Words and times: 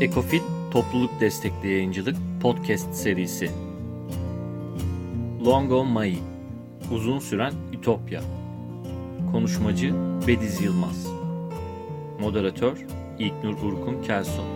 Ekofit 0.00 0.42
Topluluk 0.70 1.20
Destekli 1.20 1.68
Yayıncılık 1.68 2.16
Podcast 2.42 2.94
serisi 2.94 3.50
Longo 5.46 5.84
Mai 5.84 6.18
Uzun 6.92 7.18
Süren 7.18 7.52
Ütopya 7.72 8.20
Konuşmacı 9.32 9.94
Bediz 10.26 10.60
Yılmaz 10.60 11.06
Moderatör 12.20 12.86
İlknur 13.18 13.62
Urkun 13.62 14.02
Kelson 14.02 14.46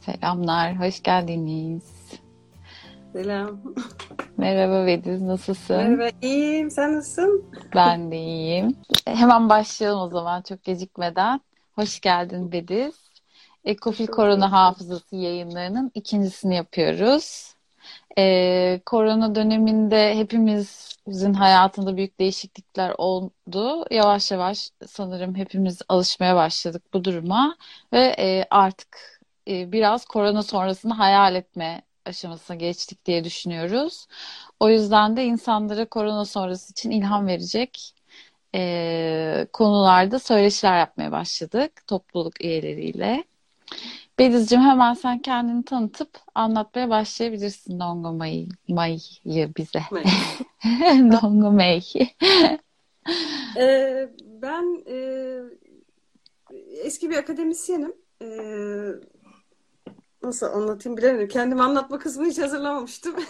Selamlar, 0.00 0.80
hoş 0.80 1.02
geldiniz. 1.02 1.82
Selam. 3.12 3.60
Merhaba 4.38 4.86
Bediz, 4.86 5.22
nasılsın? 5.22 5.76
Merhaba, 5.76 6.10
iyiyim. 6.22 6.70
Sen 6.70 6.96
nasılsın? 6.96 7.44
Ben 7.74 8.10
de 8.10 8.16
iyiyim. 8.16 8.76
Hemen 9.06 9.48
başlayalım 9.48 10.00
o 10.00 10.08
zaman 10.08 10.42
çok 10.42 10.64
gecikmeden. 10.64 11.40
Hoş 11.74 12.00
geldin 12.00 12.52
Bediz. 12.52 12.94
Ekofil 13.64 14.06
Korona 14.06 14.52
Hafızası 14.52 15.16
yayınlarının 15.16 15.90
ikincisini 15.94 16.56
yapıyoruz. 16.56 17.54
Ee, 18.18 18.80
korona 18.86 19.34
döneminde 19.34 20.14
hepimizin 20.14 21.34
hayatında 21.34 21.96
büyük 21.96 22.20
değişiklikler 22.20 22.94
oldu. 22.98 23.84
Yavaş 23.90 24.30
yavaş 24.30 24.70
sanırım 24.86 25.34
hepimiz 25.34 25.82
alışmaya 25.88 26.36
başladık 26.36 26.82
bu 26.92 27.04
duruma 27.04 27.56
ve 27.92 28.14
e, 28.18 28.44
artık 28.50 29.20
e, 29.48 29.72
biraz 29.72 30.04
korona 30.04 30.42
sonrasını 30.42 30.94
hayal 30.94 31.34
etme 31.34 31.82
aşamasına 32.08 32.56
geçtik 32.56 33.04
diye 33.06 33.24
düşünüyoruz. 33.24 34.06
O 34.60 34.70
yüzden 34.70 35.16
de 35.16 35.24
insanlara 35.24 35.84
korona 35.84 36.24
sonrası 36.24 36.72
için 36.72 36.90
ilham 36.90 37.26
verecek 37.26 37.94
e, 38.54 39.46
konularda 39.52 40.18
söyleşiler 40.18 40.78
yapmaya 40.78 41.12
başladık 41.12 41.86
topluluk 41.86 42.44
üyeleriyle. 42.44 43.24
Bedizciğim 44.18 44.64
hemen 44.64 44.94
sen 44.94 45.18
kendini 45.18 45.64
tanıtıp 45.64 46.10
anlatmaya 46.34 46.90
başlayabilirsin 46.90 47.80
Dongo 47.80 48.12
May'ı 48.12 48.48
May'ı 48.68 49.50
bize. 49.56 49.80
May. 49.90 50.04
Dongo 51.12 51.50
May. 51.50 51.82
Ee, 53.56 54.08
ben 54.42 54.84
e, 54.86 54.96
eski 56.84 57.10
bir 57.10 57.16
akademisyenim. 57.16 57.94
Ee, 58.22 58.26
nasıl 60.22 60.46
anlatayım 60.46 60.96
bilemiyorum. 60.96 61.28
Kendimi 61.28 61.62
anlatma 61.62 61.98
kısmını 61.98 62.28
hiç 62.28 62.38
hazırlamamıştım. 62.38 63.14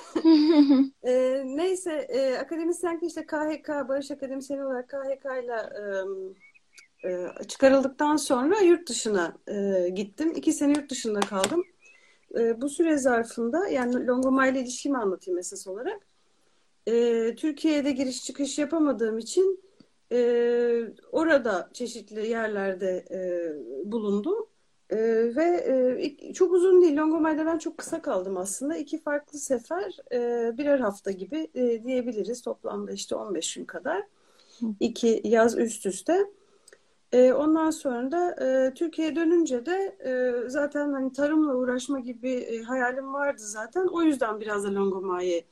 Ee, 1.02 1.42
neyse, 1.46 1.92
e, 1.92 2.36
akademisyenlik 2.36 3.02
işte 3.02 3.26
KHK, 3.26 3.68
Barış 3.68 4.10
Akademisyeni 4.10 4.64
olarak 4.64 4.88
KHK 4.88 5.24
ile 5.44 5.54
e, 7.04 7.10
e, 7.10 7.44
çıkarıldıktan 7.48 8.16
sonra 8.16 8.60
yurt 8.60 8.88
dışına 8.88 9.36
e, 9.48 9.88
gittim. 9.88 10.32
İki 10.36 10.52
sene 10.52 10.72
yurt 10.72 10.90
dışında 10.90 11.20
kaldım. 11.20 11.64
E, 12.38 12.60
bu 12.60 12.68
süre 12.68 12.98
zarfında 12.98 13.68
yani 13.68 14.06
Longoma 14.06 14.46
ile 14.46 14.60
ilişkimi 14.60 14.98
anlatayım 14.98 15.38
esas 15.38 15.66
olarak. 15.66 16.06
E, 16.86 17.34
Türkiye'de 17.34 17.90
giriş 17.90 18.24
çıkış 18.24 18.58
yapamadığım 18.58 19.18
için 19.18 19.60
e, 20.12 20.18
orada 21.12 21.70
çeşitli 21.72 22.28
yerlerde 22.28 23.04
e, 23.10 23.20
bulundum. 23.92 24.46
E, 24.90 24.96
ve 25.36 25.44
e, 26.00 26.32
çok 26.32 26.52
uzun 26.52 26.82
değil. 26.82 26.96
Longomay'da 26.96 27.46
ben 27.46 27.58
çok 27.58 27.78
kısa 27.78 28.02
kaldım 28.02 28.36
aslında. 28.36 28.76
İki 28.76 29.02
farklı 29.02 29.38
sefer 29.38 29.96
e, 30.12 30.58
birer 30.58 30.80
hafta 30.80 31.10
gibi 31.10 31.50
e, 31.54 31.84
diyebiliriz. 31.84 32.42
Toplamda 32.42 32.92
işte 32.92 33.14
15 33.14 33.54
gün 33.54 33.64
kadar. 33.64 34.02
İki 34.80 35.20
yaz 35.24 35.58
üst 35.58 35.86
üste. 35.86 36.26
E, 37.12 37.32
ondan 37.32 37.70
sonra 37.70 38.10
da 38.10 38.44
e, 38.44 38.74
Türkiye'ye 38.74 39.16
dönünce 39.16 39.66
de 39.66 39.96
e, 40.04 40.48
zaten 40.48 40.92
hani 40.92 41.12
tarımla 41.12 41.54
uğraşma 41.54 42.00
gibi 42.00 42.30
e, 42.32 42.62
hayalim 42.62 43.14
vardı 43.14 43.42
zaten. 43.42 43.86
O 43.86 44.02
yüzden 44.02 44.40
biraz 44.40 44.64
da 44.64 44.74
Longomay'a 44.74 45.42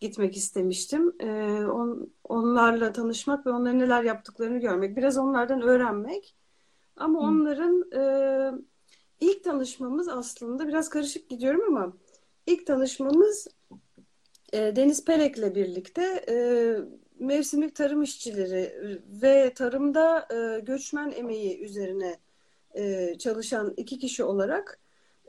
gitmek 0.00 0.36
istemiştim. 0.36 1.12
E, 1.20 1.26
on, 1.66 2.12
onlarla 2.24 2.92
tanışmak 2.92 3.46
ve 3.46 3.50
onların 3.50 3.78
neler 3.78 4.02
yaptıklarını 4.02 4.58
görmek. 4.58 4.96
Biraz 4.96 5.18
onlardan 5.18 5.62
öğrenmek. 5.62 6.36
Ama 6.96 7.20
Hı. 7.20 7.24
onların 7.24 7.90
e, 7.92 8.02
ilk 9.20 9.44
tanışmamız 9.44 10.08
aslında 10.08 10.68
biraz 10.68 10.88
karışık 10.88 11.28
gidiyorum 11.28 11.76
ama 11.76 11.92
ilk 12.46 12.66
tanışmamız 12.66 13.48
e, 14.52 14.76
Deniz 14.76 15.04
Pelek'le 15.04 15.54
birlikte 15.54 16.24
e, 16.28 16.36
mevsimlik 17.18 17.76
tarım 17.76 18.02
işçileri 18.02 18.72
ve 19.22 19.54
tarımda 19.54 20.28
e, 20.34 20.60
göçmen 20.60 21.10
emeği 21.10 21.60
üzerine 21.60 22.18
e, 22.74 23.14
çalışan 23.18 23.74
iki 23.76 23.98
kişi 23.98 24.24
olarak 24.24 24.80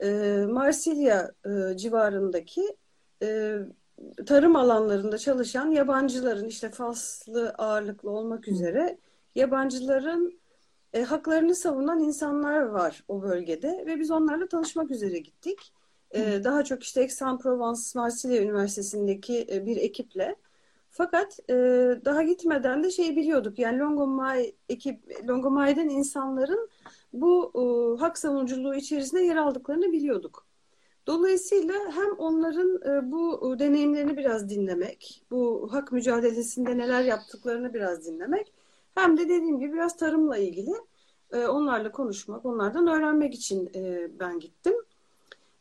e, 0.03 0.09
Marsilya 0.49 1.31
e, 1.45 1.77
civarındaki 1.77 2.77
e, 3.23 3.57
tarım 4.25 4.55
alanlarında 4.55 5.17
çalışan 5.17 5.71
yabancıların 5.71 6.47
işte 6.47 6.69
Faslı 6.69 7.49
ağırlıklı 7.49 8.09
olmak 8.09 8.47
üzere 8.47 8.97
yabancıların 9.35 10.39
e, 10.95 11.03
haklarını 11.03 11.55
savunan 11.55 11.99
insanlar 11.99 12.59
var 12.61 13.03
o 13.07 13.21
bölgede 13.21 13.83
ve 13.87 13.99
biz 13.99 14.11
onlarla 14.11 14.47
tanışmak 14.47 14.91
üzere 14.91 15.19
gittik. 15.19 15.73
E, 16.11 16.43
daha 16.43 16.63
çok 16.63 16.83
işte 16.83 17.01
Aix-en-Provence 17.01 17.81
Marsilya 17.95 18.41
Üniversitesi'ndeki 18.41 19.47
e, 19.51 19.65
bir 19.65 19.77
ekiple. 19.77 20.35
Fakat 20.91 21.39
e, 21.49 21.53
daha 22.05 22.23
gitmeden 22.23 22.83
de 22.83 22.91
şey 22.91 23.15
biliyorduk 23.15 23.59
yani 23.59 23.79
Longomay 23.79 24.55
ekip 24.69 25.27
Longomay'dan 25.29 25.89
insanların 25.89 26.69
bu 27.13 27.51
e, 27.55 27.99
hak 27.99 28.17
savunuculuğu 28.17 28.75
içerisinde 28.75 29.21
yer 29.21 29.35
aldıklarını 29.35 29.91
biliyorduk. 29.91 30.45
Dolayısıyla 31.07 31.73
hem 31.73 32.11
onların 32.17 32.81
e, 32.85 33.11
bu 33.11 33.55
deneyimlerini 33.59 34.17
biraz 34.17 34.49
dinlemek, 34.49 35.23
bu 35.31 35.67
hak 35.71 35.91
mücadelesinde 35.91 36.77
neler 36.77 37.03
yaptıklarını 37.03 37.73
biraz 37.73 38.05
dinlemek, 38.05 38.53
hem 38.95 39.17
de 39.17 39.23
dediğim 39.23 39.59
gibi 39.59 39.73
biraz 39.73 39.97
tarımla 39.97 40.37
ilgili 40.37 40.73
e, 41.31 41.47
onlarla 41.47 41.91
konuşmak, 41.91 42.45
onlardan 42.45 42.87
öğrenmek 42.87 43.33
için 43.33 43.69
e, 43.75 44.09
ben 44.19 44.39
gittim. 44.39 44.73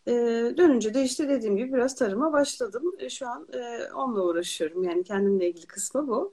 E, 0.07 0.13
dönünce 0.57 0.95
de 0.95 1.03
işte 1.03 1.29
dediğim 1.29 1.57
gibi 1.57 1.73
biraz 1.73 1.95
tarıma 1.95 2.33
başladım. 2.33 2.95
Şu 3.09 3.29
an 3.29 3.49
onunla 3.95 4.23
uğraşıyorum. 4.23 4.85
Yani 4.85 5.05
kendimle 5.05 5.49
ilgili 5.49 5.67
kısmı 5.67 6.09
bu. 6.09 6.33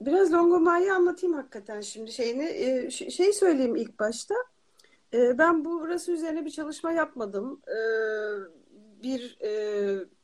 Biraz 0.00 0.32
Longomay'ı 0.32 0.94
anlatayım 0.94 1.36
hakikaten 1.36 1.80
şimdi 1.80 2.12
şeyini. 2.12 2.92
Şey 2.92 3.32
söyleyeyim 3.32 3.76
ilk 3.76 3.98
başta. 3.98 4.34
Ben 5.12 5.64
bu 5.64 5.80
burası 5.80 6.12
üzerine 6.12 6.44
bir 6.44 6.50
çalışma 6.50 6.92
yapmadım. 6.92 7.60
Bir 9.02 9.38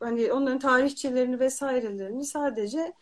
hani 0.00 0.32
onların 0.32 0.58
tarihçelerini 0.58 1.40
vesairelerini 1.40 2.24
sadece 2.24 2.92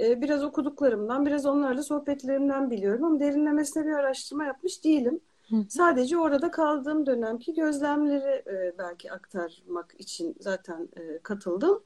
e, 0.00 0.22
biraz 0.22 0.44
okuduklarımdan, 0.44 1.26
biraz 1.26 1.46
onlarla 1.46 1.82
sohbetlerimden 1.82 2.70
biliyorum 2.70 3.04
ama 3.04 3.20
derinlemesine 3.20 3.86
bir 3.86 3.92
araştırma 3.92 4.44
yapmış 4.44 4.84
değilim. 4.84 5.20
Hı. 5.48 5.56
Sadece 5.68 6.18
orada 6.18 6.50
kaldığım 6.50 7.06
dönemki 7.06 7.54
gözlemleri 7.54 8.42
e, 8.50 8.78
belki 8.78 9.12
aktarmak 9.12 9.94
için 9.98 10.36
zaten 10.40 10.88
e, 10.96 11.18
katıldım. 11.18 11.82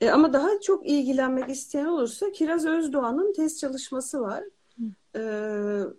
E, 0.00 0.10
ama 0.10 0.32
daha 0.32 0.60
çok 0.60 0.86
ilgilenmek 0.86 1.48
isteyen 1.48 1.86
olursa 1.86 2.32
Kiraz 2.32 2.66
Özdoğan'ın 2.66 3.32
test 3.32 3.60
çalışması 3.60 4.20
var. 4.20 4.44
E, 5.16 5.22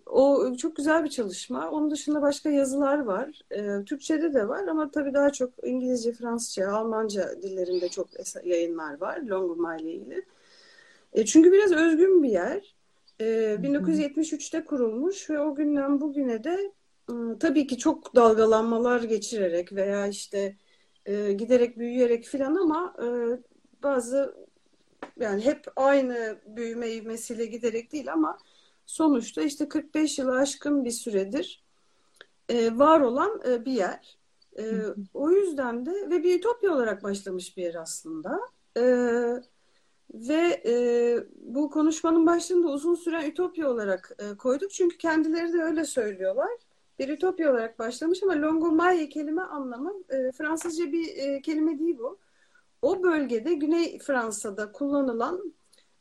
o 0.06 0.54
çok 0.56 0.76
güzel 0.76 1.04
bir 1.04 1.08
çalışma. 1.08 1.70
Onun 1.70 1.90
dışında 1.90 2.22
başka 2.22 2.50
yazılar 2.50 2.98
var. 2.98 3.40
E, 3.50 3.84
Türkçe'de 3.84 4.34
de 4.34 4.48
var 4.48 4.66
ama 4.66 4.90
tabii 4.90 5.14
daha 5.14 5.30
çok 5.30 5.50
İngilizce, 5.62 6.12
Fransızca, 6.12 6.72
Almanca 6.72 7.42
dillerinde 7.42 7.88
çok 7.88 8.08
yayınlar 8.44 9.00
var 9.00 9.20
Longomay 9.20 9.82
ile 9.82 9.92
ilgili. 9.92 10.24
E, 11.12 11.24
çünkü 11.24 11.52
biraz 11.52 11.72
özgün 11.72 12.22
bir 12.22 12.28
yer. 12.28 12.76
E, 13.20 13.24
1973'te 13.62 14.64
kurulmuş 14.64 15.30
ve 15.30 15.40
o 15.40 15.54
günden 15.54 16.00
bugüne 16.00 16.44
de 16.44 16.72
e, 17.10 17.14
tabii 17.40 17.66
ki 17.66 17.78
çok 17.78 18.14
dalgalanmalar 18.14 19.02
geçirerek 19.02 19.72
veya 19.72 20.06
işte 20.06 20.56
e, 21.06 21.32
giderek 21.32 21.78
büyüyerek 21.78 22.24
filan 22.24 22.54
ama 22.54 22.94
e, 23.02 23.06
bazı 23.82 24.34
yani 25.20 25.44
hep 25.44 25.66
aynı 25.76 26.38
büyüme 26.46 26.90
ivmesiyle 26.90 27.46
giderek 27.46 27.92
değil 27.92 28.12
ama 28.12 28.38
sonuçta 28.86 29.42
işte 29.42 29.68
45 29.68 30.18
yılı 30.18 30.38
aşkın 30.38 30.84
bir 30.84 30.90
süredir 30.90 31.64
e, 32.48 32.78
var 32.78 33.00
olan 33.00 33.42
e, 33.48 33.64
bir 33.64 33.72
yer. 33.72 34.18
E, 34.58 34.64
o 35.14 35.30
yüzden 35.30 35.86
de 35.86 35.90
ve 35.90 36.22
bir 36.22 36.38
ütopya 36.38 36.72
olarak 36.72 37.02
başlamış 37.02 37.56
bir 37.56 37.62
yer 37.62 37.74
aslında. 37.74 38.40
Evet. 38.76 39.44
Ve 40.14 40.62
e, 40.66 40.74
bu 41.40 41.70
konuşmanın 41.70 42.26
başlığında 42.26 42.68
uzun 42.68 42.94
süren 42.94 43.30
ütopya 43.30 43.70
olarak 43.70 44.12
e, 44.18 44.36
koyduk. 44.36 44.70
Çünkü 44.70 44.98
kendileri 44.98 45.52
de 45.52 45.62
öyle 45.62 45.84
söylüyorlar. 45.84 46.50
Bir 46.98 47.08
ütopya 47.08 47.50
olarak 47.52 47.78
başlamış 47.78 48.22
ama 48.22 48.42
Longomaye 48.42 49.08
kelime 49.08 49.42
anlamı 49.42 49.92
e, 50.10 50.32
Fransızca 50.32 50.92
bir 50.92 51.16
e, 51.16 51.42
kelime 51.42 51.78
değil 51.78 51.98
bu. 51.98 52.18
O 52.82 53.02
bölgede 53.02 53.54
Güney 53.54 53.98
Fransa'da 53.98 54.72
kullanılan 54.72 55.54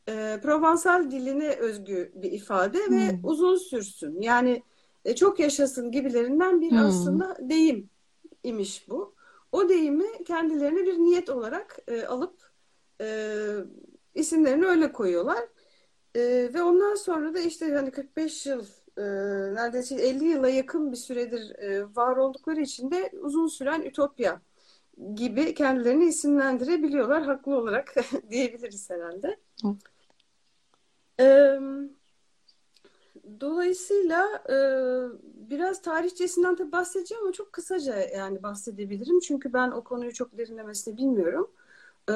e, 0.09 0.39
Provansal 0.43 1.11
diline 1.11 1.49
özgü 1.55 2.11
bir 2.15 2.31
ifade 2.31 2.79
ve 2.91 3.11
Hmm. 3.11 3.19
uzun 3.23 3.55
sürsün. 3.55 4.21
Yani 4.21 4.63
e, 5.05 5.15
çok 5.15 5.39
yaşasın 5.39 5.91
gibilerinden 5.91 6.61
bir 6.61 6.71
Hmm. 6.71 6.77
aslında 6.77 7.37
deyim 7.49 7.89
imiş 8.43 8.89
bu. 8.89 9.15
O 9.51 9.69
deyimi 9.69 10.23
kendilerine 10.25 10.85
bir 10.85 10.97
niyet 10.97 11.29
olarak 11.29 11.77
e, 11.87 12.05
alıp 12.05 12.51
e, 13.01 13.07
isimlerini 14.17 14.65
öyle 14.65 14.91
koyuyorlar. 14.91 15.47
E, 16.15 16.21
ve 16.53 16.63
ondan 16.63 16.95
sonra 16.95 17.33
da 17.33 17.39
işte 17.39 17.71
hani 17.71 17.91
45 17.91 18.45
yıl 18.45 18.65
e, 18.97 19.03
neredeyse 19.55 19.95
50 19.95 20.25
yıla 20.25 20.49
yakın 20.49 20.91
bir 20.91 20.97
süredir 20.97 21.59
e, 21.59 21.95
var 21.95 22.17
oldukları 22.17 22.61
için 22.61 22.91
de 22.91 23.11
uzun 23.21 23.47
süren 23.47 23.81
ütopya 23.81 24.41
gibi 25.15 25.53
kendilerini 25.53 26.05
isimlendirebiliyorlar 26.05 27.23
haklı 27.23 27.55
olarak 27.55 27.95
diyebiliriz 28.29 28.89
herhalde. 28.89 29.37
Hı. 29.61 29.75
Ee, 31.19 31.59
dolayısıyla 33.39 34.25
e, 34.49 34.57
biraz 35.49 35.81
tarihçesinden 35.81 36.55
tabii 36.55 36.71
bahsedeceğim 36.71 37.23
ama 37.23 37.33
çok 37.33 37.53
kısaca 37.53 37.95
yani 37.95 38.43
bahsedebilirim. 38.43 39.19
Çünkü 39.19 39.53
ben 39.53 39.71
o 39.71 39.83
konuyu 39.83 40.13
çok 40.13 40.37
derinlemesine 40.37 40.97
bilmiyorum. 40.97 41.51
Ee, 42.09 42.13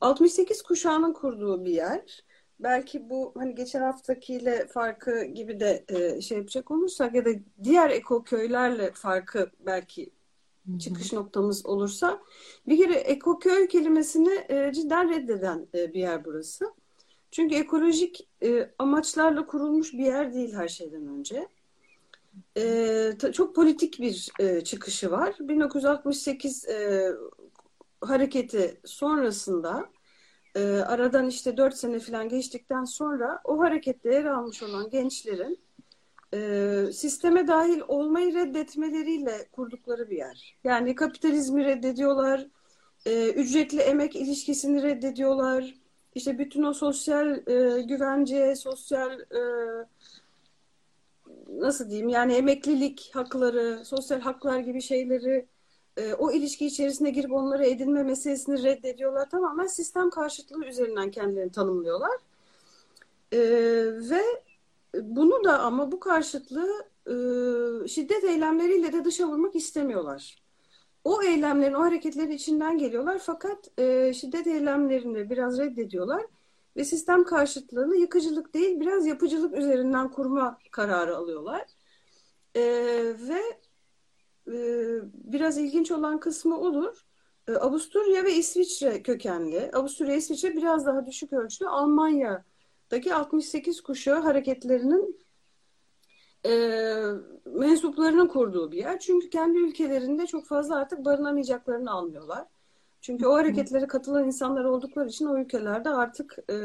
68 0.00 0.62
kuşağının 0.62 1.12
kurduğu 1.12 1.64
bir 1.64 1.72
yer. 1.72 2.24
Belki 2.60 3.10
bu 3.10 3.32
hani 3.36 3.54
geçen 3.54 3.80
haftakiyle 3.80 4.66
farkı 4.66 5.24
gibi 5.24 5.60
de 5.60 5.84
şey 6.20 6.38
yapacak 6.38 6.70
olursak 6.70 7.14
ya 7.14 7.24
da 7.24 7.30
diğer 7.64 7.90
eko 7.90 8.24
köylerle 8.24 8.92
farkı 8.92 9.50
belki 9.66 10.10
çıkış 10.78 11.12
noktamız 11.12 11.66
olursa 11.66 12.22
bir 12.68 12.78
kere 12.78 12.94
ekoköy 12.94 13.68
kelimesini 13.68 14.46
cidden 14.74 15.10
reddeden 15.10 15.66
bir 15.74 16.00
yer 16.00 16.24
burası. 16.24 16.64
Çünkü 17.30 17.54
ekolojik 17.54 18.28
amaçlarla 18.78 19.46
kurulmuş 19.46 19.92
bir 19.92 20.04
yer 20.04 20.34
değil 20.34 20.54
her 20.54 20.68
şeyden 20.68 21.06
önce. 21.06 21.48
Çok 23.32 23.54
politik 23.54 24.00
bir 24.00 24.30
çıkışı 24.64 25.10
var. 25.10 25.36
1968 25.40 26.68
e, 26.68 27.10
hareketi 28.08 28.80
sonrasında 28.84 29.88
e, 30.54 30.60
aradan 30.64 31.28
işte 31.28 31.56
4 31.56 31.76
sene 31.76 31.98
falan 31.98 32.28
geçtikten 32.28 32.84
sonra 32.84 33.40
o 33.44 33.58
harekette 33.58 34.14
yer 34.14 34.24
almış 34.24 34.62
olan 34.62 34.90
gençlerin 34.90 35.58
e, 36.34 36.92
sisteme 36.92 37.48
dahil 37.48 37.80
olmayı 37.88 38.34
reddetmeleriyle 38.34 39.48
kurdukları 39.52 40.10
bir 40.10 40.16
yer. 40.16 40.56
Yani 40.64 40.94
kapitalizmi 40.94 41.64
reddediyorlar, 41.64 42.46
e, 43.06 43.30
ücretli 43.30 43.80
emek 43.80 44.16
ilişkisini 44.16 44.82
reddediyorlar. 44.82 45.74
İşte 46.14 46.38
bütün 46.38 46.62
o 46.62 46.72
sosyal 46.72 47.48
e, 47.48 47.82
güvence, 47.82 48.56
sosyal 48.56 49.20
e, 49.20 49.40
nasıl 51.48 51.90
diyeyim 51.90 52.08
yani 52.08 52.34
emeklilik 52.34 53.10
hakları, 53.14 53.84
sosyal 53.84 54.20
haklar 54.20 54.58
gibi 54.58 54.82
şeyleri 54.82 55.46
e, 55.96 56.14
o 56.14 56.32
ilişki 56.32 56.66
içerisine 56.66 57.10
girip 57.10 57.32
onları 57.32 57.66
edinme 57.66 58.02
meselesini 58.02 58.62
reddediyorlar. 58.62 59.30
Tamamen 59.30 59.66
sistem 59.66 60.10
karşıtlığı 60.10 60.66
üzerinden 60.66 61.10
kendilerini 61.10 61.52
tanımlıyorlar. 61.52 62.18
E, 63.32 63.38
ve 64.10 64.22
bunu 65.02 65.44
da 65.44 65.58
ama 65.58 65.92
bu 65.92 66.00
karşıtlığı 66.00 66.84
e, 67.06 67.14
şiddet 67.88 68.24
eylemleriyle 68.24 68.92
de 68.92 69.04
dışa 69.04 69.28
vurmak 69.28 69.56
istemiyorlar. 69.56 70.44
O 71.04 71.22
eylemlerin, 71.22 71.74
o 71.74 71.80
hareketlerin 71.80 72.30
içinden 72.30 72.78
geliyorlar 72.78 73.18
fakat 73.18 73.80
e, 73.80 74.12
şiddet 74.14 74.46
eylemlerini 74.46 75.30
biraz 75.30 75.58
reddediyorlar 75.58 76.22
ve 76.76 76.84
sistem 76.84 77.24
karşıtlığını 77.24 77.96
yıkıcılık 77.96 78.54
değil 78.54 78.80
biraz 78.80 79.06
yapıcılık 79.06 79.56
üzerinden 79.58 80.10
kurma 80.10 80.58
kararı 80.70 81.16
alıyorlar. 81.16 81.66
E, 82.54 82.62
ve 83.28 83.42
biraz 85.14 85.58
ilginç 85.58 85.90
olan 85.90 86.20
kısmı 86.20 86.60
olur. 86.60 87.06
E, 87.48 87.52
Avusturya 87.52 88.24
ve 88.24 88.34
İsviçre 88.34 89.02
kökenli. 89.02 89.70
Avusturya, 89.72 90.16
İsviçre 90.16 90.56
biraz 90.56 90.86
daha 90.86 91.06
düşük 91.06 91.32
ölçülü. 91.32 91.68
Almanya'daki 91.68 93.14
68 93.14 93.80
kuşağı 93.80 94.20
hareketlerinin 94.20 95.24
e, 96.46 96.52
mensuplarının 97.44 98.26
kurduğu 98.26 98.72
bir 98.72 98.78
yer. 98.78 98.98
Çünkü 98.98 99.30
kendi 99.30 99.58
ülkelerinde 99.58 100.26
çok 100.26 100.46
fazla 100.46 100.76
artık 100.76 101.04
barınamayacaklarını 101.04 101.90
anlıyorlar. 101.90 102.46
Çünkü 103.00 103.26
o 103.26 103.34
hareketlere 103.34 103.86
katılan 103.86 104.24
insanlar 104.24 104.64
oldukları 104.64 105.08
için 105.08 105.26
o 105.26 105.38
ülkelerde 105.38 105.90
artık 105.90 106.38
e, 106.50 106.56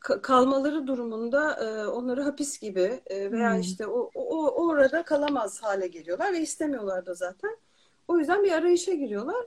kalmaları 0.00 0.86
durumunda 0.86 1.52
e, 1.52 1.86
onları 1.86 2.22
hapis 2.22 2.58
gibi 2.58 3.00
e, 3.06 3.32
veya 3.32 3.54
Hmm. 3.54 3.60
işte 3.60 3.86
o, 3.86 4.10
o, 4.14 4.66
orada 4.66 5.02
kalamaz 5.02 5.62
hale 5.62 5.86
geliyorlar 5.86 6.32
ve 6.32 6.40
istemiyorlar 6.40 7.06
da 7.06 7.14
zaten. 7.14 7.56
O 8.08 8.18
yüzden 8.18 8.44
bir 8.44 8.52
arayışa 8.52 8.92
giriyorlar. 8.94 9.46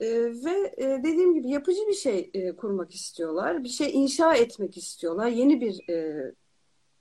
E, 0.00 0.06
ve 0.44 0.74
e, 0.76 0.84
dediğim 0.84 1.34
gibi 1.34 1.50
yapıcı 1.50 1.86
bir 1.88 1.94
şey 1.94 2.30
e, 2.34 2.56
kurmak 2.56 2.94
istiyorlar. 2.94 3.64
Bir 3.64 3.68
şey 3.68 3.90
inşa 3.92 4.34
etmek 4.34 4.76
istiyorlar. 4.76 5.26
Yeni 5.26 5.60
bir 5.60 5.88
e, 5.90 6.22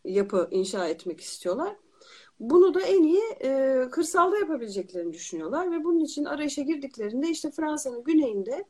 yapı 0.05 0.47
inşa 0.51 0.87
etmek 0.87 1.21
istiyorlar. 1.21 1.75
Bunu 2.39 2.73
da 2.73 2.81
en 2.81 3.03
iyi 3.03 3.23
e, 3.43 3.81
kırsalda 3.91 4.37
yapabileceklerini 4.37 5.13
düşünüyorlar 5.13 5.71
ve 5.71 5.83
bunun 5.83 5.99
için 5.99 6.25
arayışa 6.25 6.61
girdiklerinde 6.61 7.29
işte 7.29 7.51
Fransa'nın 7.51 8.03
güneyinde 8.03 8.65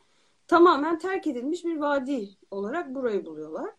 tamamen 0.48 0.98
terk 0.98 1.28
edilmiş 1.28 1.66
bir 1.66 1.78
vadi 1.78 2.30
olarak 2.52 2.96
burayı 2.96 3.26
buluyorlar. 3.26 3.70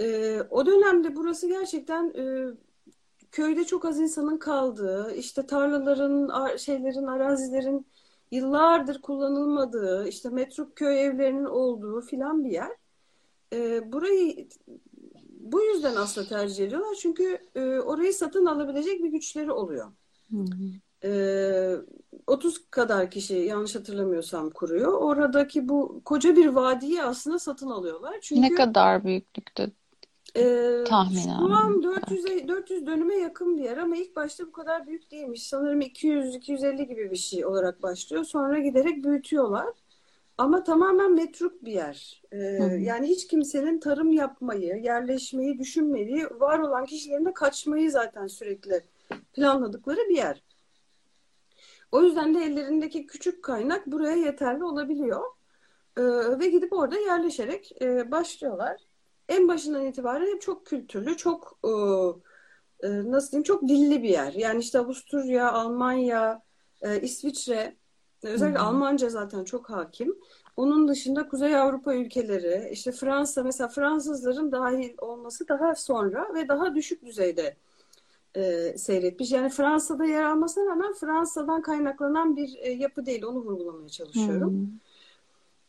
E, 0.00 0.40
o 0.50 0.66
dönemde 0.66 1.16
burası 1.16 1.48
gerçekten 1.48 2.12
e, 2.16 2.54
köyde 3.32 3.64
çok 3.64 3.84
az 3.84 4.00
insanın 4.00 4.38
kaldığı, 4.38 5.14
işte 5.14 5.46
tarlaların, 5.46 6.28
ar- 6.28 6.58
şeylerin, 6.58 7.06
arazilerin 7.06 7.86
yıllardır 8.30 9.02
kullanılmadığı, 9.02 10.08
işte 10.08 10.28
metruk 10.28 10.76
köy 10.76 11.04
evlerinin 11.06 11.44
olduğu 11.44 12.00
filan 12.00 12.44
bir 12.44 12.50
yer. 12.50 12.70
E, 13.52 13.92
burayı 13.92 14.48
bu 15.40 15.62
yüzden 15.62 15.96
aslında 15.96 16.28
tercih 16.28 16.66
ediyorlar. 16.66 16.94
Çünkü 16.94 17.38
e, 17.54 17.60
orayı 17.60 18.14
satın 18.14 18.46
alabilecek 18.46 19.02
bir 19.02 19.08
güçleri 19.08 19.52
oluyor. 19.52 19.92
Hı 20.30 20.36
hı. 20.36 20.70
E, 21.04 21.10
30 22.26 22.70
kadar 22.70 23.10
kişi 23.10 23.34
yanlış 23.34 23.74
hatırlamıyorsam 23.74 24.50
kuruyor. 24.50 24.92
Oradaki 24.92 25.68
bu 25.68 26.02
koca 26.04 26.36
bir 26.36 26.46
vadiyi 26.46 27.02
aslında 27.02 27.38
satın 27.38 27.70
alıyorlar. 27.70 28.18
Çünkü 28.22 28.42
Ne 28.42 28.54
kadar 28.54 29.04
büyüklükte 29.04 29.70
e, 30.36 30.44
tahminen? 30.88 31.38
şu 31.38 31.54
an 31.54 31.82
400 31.82 32.48
400 32.48 32.86
dönüme 32.86 33.14
yakın 33.14 33.58
bir 33.58 33.62
yer 33.62 33.76
ama 33.76 33.96
ilk 33.96 34.16
başta 34.16 34.46
bu 34.46 34.52
kadar 34.52 34.86
büyük 34.86 35.10
değilmiş. 35.10 35.42
Sanırım 35.42 35.80
200-250 35.80 36.82
gibi 36.82 37.10
bir 37.10 37.16
şey 37.16 37.46
olarak 37.46 37.82
başlıyor. 37.82 38.24
Sonra 38.24 38.58
giderek 38.58 39.04
büyütüyorlar. 39.04 39.68
Ama 40.38 40.64
tamamen 40.64 41.14
metruk 41.14 41.64
bir 41.64 41.72
yer. 41.72 42.22
Ee, 42.32 42.36
hı. 42.36 42.78
yani 42.78 43.06
hiç 43.06 43.26
kimsenin 43.26 43.80
tarım 43.80 44.12
yapmayı, 44.12 44.76
yerleşmeyi 44.82 45.58
düşünmediği, 45.58 46.24
var 46.24 46.58
olan 46.58 46.84
kişilerin 46.84 47.24
de 47.24 47.32
kaçmayı 47.32 47.90
zaten 47.90 48.26
sürekli 48.26 48.84
planladıkları 49.32 49.98
bir 50.08 50.16
yer. 50.16 50.42
O 51.92 52.02
yüzden 52.02 52.34
de 52.34 52.44
ellerindeki 52.44 53.06
küçük 53.06 53.42
kaynak 53.42 53.86
buraya 53.86 54.16
yeterli 54.16 54.64
olabiliyor. 54.64 55.24
Ee, 55.96 56.02
ve 56.38 56.48
gidip 56.48 56.72
orada 56.72 56.98
yerleşerek 56.98 57.82
e, 57.82 58.10
başlıyorlar. 58.10 58.80
En 59.28 59.48
başından 59.48 59.86
itibaren 59.86 60.34
hep 60.34 60.42
çok 60.42 60.66
kültürlü, 60.66 61.16
çok 61.16 61.58
e, 61.64 61.70
e, 62.86 63.10
nasıl 63.10 63.30
diyeyim, 63.30 63.42
çok 63.44 63.68
dilli 63.68 64.02
bir 64.02 64.08
yer. 64.08 64.32
Yani 64.32 64.60
işte 64.60 64.78
Avusturya, 64.78 65.52
Almanya, 65.52 66.42
e, 66.82 67.00
İsviçre, 67.00 67.76
özellikle 68.22 68.58
Hı 68.58 68.62
hı. 68.62 68.66
Almanca 68.66 69.08
zaten 69.08 69.44
çok 69.44 69.70
hakim. 69.70 70.16
Onun 70.56 70.88
dışında 70.88 71.28
Kuzey 71.28 71.56
Avrupa 71.56 71.94
ülkeleri, 71.94 72.68
işte 72.72 72.92
Fransa 72.92 73.42
mesela 73.42 73.68
Fransızların 73.68 74.52
dahil 74.52 74.94
olması 74.98 75.48
daha 75.48 75.74
sonra 75.74 76.34
ve 76.34 76.48
daha 76.48 76.74
düşük 76.74 77.04
düzeyde 77.04 77.56
e, 78.36 78.74
seyretmiş. 78.78 79.32
Yani 79.32 79.48
Fransa'da 79.48 80.04
yer 80.04 80.22
almasına 80.22 80.66
rağmen 80.66 80.92
Fransa'dan 80.92 81.62
kaynaklanan 81.62 82.36
bir 82.36 82.56
e, 82.60 82.70
yapı 82.70 83.06
değil. 83.06 83.24
Onu 83.24 83.38
vurgulamaya 83.38 83.88
çalışıyorum. 83.88 84.80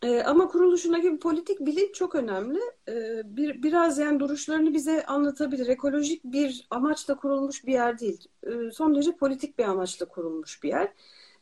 Hı. 0.04 0.08
E, 0.08 0.24
ama 0.24 0.48
kuruluşundaki 0.48 1.20
politik 1.20 1.60
bilinç 1.60 1.96
çok 1.96 2.16
önemli. 2.16 2.60
E, 2.88 3.22
bir 3.26 3.64
biraz 3.64 3.98
yani 3.98 4.20
duruşlarını 4.20 4.74
bize 4.74 5.06
anlatabilir. 5.06 5.68
Ekolojik 5.68 6.24
bir 6.24 6.68
amaçla 6.70 7.16
kurulmuş 7.16 7.66
bir 7.66 7.74
yer 7.74 8.00
değil. 8.00 8.28
E, 8.44 8.72
son 8.72 8.96
derece 8.96 9.16
politik 9.16 9.60
bir 9.60 9.64
amaçla 9.64 10.06
kurulmuş 10.06 10.64
bir 10.64 10.70
yer. 10.70 10.94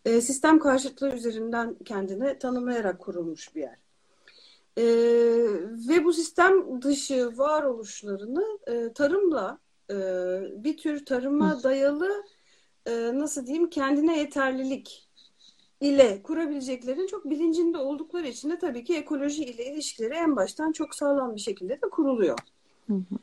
E, 0.06 0.22
sistem 0.22 0.60
karşıtlığı 0.60 1.16
üzerinden 1.16 1.76
kendini 1.86 2.40
tanımlayarak 2.40 3.00
kurulmuş 3.00 3.56
bir 3.56 3.62
yer. 3.62 3.78
E, 4.78 4.84
ve 5.90 6.04
bu 6.06 6.14
sistem 6.14 6.82
dışı 6.82 7.38
varoluşlarını 7.38 8.60
e, 8.68 8.94
tarımla 8.94 9.60
e, 9.92 9.96
bir 10.64 10.78
tür 10.78 11.06
tarıma 11.06 11.64
dayalı 11.64 12.24
e, 12.86 12.92
nasıl 13.14 13.46
diyeyim 13.46 13.70
kendine 13.70 14.20
yeterlilik 14.20 15.10
ile 15.82 16.24
kurabileceklerinin 16.24 17.08
çok 17.08 17.30
bilincinde 17.30 17.78
oldukları 17.78 18.28
için 18.28 18.50
de 18.50 18.60
tabii 18.60 18.84
ki 18.84 18.98
ekoloji 18.98 19.44
ile 19.44 19.66
ilişkileri 19.66 20.14
en 20.14 20.36
baştan 20.36 20.72
çok 20.72 20.96
sağlam 20.96 21.36
bir 21.36 21.42
şekilde 21.42 21.82
de 21.82 21.90
kuruluyor. 21.90 22.40
Hı 22.88 22.94
hı. 22.94 23.16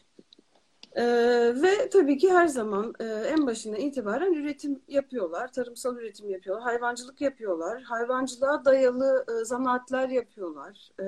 Ee, 0.96 1.52
ve 1.62 1.90
tabii 1.90 2.18
ki 2.18 2.32
her 2.32 2.46
zaman 2.46 2.94
e, 3.00 3.04
en 3.04 3.46
başından 3.46 3.80
itibaren 3.80 4.32
üretim 4.32 4.80
yapıyorlar, 4.88 5.52
tarımsal 5.52 5.96
üretim 5.96 6.30
yapıyorlar, 6.30 6.64
hayvancılık 6.64 7.20
yapıyorlar, 7.20 7.82
hayvancılığa 7.82 8.64
dayalı 8.64 9.24
e, 9.28 9.44
zanaatler 9.44 10.08
yapıyorlar, 10.08 10.90
e, 11.00 11.04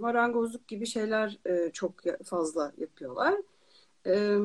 marangozluk 0.00 0.68
gibi 0.68 0.86
şeyler 0.86 1.38
e, 1.46 1.70
çok 1.72 1.94
fazla 2.24 2.72
yapıyorlar. 2.78 3.34
E, 4.08 4.38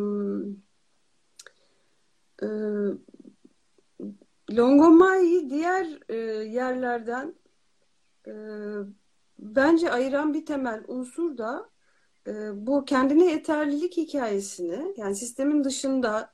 diğer 5.49 5.85
yerlerden 6.43 7.35
bence 9.39 9.91
ayıran 9.91 10.33
bir 10.33 10.45
temel 10.45 10.83
unsur 10.87 11.37
da 11.37 11.69
bu 12.53 12.85
kendine 12.85 13.25
yeterlilik 13.25 13.97
hikayesini 13.97 14.93
yani 14.97 15.15
sistemin 15.15 15.63
dışında 15.63 16.33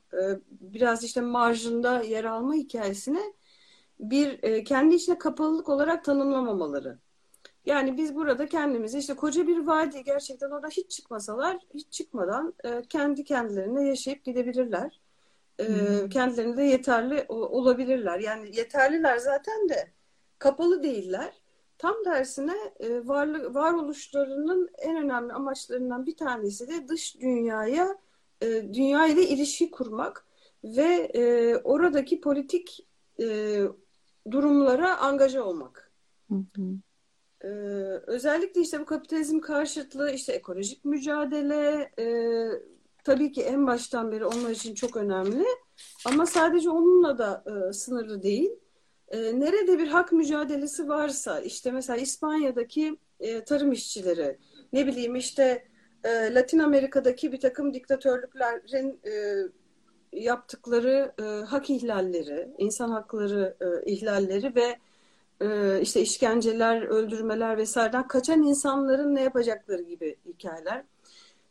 biraz 0.50 1.04
işte 1.04 1.20
marjında 1.20 2.02
yer 2.02 2.24
alma 2.24 2.54
hikayesini 2.54 3.34
bir 4.00 4.64
kendi 4.64 4.94
içine 4.94 5.18
kapalılık 5.18 5.68
olarak 5.68 6.04
tanımlamamaları. 6.04 6.98
Yani 7.66 7.96
biz 7.96 8.14
burada 8.14 8.46
kendimizi 8.46 8.98
işte 8.98 9.14
koca 9.14 9.46
bir 9.46 9.66
vadi 9.66 10.04
gerçekten 10.04 10.50
orada 10.50 10.68
hiç 10.68 10.90
çıkmasalar 10.90 11.58
hiç 11.74 11.92
çıkmadan 11.92 12.54
e, 12.64 12.82
kendi 12.82 13.24
kendilerine 13.24 13.88
yaşayıp 13.88 14.24
gidebilirler. 14.24 15.00
E, 15.58 15.66
hmm. 15.68 16.08
Kendilerine 16.08 16.56
de 16.56 16.62
yeterli 16.62 17.24
olabilirler. 17.28 18.18
Yani 18.18 18.56
yeterliler 18.56 19.18
zaten 19.18 19.68
de 19.68 19.92
kapalı 20.38 20.82
değiller. 20.82 21.32
Tam 21.78 22.02
tersine 22.04 22.56
e, 22.80 23.08
varlık 23.08 23.54
varoluşlarının 23.54 24.70
en 24.78 24.96
önemli 24.96 25.32
amaçlarından 25.32 26.06
bir 26.06 26.16
tanesi 26.16 26.68
de 26.68 26.88
dış 26.88 27.20
dünyaya 27.20 27.98
e, 28.42 28.46
dünya 28.74 29.06
ile 29.06 29.22
ilişki 29.22 29.70
kurmak 29.70 30.26
ve 30.64 31.10
e, 31.14 31.56
oradaki 31.56 32.20
politik 32.20 32.86
e, 33.20 33.58
durumlara 34.30 34.98
angaja 34.98 35.44
olmak. 35.44 35.92
Hı 36.28 36.34
hı. 36.56 36.62
Ee, 37.44 37.48
özellikle 38.06 38.60
işte 38.60 38.80
bu 38.80 38.84
kapitalizm 38.84 39.40
karşıtlığı, 39.40 40.10
işte 40.10 40.32
ekolojik 40.32 40.84
mücadele 40.84 41.90
e, 41.98 42.06
tabii 43.04 43.32
ki 43.32 43.42
en 43.42 43.66
baştan 43.66 44.12
beri 44.12 44.24
onlar 44.24 44.50
için 44.50 44.74
çok 44.74 44.96
önemli. 44.96 45.44
Ama 46.06 46.26
sadece 46.26 46.70
onunla 46.70 47.18
da 47.18 47.44
e, 47.46 47.72
sınırlı 47.72 48.22
değil. 48.22 48.50
E, 49.08 49.40
nerede 49.40 49.78
bir 49.78 49.86
hak 49.88 50.12
mücadelesi 50.12 50.88
varsa, 50.88 51.40
işte 51.40 51.70
mesela 51.72 51.96
İspanya'daki 51.96 52.96
e, 53.20 53.44
tarım 53.44 53.72
işçileri, 53.72 54.38
ne 54.72 54.86
bileyim 54.86 55.16
işte 55.16 55.64
e, 56.04 56.34
Latin 56.34 56.58
Amerika'daki 56.58 57.32
bir 57.32 57.40
takım 57.40 57.74
diktatörlüklerin 57.74 59.00
e, 59.06 59.12
yaptıkları 60.12 61.12
e, 61.18 61.22
hak 61.22 61.70
ihlalleri, 61.70 62.48
insan 62.58 62.90
hakları 62.90 63.56
e, 63.60 63.90
ihlalleri 63.90 64.54
ve 64.54 64.78
e, 65.40 65.80
işte 65.80 66.00
işkenceler, 66.00 66.82
öldürmeler 66.82 67.56
vesaireden 67.56 68.08
kaçan 68.08 68.42
insanların 68.42 69.14
ne 69.14 69.22
yapacakları 69.22 69.82
gibi 69.82 70.16
hikayeler. 70.26 70.84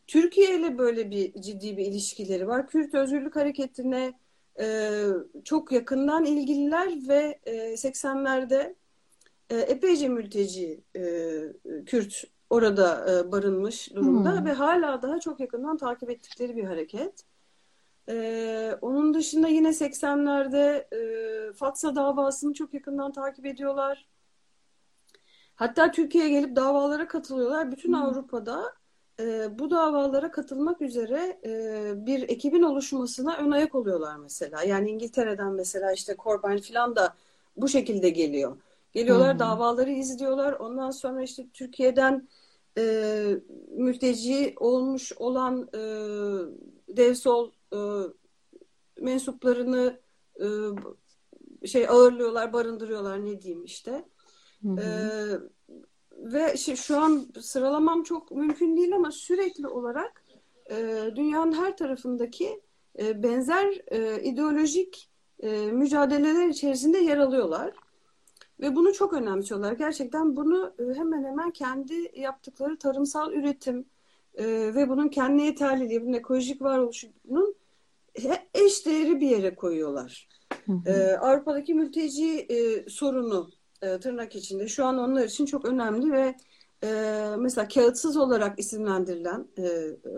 Türkiye 0.07 0.59
ile 0.59 0.77
böyle 0.77 1.11
bir 1.11 1.41
ciddi 1.41 1.77
bir 1.77 1.85
ilişkileri 1.85 2.47
var. 2.47 2.67
Kürt 2.67 2.93
Özgürlük 2.93 3.35
Hareketi'ne 3.35 4.13
e, 4.59 4.99
çok 5.43 5.71
yakından 5.71 6.25
ilgililer 6.25 6.89
ve 7.07 7.39
e, 7.45 7.53
80'lerde 7.73 8.75
e, 9.49 9.57
epeyce 9.57 10.07
mülteci 10.07 10.81
e, 10.95 11.01
Kürt 11.85 12.23
orada 12.49 13.05
e, 13.11 13.31
barınmış 13.31 13.95
durumda 13.95 14.37
hmm. 14.37 14.45
ve 14.45 14.53
hala 14.53 15.01
daha 15.01 15.19
çok 15.19 15.39
yakından 15.39 15.77
takip 15.77 16.09
ettikleri 16.09 16.55
bir 16.55 16.63
hareket. 16.63 17.23
Ee, 18.09 18.77
onun 18.81 19.13
dışında 19.13 19.47
yine 19.47 19.67
80'lerde 19.67 20.85
e, 20.95 21.53
Fatsa 21.53 21.95
davasını 21.95 22.53
çok 22.53 22.73
yakından 22.73 23.11
takip 23.11 23.45
ediyorlar. 23.45 24.05
Hatta 25.55 25.91
Türkiye'ye 25.91 26.29
gelip 26.29 26.55
davalara 26.55 27.07
katılıyorlar. 27.07 27.71
Bütün 27.71 27.93
hmm. 27.93 28.03
Avrupa'da 28.03 28.73
e, 29.19 29.59
bu 29.59 29.71
davalara 29.71 30.31
katılmak 30.31 30.81
üzere 30.81 31.39
e, 31.45 31.93
bir 32.05 32.29
ekibin 32.29 32.61
oluşmasına 32.61 33.37
ön 33.37 33.51
ayak 33.51 33.75
oluyorlar 33.75 34.15
mesela. 34.15 34.63
Yani 34.63 34.89
İngiltere'den 34.89 35.53
mesela 35.53 35.91
işte 35.91 36.15
Corbyn 36.23 36.57
falan 36.57 36.95
da 36.95 37.15
bu 37.57 37.67
şekilde 37.67 38.09
geliyor. 38.09 38.57
Geliyorlar 38.91 39.31
hmm. 39.31 39.39
davaları 39.39 39.91
izliyorlar. 39.91 40.53
Ondan 40.53 40.91
sonra 40.91 41.21
işte 41.21 41.45
Türkiye'den 41.53 42.27
e, 42.77 43.25
mülteci 43.77 44.53
olmuş 44.59 45.13
olan 45.17 45.69
e, 45.73 45.79
Devsol 46.97 47.51
e, 47.73 47.79
mensuplarını 49.01 49.99
e, 50.39 50.47
şey 51.67 51.87
ağırlıyorlar, 51.87 52.53
barındırıyorlar 52.53 53.25
ne 53.25 53.41
diyeyim 53.41 53.65
işte. 53.65 54.05
Hı 54.61 54.69
hı. 54.69 54.79
E, 54.81 54.89
ve 56.11 56.57
şey, 56.57 56.75
şu 56.75 56.99
an 56.99 57.27
sıralamam 57.41 58.03
çok 58.03 58.31
mümkün 58.31 58.77
değil 58.77 58.95
ama 58.95 59.11
sürekli 59.11 59.67
olarak 59.67 60.23
e, 60.69 61.09
dünyanın 61.15 61.51
her 61.51 61.77
tarafındaki 61.77 62.61
e, 62.99 63.23
benzer 63.23 63.81
e, 63.87 64.23
ideolojik 64.23 65.09
e, 65.39 65.71
mücadeleler 65.71 66.47
içerisinde 66.47 66.97
yer 66.97 67.17
alıyorlar. 67.17 67.73
Ve 68.59 68.75
bunu 68.75 68.93
çok 68.93 69.13
önemsiyorlar. 69.13 69.73
Gerçekten 69.73 70.35
bunu 70.35 70.73
hemen 70.95 71.23
hemen 71.23 71.51
kendi 71.51 72.11
yaptıkları 72.15 72.77
tarımsal 72.77 73.33
üretim 73.33 73.85
e, 74.39 74.75
ve 74.75 74.89
bunun 74.89 75.07
kendi 75.07 75.43
yeterliliği, 75.43 76.01
bunun 76.01 76.13
ekolojik 76.13 76.61
varoluşunun 76.61 77.55
eş 78.53 78.85
değeri 78.85 79.21
bir 79.21 79.29
yere 79.29 79.55
koyuyorlar. 79.55 80.27
Hı 80.65 80.73
hı. 80.73 80.89
Ee, 80.89 81.17
Avrupa'daki 81.17 81.73
mülteci 81.73 82.39
e, 82.39 82.89
sorunu 82.89 83.49
e, 83.81 83.99
tırnak 83.99 84.35
içinde 84.35 84.67
şu 84.67 84.85
an 84.85 84.97
onlar 84.97 85.25
için 85.25 85.45
çok 85.45 85.65
önemli 85.65 86.11
ve 86.11 86.35
e, 86.83 86.89
mesela 87.39 87.67
kağıtsız 87.67 88.17
olarak 88.17 88.59
isimlendirilen 88.59 89.47
e, 89.57 89.63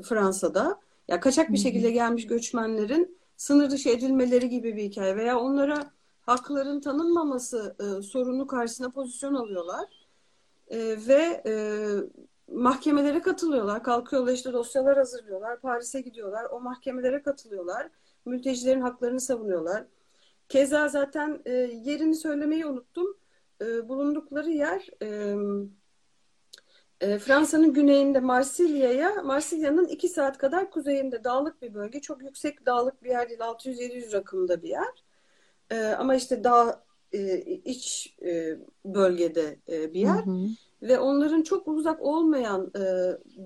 Fransa'da 0.04 0.80
ya 1.08 1.20
kaçak 1.20 1.52
bir 1.52 1.58
şekilde 1.58 1.92
gelmiş 1.92 2.28
göçmenlerin 2.28 3.18
sınır 3.38 3.70
dışı 3.70 3.90
edilmeleri 3.90 4.50
gibi 4.50 4.76
bir 4.76 4.84
hikaye 4.84 5.16
veya 5.16 5.40
onlara 5.40 5.92
hakların 6.22 6.82
tanınmaması 6.82 7.76
e, 7.80 8.02
sorunu 8.02 8.48
karşısına 8.48 8.90
pozisyon 8.90 9.36
alıyorlar 9.36 9.86
e, 10.70 10.78
ve 11.08 11.44
e, 11.46 11.54
mahkemelere 12.52 13.22
katılıyorlar. 13.22 13.84
Kalkıyorlar 13.84 14.34
işte 14.34 14.54
dosyalar 14.54 14.98
hazırlıyorlar. 14.98 15.62
Paris'e 15.62 16.02
gidiyorlar. 16.02 16.46
O 16.52 16.60
mahkemelere 16.60 17.22
katılıyorlar. 17.22 17.90
Mültecilerin 18.26 18.82
haklarını 18.82 19.22
savunuyorlar. 19.22 19.86
Keza 20.50 20.88
zaten 20.88 21.42
e, 21.46 21.52
yerini 21.86 22.16
söylemeyi 22.16 22.66
unuttum. 22.66 23.18
E, 23.62 23.90
bulundukları 23.90 24.50
yer 24.50 24.90
e, 25.02 25.36
e, 27.02 27.20
Fransa'nın 27.20 27.74
güneyinde 27.74 28.20
Marsilya'ya, 28.20 29.24
Marsilya'nın 29.24 29.88
iki 29.88 30.10
saat 30.10 30.38
kadar 30.38 30.72
kuzeyinde 30.72 31.24
dağlık 31.24 31.62
bir 31.62 31.74
bölge. 31.74 32.02
Çok 32.02 32.24
yüksek 32.24 32.66
dağlık 32.66 33.04
bir 33.04 33.10
yer 33.10 33.30
değil. 33.30 33.40
600-700 33.40 34.14
rakımda 34.14 34.64
bir 34.64 34.70
yer. 34.70 35.04
E, 35.70 35.86
ama 35.86 36.16
işte 36.16 36.44
dağ 36.44 36.84
e, 37.12 37.38
iç 37.42 38.16
e, 38.26 38.58
bölgede 38.86 39.60
e, 39.70 39.94
bir 39.94 40.00
yer. 40.00 40.26
Hı 40.26 40.32
hı. 40.32 40.48
Ve 40.82 41.00
onların 41.00 41.42
çok 41.42 41.68
uzak 41.68 42.02
olmayan 42.02 42.72
e, 42.78 42.84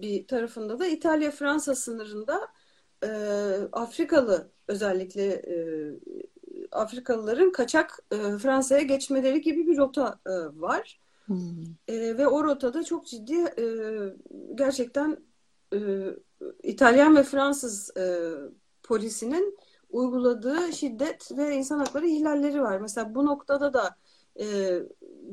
bir 0.01 0.27
tarafında 0.27 0.79
da 0.79 0.87
İtalya-Fransa 0.87 1.75
sınırında 1.75 2.47
e, 3.03 3.09
Afrikalı 3.71 4.51
özellikle 4.67 5.25
e, 5.33 5.57
Afrikalıların 6.71 7.51
kaçak 7.51 7.99
e, 8.11 8.15
Fransa'ya 8.37 8.81
geçmeleri 8.81 9.41
gibi 9.41 9.67
bir 9.67 9.77
rota 9.77 10.19
e, 10.25 10.31
var. 10.61 10.99
Hmm. 11.25 11.63
E, 11.87 12.17
ve 12.17 12.27
o 12.27 12.43
rotada 12.43 12.83
çok 12.83 13.07
ciddi 13.07 13.35
e, 13.35 13.65
gerçekten 14.55 15.17
e, 15.73 15.79
İtalyan 16.63 17.15
ve 17.15 17.23
Fransız 17.23 17.97
e, 17.97 18.33
polisinin 18.83 19.57
uyguladığı 19.89 20.73
şiddet 20.73 21.31
ve 21.37 21.55
insan 21.55 21.79
hakları 21.79 22.07
ihlalleri 22.07 22.61
var. 22.61 22.79
Mesela 22.79 23.15
bu 23.15 23.25
noktada 23.25 23.73
da 23.73 23.95
e, 24.39 24.79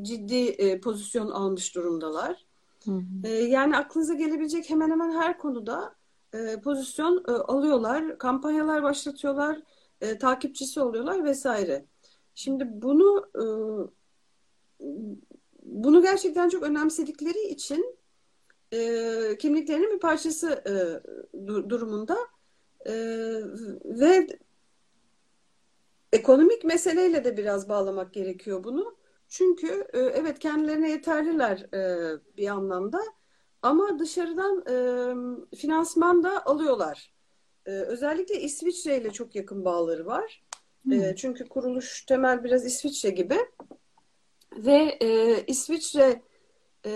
ciddi 0.03 0.45
e, 0.49 0.81
pozisyon 0.81 1.31
almış 1.31 1.75
durumdalar. 1.75 2.47
Hı 2.85 2.91
hı. 2.91 3.03
E, 3.25 3.31
yani 3.31 3.77
aklınıza 3.77 4.15
gelebilecek 4.15 4.71
hemen 4.71 4.91
hemen 4.91 5.13
her 5.13 5.39
konuda 5.39 5.95
e, 6.35 6.61
pozisyon 6.61 7.25
e, 7.29 7.31
alıyorlar, 7.31 8.19
kampanyalar 8.19 8.83
başlatıyorlar, 8.83 9.63
e, 10.01 10.19
takipçisi 10.19 10.81
oluyorlar 10.81 11.25
vesaire. 11.25 11.85
Şimdi 12.35 12.69
bunu 12.83 13.31
e, 13.37 13.45
bunu 15.63 16.03
gerçekten 16.03 16.49
çok 16.49 16.63
önemsedikleri 16.63 17.49
için 17.49 17.97
e, 18.73 19.37
kimliklerinin 19.39 19.95
bir 19.95 20.01
parçası 20.01 20.63
e, 20.67 20.75
durumunda 21.47 22.17
e, 22.87 22.95
ve 23.85 24.27
ekonomik 26.13 26.65
meseleyle 26.65 27.25
de 27.25 27.37
biraz 27.37 27.69
bağlamak 27.69 28.15
gerekiyor 28.15 28.65
bunu. 28.65 28.97
Çünkü 29.29 29.87
e, 29.93 29.99
evet 29.99 30.39
kendilerine 30.39 30.91
yeterliler 30.91 31.75
e, 31.75 32.13
bir 32.37 32.49
anlamda 32.49 33.01
ama 33.63 33.99
dışarıdan 33.99 34.65
e, 34.71 34.77
finansman 35.57 36.23
da 36.23 36.47
alıyorlar. 36.47 37.13
E, 37.67 37.71
özellikle 37.71 38.41
İsviçre 38.41 39.01
ile 39.01 39.11
çok 39.11 39.35
yakın 39.35 39.65
bağları 39.65 40.07
var. 40.07 40.43
Hmm. 40.83 40.93
E, 40.93 41.17
çünkü 41.17 41.49
kuruluş 41.49 42.05
temel 42.05 42.45
biraz 42.45 42.67
İsviçre 42.67 43.11
gibi 43.11 43.37
ve 44.57 44.99
e, 45.01 45.41
İsviçre 45.47 46.23
e, 46.87 46.93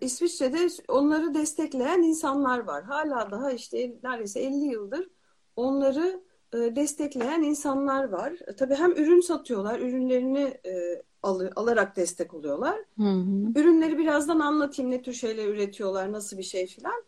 İsviçre'de 0.00 0.68
onları 0.88 1.34
destekleyen 1.34 2.02
insanlar 2.02 2.58
var. 2.58 2.84
Hala 2.84 3.30
daha 3.30 3.52
işte 3.52 3.96
neredeyse 4.02 4.40
50 4.40 4.54
yıldır 4.54 5.10
onları 5.56 6.27
destekleyen 6.52 7.42
insanlar 7.42 8.08
var. 8.08 8.32
E, 8.46 8.56
tabii 8.56 8.74
hem 8.74 8.92
ürün 8.92 9.20
satıyorlar, 9.20 9.80
ürünlerini 9.80 10.60
e, 10.66 11.02
al, 11.22 11.40
alarak 11.56 11.96
destek 11.96 12.34
oluyorlar. 12.34 12.78
Hı 12.96 13.02
hı. 13.02 13.60
Ürünleri 13.60 13.98
birazdan 13.98 14.40
anlatayım 14.40 14.90
ne 14.90 15.02
tür 15.02 15.12
şeyler 15.12 15.48
üretiyorlar, 15.48 16.12
nasıl 16.12 16.38
bir 16.38 16.42
şey 16.42 16.66
filan. 16.66 17.04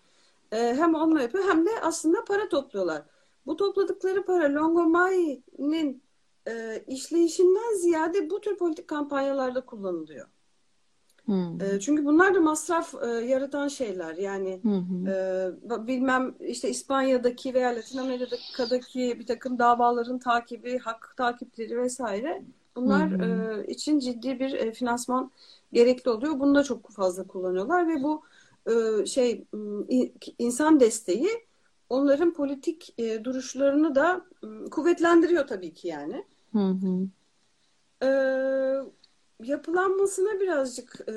E, 0.52 0.56
hem 0.56 0.94
onunla 0.94 1.22
yapıyor 1.22 1.44
hem 1.48 1.66
de 1.66 1.70
aslında 1.82 2.24
para 2.24 2.48
topluyorlar. 2.48 3.02
Bu 3.46 3.56
topladıkları 3.56 4.24
para 4.24 4.54
Longomai'nin 4.54 6.02
e, 6.48 6.84
işleyişinden 6.86 7.76
ziyade 7.76 8.30
bu 8.30 8.40
tür 8.40 8.56
politik 8.56 8.88
kampanyalarda 8.88 9.66
kullanılıyor. 9.66 10.26
Hı. 11.30 11.64
E, 11.64 11.80
çünkü 11.80 12.04
bunlar 12.04 12.34
da 12.34 12.40
masraf 12.40 12.94
e, 13.04 13.06
yaratan 13.06 13.68
şeyler. 13.68 14.14
Yani 14.14 14.60
hı. 14.62 15.10
ee, 15.70 15.86
bilmem 15.86 16.34
işte 16.40 16.70
İspanya'daki 16.70 17.54
veya 17.54 17.76
Latin 17.76 17.98
Amerika'daki 17.98 19.18
bir 19.18 19.26
takım 19.26 19.58
davaların 19.58 20.18
takibi, 20.18 20.78
hak 20.78 21.14
takipleri 21.16 21.78
vesaire 21.78 22.42
bunlar 22.76 23.10
hı. 23.10 23.24
e, 23.24 23.66
için 23.66 23.98
ciddi 23.98 24.40
bir 24.40 24.52
e, 24.52 24.72
finansman 24.72 25.30
gerekli 25.72 26.10
oluyor. 26.10 26.40
Bunu 26.40 26.54
da 26.54 26.64
çok 26.64 26.90
fazla 26.90 27.26
kullanıyorlar 27.26 27.88
ve 27.88 28.02
bu 28.02 28.22
e, 28.66 29.06
şey 29.06 29.44
insan 30.38 30.80
desteği 30.80 31.28
onların 31.88 32.32
politik 32.32 32.94
e, 32.98 33.24
duruşlarını 33.24 33.94
da 33.94 34.24
m, 34.42 34.70
kuvvetlendiriyor 34.70 35.46
tabii 35.46 35.74
ki 35.74 35.88
yani. 35.88 36.24
Hı 36.52 36.58
hı. 36.58 37.08
Ee, 38.02 38.80
yapılanmasına 39.42 40.40
birazcık 40.40 41.00
e, 41.08 41.12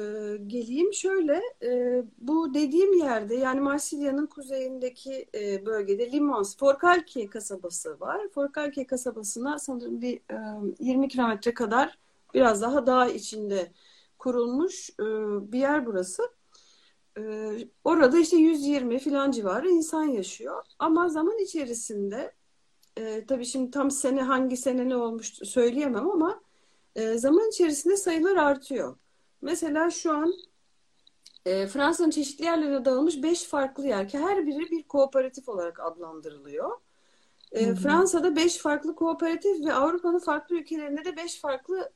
geleyim. 0.48 0.94
Şöyle, 0.94 1.42
e, 1.64 2.04
bu 2.18 2.54
dediğim 2.54 2.94
yerde 2.94 3.36
yani 3.36 3.60
Marsilya'nın 3.60 4.26
kuzeyindeki 4.28 5.26
e, 5.36 5.66
bölgede 5.66 6.12
Limans, 6.12 6.58
Forcalquier 6.58 7.30
kasabası 7.30 8.00
var. 8.00 8.22
Forcalquier 8.36 8.88
kasabasına 8.88 9.60
sanırım 9.60 10.02
bir 10.02 10.16
e, 10.16 10.38
20 10.80 11.08
kilometre 11.08 11.54
kadar 11.54 11.98
biraz 12.34 12.62
daha 12.62 12.88
dağ 12.88 13.08
içinde 13.08 13.72
kurulmuş 14.20 14.90
e, 14.90 15.04
bir 15.52 15.60
yer 15.60 15.86
burası. 15.86 16.24
E, 17.18 17.22
orada 17.84 18.20
işte 18.20 18.38
120 18.38 19.00
filan 19.00 19.32
civarı 19.32 19.70
insan 19.70 20.04
yaşıyor. 20.04 20.64
Ama 20.80 21.10
zaman 21.10 21.38
içerisinde 21.38 22.34
e, 22.98 23.26
tabii 23.26 23.46
şimdi 23.46 23.72
tam 23.72 23.92
sene 23.92 24.22
hangi 24.22 24.58
sene 24.58 24.90
ne 24.90 24.96
olmuş 24.96 25.34
söyleyemem 25.34 26.10
ama 26.12 26.43
e, 26.96 27.18
zaman 27.18 27.50
içerisinde 27.50 27.98
sayılar 27.98 28.36
artıyor. 28.36 28.98
Mesela 29.42 29.92
şu 29.92 30.12
an 30.12 30.34
e, 31.46 31.68
Fransa'nın 31.68 32.10
çeşitli 32.10 32.46
yerlerine 32.46 32.86
dağılmış 32.86 33.24
5 33.24 33.44
farklı 33.44 33.88
yer 33.88 34.10
ki 34.10 34.20
her 34.20 34.48
biri 34.48 34.72
bir 34.72 34.84
kooperatif 34.84 35.50
olarak 35.50 35.80
adlandırılıyor. 35.80 36.72
E, 37.52 37.66
Hı 37.66 37.72
hı. 37.72 37.76
Fransa'da 37.76 38.36
5 38.36 38.58
farklı 38.58 38.96
kooperatif 38.96 39.66
ve 39.66 39.74
Avrupa'nın 39.74 40.20
farklı 40.20 40.56
ülkelerinde 40.56 41.06
de 41.06 41.18
5 41.18 41.42
farklı 41.42 41.92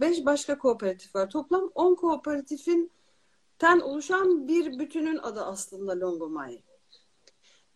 5 0.00 0.26
başka 0.26 0.58
kooperatif 0.58 1.14
var. 1.14 1.30
Toplam 1.30 1.70
10 1.74 1.94
kooperatifin 1.94 2.92
ten 3.58 3.80
oluşan 3.80 4.48
bir 4.48 4.78
bütünün 4.78 5.18
adı 5.18 5.44
aslında 5.44 6.00
Longomai. 6.00 6.62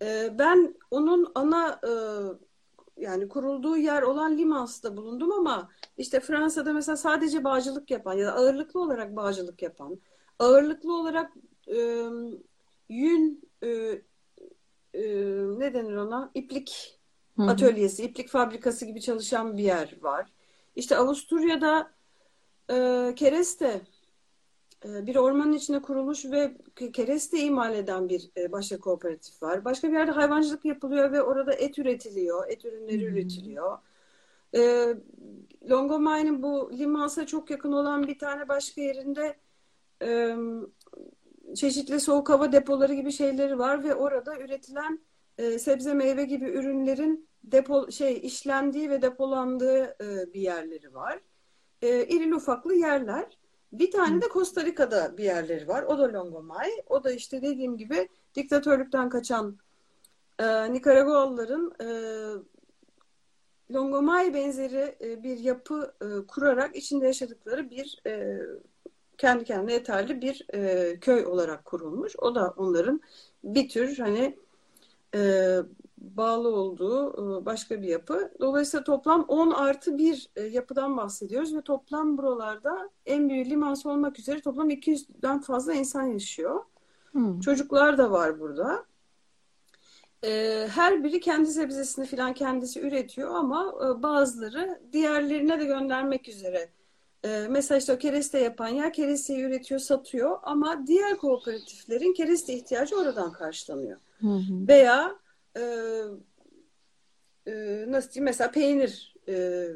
E, 0.02 0.38
ben 0.38 0.74
onun 0.90 1.33
ana 1.35 1.81
e, 1.87 1.92
yani 3.02 3.28
kurulduğu 3.28 3.76
yer 3.76 4.02
olan 4.02 4.38
Limans'ta 4.38 4.96
bulundum 4.96 5.32
ama 5.32 5.68
işte 5.96 6.20
Fransa'da 6.20 6.72
mesela 6.72 6.96
sadece 6.96 7.44
bağcılık 7.44 7.90
yapan 7.90 8.14
ya 8.14 8.26
da 8.26 8.34
ağırlıklı 8.34 8.80
olarak 8.80 9.16
bağcılık 9.16 9.62
yapan, 9.62 10.00
ağırlıklı 10.38 10.96
olarak 10.96 11.32
e, 11.66 12.06
yün 12.88 13.50
e, 13.62 13.68
e, 14.94 15.02
ne 15.58 15.74
denir 15.74 15.96
ona? 15.96 16.30
İplik 16.34 16.98
Hı 17.36 17.42
hı. 17.42 17.50
atölyesi, 17.50 18.04
iplik 18.04 18.28
fabrikası 18.28 18.86
gibi 18.86 19.00
çalışan 19.00 19.56
bir 19.56 19.62
yer 19.62 19.96
var. 20.02 20.32
İşte 20.76 20.96
Avusturya'da 20.96 21.92
e, 22.70 22.74
kereste 23.16 23.80
bir 24.85 25.16
ormanın 25.16 25.53
içine 25.53 25.83
kurulmuş 25.83 26.25
ve 26.25 26.57
kereste 26.92 27.38
imal 27.38 27.75
eden 27.75 28.09
bir 28.09 28.31
e, 28.37 28.53
başka 28.53 28.79
kooperatif 28.81 29.42
var. 29.42 29.64
Başka 29.64 29.88
bir 29.88 29.92
yerde 29.92 30.12
hayvancılık 30.12 30.64
yapılıyor 30.64 31.12
ve 31.12 31.23
orada 31.23 31.53
et 31.53 31.79
üretiliyor, 31.79 32.49
et 32.49 32.64
ürünleri 32.64 33.01
Hmm. 33.01 33.14
üretiliyor. 33.16 33.79
E, 34.55 34.95
Longomai'nin 35.71 36.42
bu 36.42 36.73
Limans'a 36.79 37.27
çok 37.27 37.51
yakın 37.51 37.73
olan 37.73 38.07
bir 38.07 38.18
tane 38.18 38.49
başka 38.49 38.81
yerinde 38.81 39.37
e, 40.03 40.37
çeşitli 41.55 42.01
soğuk 42.01 42.31
hava 42.31 42.53
depoları 42.53 42.95
gibi 42.95 43.12
şeyleri 43.12 43.59
var 43.59 43.85
ve 43.85 43.95
orada 43.95 44.38
üretilen 44.38 45.01
e, 45.38 45.59
sebze 45.59 45.95
meyve 45.95 46.25
gibi 46.25 46.45
ürünlerin 46.45 47.29
depo 47.45 47.90
şey 47.90 48.21
işlendiği 48.23 48.90
ve 48.90 49.03
depolandığı 49.03 49.85
e, 49.85 50.33
bir 50.35 50.40
yerleri 50.40 50.95
var. 50.95 51.21
E, 51.83 52.07
irili 52.07 52.35
ufaklı 52.35 52.75
yerler. 52.75 53.38
Bir 53.72 53.90
tane 53.90 54.22
de 54.22 54.28
Costa 54.32 54.64
Rica'da 54.64 55.16
bir 55.16 55.24
yerleri 55.24 55.68
var. 55.68 55.82
O 55.82 55.98
da 55.98 56.12
Longomai. 56.12 56.82
O 56.88 57.04
da 57.04 57.11
işte 57.11 57.42
dediğim 57.42 57.76
gibi 57.76 58.08
diktatörlükten 58.35 59.08
kaçan 59.08 59.58
e, 60.38 60.72
Nikaragualıların 60.72 61.74
e, 61.80 61.88
Longomai 63.74 64.35
benzeri 64.35 64.96
e, 65.00 65.22
bir 65.22 65.38
yapı 65.38 65.94
e, 66.02 66.26
kurarak 66.26 66.76
içinde 66.76 67.06
yaşadıkları 67.06 67.70
bir 67.70 68.00
e, 68.06 68.40
kendi 69.18 69.44
kendine 69.44 69.72
yeterli 69.72 70.22
bir 70.22 70.46
e, 70.54 70.96
köy 71.00 71.26
olarak 71.26 71.64
kurulmuş. 71.64 72.16
O 72.18 72.35
da 72.35 72.54
onların 72.56 73.00
bir 73.44 73.68
tür 73.68 73.98
hani 73.98 74.37
e, 75.14 75.57
bağlı 75.98 76.48
olduğu 76.48 77.12
e, 77.12 77.46
başka 77.46 77.83
bir 77.83 77.88
yapı. 77.88 78.33
Dolayısıyla 78.40 78.85
toplam 78.85 79.22
10 79.22 79.51
artı 79.51 79.98
bir 79.98 80.31
e, 80.37 80.42
yapıdan 80.42 80.96
bahsediyoruz 80.96 81.57
ve 81.57 81.62
toplam 81.62 82.18
buralarda 82.18 82.90
en 83.07 83.29
büyük 83.29 83.46
limansı 83.46 83.90
olmak 83.90 84.18
üzere 84.18 84.40
toplam 84.40 84.70
200'den 84.70 85.40
fazla 85.40 85.75
insan 85.75 86.03
yaşıyor. 86.03 86.64
Hı. 87.12 87.40
Çocuklar 87.40 87.98
da 87.98 88.11
var 88.11 88.40
burada. 88.40 88.85
E, 90.25 90.68
her 90.70 91.05
biri 91.05 91.20
kendi 91.20 91.51
sebzesini 91.51 92.07
falan 92.07 92.35
kendisi 92.35 92.81
üretiyor 92.81 93.35
ama 93.35 93.75
bazıları 94.03 94.81
diğerlerine 94.92 95.61
de 95.61 95.64
göndermek 95.64 96.29
üzere. 96.29 96.68
Mesela 97.48 97.79
işte 97.79 97.92
o 97.92 97.98
kereste 97.98 98.38
yapan 98.38 98.68
yer 98.68 98.92
keresteyi 98.92 99.44
üretiyor, 99.44 99.81
satıyor 99.81 100.38
ama 100.42 100.87
diğer 100.87 101.16
kooperatiflerin 101.16 102.12
kereste 102.12 102.55
ihtiyacı 102.55 102.96
oradan 102.96 103.33
karşılanıyor. 103.33 103.98
Hı 104.22 104.28
hı. 104.28 104.68
Veya 104.68 105.18
e, 105.56 105.62
e, 107.46 107.85
nasıl 107.88 108.11
diyeyim 108.11 108.24
mesela 108.24 108.50
peynir 108.50 109.14
e, 109.28 109.66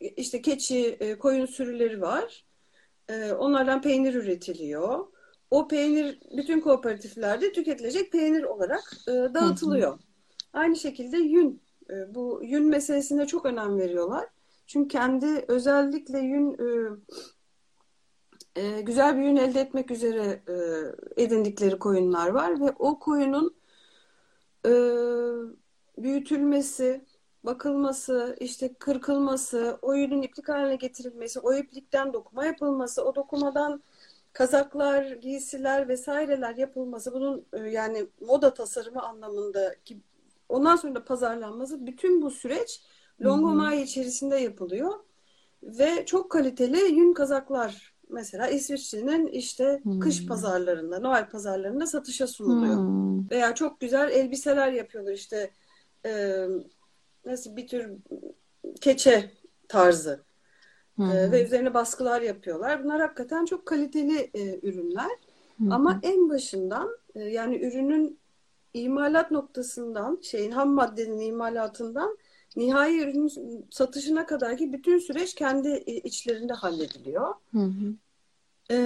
işte 0.00 0.42
keçi, 0.42 0.96
e, 1.00 1.18
koyun 1.18 1.46
sürüleri 1.46 2.00
var. 2.00 2.44
E, 3.08 3.32
onlardan 3.32 3.82
peynir 3.82 4.14
üretiliyor. 4.14 5.06
O 5.50 5.68
peynir 5.68 6.18
bütün 6.36 6.60
kooperatiflerde 6.60 7.52
tüketilecek 7.52 8.12
peynir 8.12 8.42
olarak 8.42 8.92
e, 9.08 9.12
dağıtılıyor. 9.12 9.98
Aynı 10.52 10.76
şekilde 10.76 11.16
yün. 11.16 11.62
E, 11.90 12.14
bu 12.14 12.40
yün 12.44 12.64
meselesine 12.64 13.26
çok 13.26 13.46
önem 13.46 13.78
veriyorlar. 13.78 14.28
Çünkü 14.66 14.88
kendi 14.88 15.44
özellikle 15.48 16.18
yün 16.18 16.52
e, 16.52 16.66
e, 18.56 18.80
güzel 18.80 19.18
bir 19.18 19.22
yün 19.22 19.36
elde 19.36 19.60
etmek 19.60 19.90
üzere 19.90 20.42
e, 20.48 21.22
edindikleri 21.22 21.78
koyunlar 21.78 22.28
var 22.28 22.60
ve 22.60 22.72
o 22.78 22.98
koyunun 22.98 23.56
e, 24.66 24.70
büyütülmesi, 25.98 27.04
bakılması, 27.44 28.36
işte 28.40 28.74
kırkılması, 28.74 29.78
o 29.82 29.94
yünün 29.94 30.22
iplik 30.22 30.48
haline 30.48 30.76
getirilmesi, 30.76 31.40
o 31.40 31.54
iplikten 31.54 32.12
dokuma 32.12 32.46
yapılması, 32.46 33.04
o 33.04 33.14
dokumadan 33.14 33.82
kazaklar, 34.32 35.04
giysiler 35.04 35.88
vesaireler 35.88 36.56
yapılması, 36.56 37.12
bunun 37.14 37.46
e, 37.52 37.58
yani 37.58 38.06
moda 38.20 38.54
tasarımı 38.54 39.02
anlamındaki 39.02 40.00
ondan 40.48 40.76
sonra 40.76 40.94
da 40.94 41.04
pazarlanması, 41.04 41.86
bütün 41.86 42.22
bu 42.22 42.30
süreç 42.30 42.80
Longomai 43.24 43.82
içerisinde 43.82 44.36
yapılıyor 44.36 44.94
ve 45.62 46.06
çok 46.06 46.30
kaliteli 46.30 46.94
yün 46.94 47.12
kazaklar 47.12 47.95
mesela 48.08 48.48
İsviçre'nin 48.48 49.26
işte 49.26 49.80
Hmm. 49.82 50.00
kış 50.00 50.26
pazarlarında, 50.26 50.98
Noel 51.00 51.28
pazarlarında 51.28 51.86
satışa 51.86 52.26
sunuluyor. 52.26 52.76
Hı. 52.76 53.30
Veya 53.30 53.54
çok 53.54 53.80
güzel 53.80 54.10
elbiseler 54.10 54.72
yapıyorlar 54.72 55.12
işte 55.12 55.50
e, 56.06 56.44
nasıl 57.26 57.56
bir 57.56 57.66
tür 57.66 57.92
keçe 58.80 59.30
tarzı. 59.68 60.24
E, 60.98 61.02
hı. 61.02 61.32
ve 61.32 61.44
üzerine 61.44 61.74
baskılar 61.74 62.22
yapıyorlar. 62.22 62.84
Bunlar 62.84 63.00
hakikaten 63.00 63.44
çok 63.44 63.66
kaliteli 63.66 64.30
e, 64.34 64.68
ürünler. 64.68 65.10
Hı. 65.58 65.64
Ama 65.70 66.00
en 66.02 66.28
başından 66.28 66.98
e, 67.14 67.20
yani 67.20 67.56
ürünün 67.56 68.18
imalat 68.74 69.30
noktasından, 69.30 70.18
şeyin 70.22 70.50
ham 70.50 70.68
maddenin 70.68 71.20
imalatından 71.20 72.18
nihai 72.56 72.98
ürünün 72.98 73.66
satışına 73.70 74.26
kadar 74.26 74.56
ki 74.56 74.72
bütün 74.72 74.98
süreç 74.98 75.34
kendi 75.34 75.68
e, 75.68 75.96
içlerinde 75.96 76.52
hallediliyor. 76.52 77.34
Hı 77.52 77.58
hı. 77.58 77.94
E, 78.70 78.78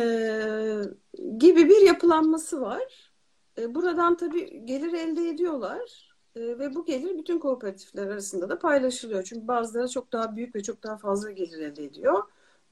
gibi 1.38 1.68
bir 1.68 1.86
yapılanması 1.86 2.60
var. 2.60 3.12
E, 3.58 3.74
buradan 3.74 4.16
tabii 4.16 4.66
gelir 4.66 4.92
elde 4.92 5.28
ediyorlar. 5.28 6.10
E, 6.36 6.40
ve 6.40 6.74
bu 6.74 6.84
gelir 6.84 7.18
bütün 7.18 7.38
kooperatifler 7.38 8.06
arasında 8.06 8.48
da 8.48 8.58
paylaşılıyor. 8.58 9.22
Çünkü 9.24 9.48
bazıları 9.48 9.88
çok 9.88 10.12
daha 10.12 10.36
büyük 10.36 10.54
ve 10.54 10.62
çok 10.62 10.82
daha 10.82 10.96
fazla 10.96 11.30
gelir 11.30 11.58
elde 11.58 11.84
ediyor. 11.84 12.22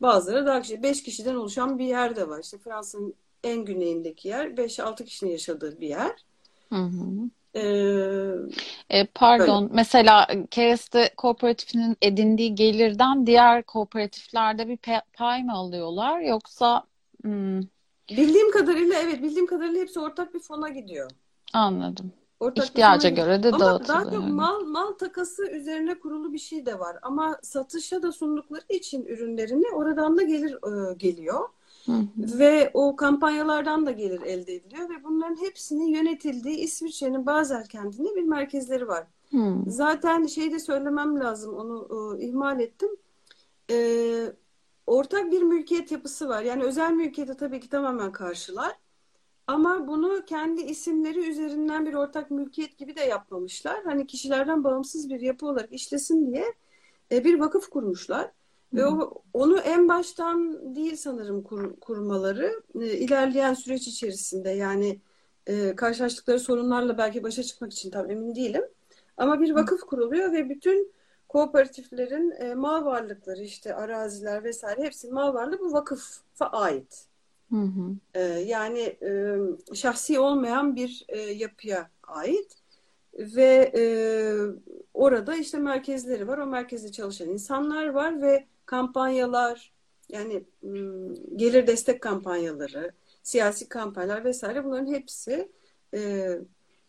Bazıları 0.01 0.47
daha 0.47 0.63
kişi, 0.63 0.83
5 0.83 1.03
kişiden 1.03 1.35
oluşan 1.35 1.79
bir 1.79 1.87
yer 1.87 2.17
de 2.17 2.29
var. 2.29 2.41
İşte 2.41 2.59
Fransa'nın 2.59 3.15
en 3.45 3.65
güneyindeki 3.65 4.29
yer 4.29 4.57
5-6 4.57 5.05
kişinin 5.05 5.31
yaşadığı 5.31 5.81
bir 5.81 5.89
yer. 5.89 6.25
Hı 6.69 6.75
hı. 6.75 7.31
Ee, 7.55 8.49
E, 8.91 9.05
pardon, 9.07 9.71
mesela 9.73 10.27
Kereste 10.51 11.11
Kooperatifinin 11.17 11.97
edindiği 12.03 12.55
gelirden 12.55 13.27
diğer 13.27 13.63
kooperatiflerde 13.63 14.69
bir 14.69 14.79
pay 15.13 15.43
mı 15.45 15.53
alıyorlar 15.53 16.21
yoksa 16.21 16.85
hmm, 17.23 17.61
bildiğim 18.11 18.51
kadarıyla 18.51 18.99
evet 18.99 19.23
bildiğim 19.23 19.47
kadarıyla 19.47 19.81
hepsi 19.81 20.01
ortak 20.01 20.35
bir 20.35 20.41
fona 20.41 20.69
gidiyor. 20.69 21.11
anladım. 21.53 22.13
Ortak 22.41 22.65
İhtiyaca 22.65 23.09
göre 23.09 23.43
de 23.43 23.53
Ama 23.53 23.61
daha 23.61 23.79
dağıtılıyor. 23.79 24.11
çok 24.13 24.29
mal 24.29 24.61
mal 24.65 24.93
takası 24.93 25.51
üzerine 25.51 25.99
kurulu 25.99 26.33
bir 26.33 26.39
şey 26.39 26.67
de 26.67 26.79
var. 26.79 26.97
Ama 27.03 27.39
satışa 27.43 28.03
da 28.03 28.13
sundukları 28.13 28.65
için 28.69 29.05
ürünlerini 29.07 29.67
oradan 29.75 30.17
da 30.19 30.23
gelir 30.23 30.53
e, 30.91 30.95
geliyor. 30.95 31.49
Hı 31.89 31.93
hı. 31.93 32.39
Ve 32.39 32.71
o 32.75 32.97
kampanyalardan 32.97 33.87
da 33.87 33.91
gelir 33.91 34.23
elde 34.23 34.55
ediliyor 34.55 34.91
ve 34.91 35.05
bunların 35.05 35.43
hepsinin 35.43 35.87
yönetildiği 35.87 36.57
İsviçre'nin 36.57 37.27
Basel 37.27 37.67
kentinde 37.67 38.17
bir 38.17 38.23
merkezleri 38.23 38.89
var. 38.89 39.07
Hı. 39.31 39.55
Zaten 39.67 40.27
şey 40.27 40.53
de 40.53 40.59
söylemem 40.59 41.21
lazım 41.21 41.55
onu 41.55 41.89
e, 42.19 42.25
ihmal 42.25 42.61
ettim. 42.61 42.89
E, 43.71 43.77
ortak 44.87 45.33
bir 45.33 45.43
mülkiyet 45.43 45.93
yapısı 45.93 46.29
var. 46.29 46.43
Yani 46.43 46.63
özel 46.63 46.93
mülkiyeti 46.93 47.35
tabii 47.35 47.61
ki 47.61 47.69
tamamen 47.69 48.13
karşılar. 48.13 48.73
Ama 49.47 49.89
bunu 49.89 50.25
kendi 50.27 50.61
isimleri 50.61 51.31
üzerinden 51.31 51.87
bir 51.87 51.95
ortak 51.95 52.31
mülkiyet 52.31 52.79
gibi 52.79 52.97
de 52.97 53.01
yapmamışlar. 53.01 53.85
Hani 53.85 54.07
kişilerden 54.07 54.65
bağımsız 54.65 55.11
bir 55.11 55.21
yapı 55.21 55.47
olarak 55.47 55.73
işlesin 55.73 56.33
diye 56.33 56.55
e, 57.13 57.25
bir 57.25 57.41
vakıf 57.41 57.71
kurmuşlar. 57.71 58.31
Ve 58.75 58.87
o, 58.87 59.23
onu 59.33 59.59
en 59.59 59.89
baştan 59.89 60.59
değil 60.77 60.97
sanırım 60.97 61.43
kur- 61.43 61.81
kurmaları 61.81 62.63
e, 62.81 62.87
ilerleyen 62.87 63.55
süreç 63.55 63.89
içerisinde 63.89 64.51
yani 64.51 65.01
e, 65.47 65.77
karşılaştıkları 65.77 66.41
sorunlarla 66.41 66.99
belki 66.99 67.23
başa 67.23 67.43
çıkmak 67.43 67.73
için 67.73 67.91
tam 67.91 68.11
emin 68.11 68.35
değilim. 68.35 68.65
Ama 69.17 69.41
bir 69.41 69.55
vakıf 69.55 69.81
kuruluyor 69.81 70.33
ve 70.33 70.51
bütün 70.51 70.93
kooperatiflerin 71.29 72.31
e, 72.31 72.55
mal 72.55 72.85
varlıkları 72.85 73.43
işte 73.43 73.75
araziler 73.75 74.45
vesaire 74.45 74.83
hepsinin 74.83 75.15
mal 75.15 75.35
varlığı 75.35 75.61
bu 75.61 75.73
vakıfa 75.73 76.47
ait. 76.47 77.07
Hı 77.51 77.57
hı. 77.57 77.97
E, 78.15 78.21
yani 78.23 78.81
e, 78.81 79.37
şahsi 79.75 80.21
olmayan 80.21 80.77
bir 80.77 81.05
e, 81.09 81.19
yapıya 81.19 81.91
ait 82.03 82.57
ve 83.19 83.73
e, 83.77 83.83
orada 84.95 85.37
işte 85.37 85.59
merkezleri 85.59 86.29
var. 86.29 86.39
O 86.39 86.47
merkezde 86.47 86.93
çalışan 86.93 87.29
insanlar 87.29 87.87
var 87.87 88.23
ve 88.23 88.47
kampanyalar 88.69 89.73
yani 90.09 90.45
gelir 91.37 91.67
destek 91.67 92.03
kampanyaları, 92.03 92.93
siyasi 93.23 93.69
kampanyalar 93.69 94.25
vesaire 94.25 94.65
bunların 94.65 94.93
hepsi 94.93 95.53
e, 95.95 96.31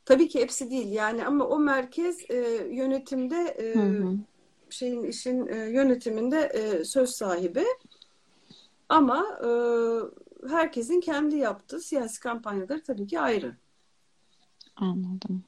tabii 0.05 0.27
ki 0.27 0.39
hepsi 0.41 0.71
değil 0.71 0.91
yani 0.91 1.25
ama 1.25 1.45
o 1.47 1.59
merkez 1.59 2.31
e, 2.31 2.35
yönetimde 2.71 3.35
e, 3.35 3.73
Hı 3.73 3.79
hı. 3.79 4.13
şeyin 4.69 5.03
işin 5.03 5.47
e, 5.47 5.55
yönetiminde 5.55 6.39
e, 6.39 6.83
söz 6.83 7.09
sahibi 7.09 7.65
ama 8.89 9.39
e, 9.43 9.49
herkesin 10.49 10.99
kendi 11.01 11.35
yaptığı 11.37 11.79
siyasi 11.79 12.19
kampanyaları 12.19 12.83
tabii 12.83 13.07
ki 13.07 13.19
ayrı. 13.19 13.55
Anladım. 14.75 15.43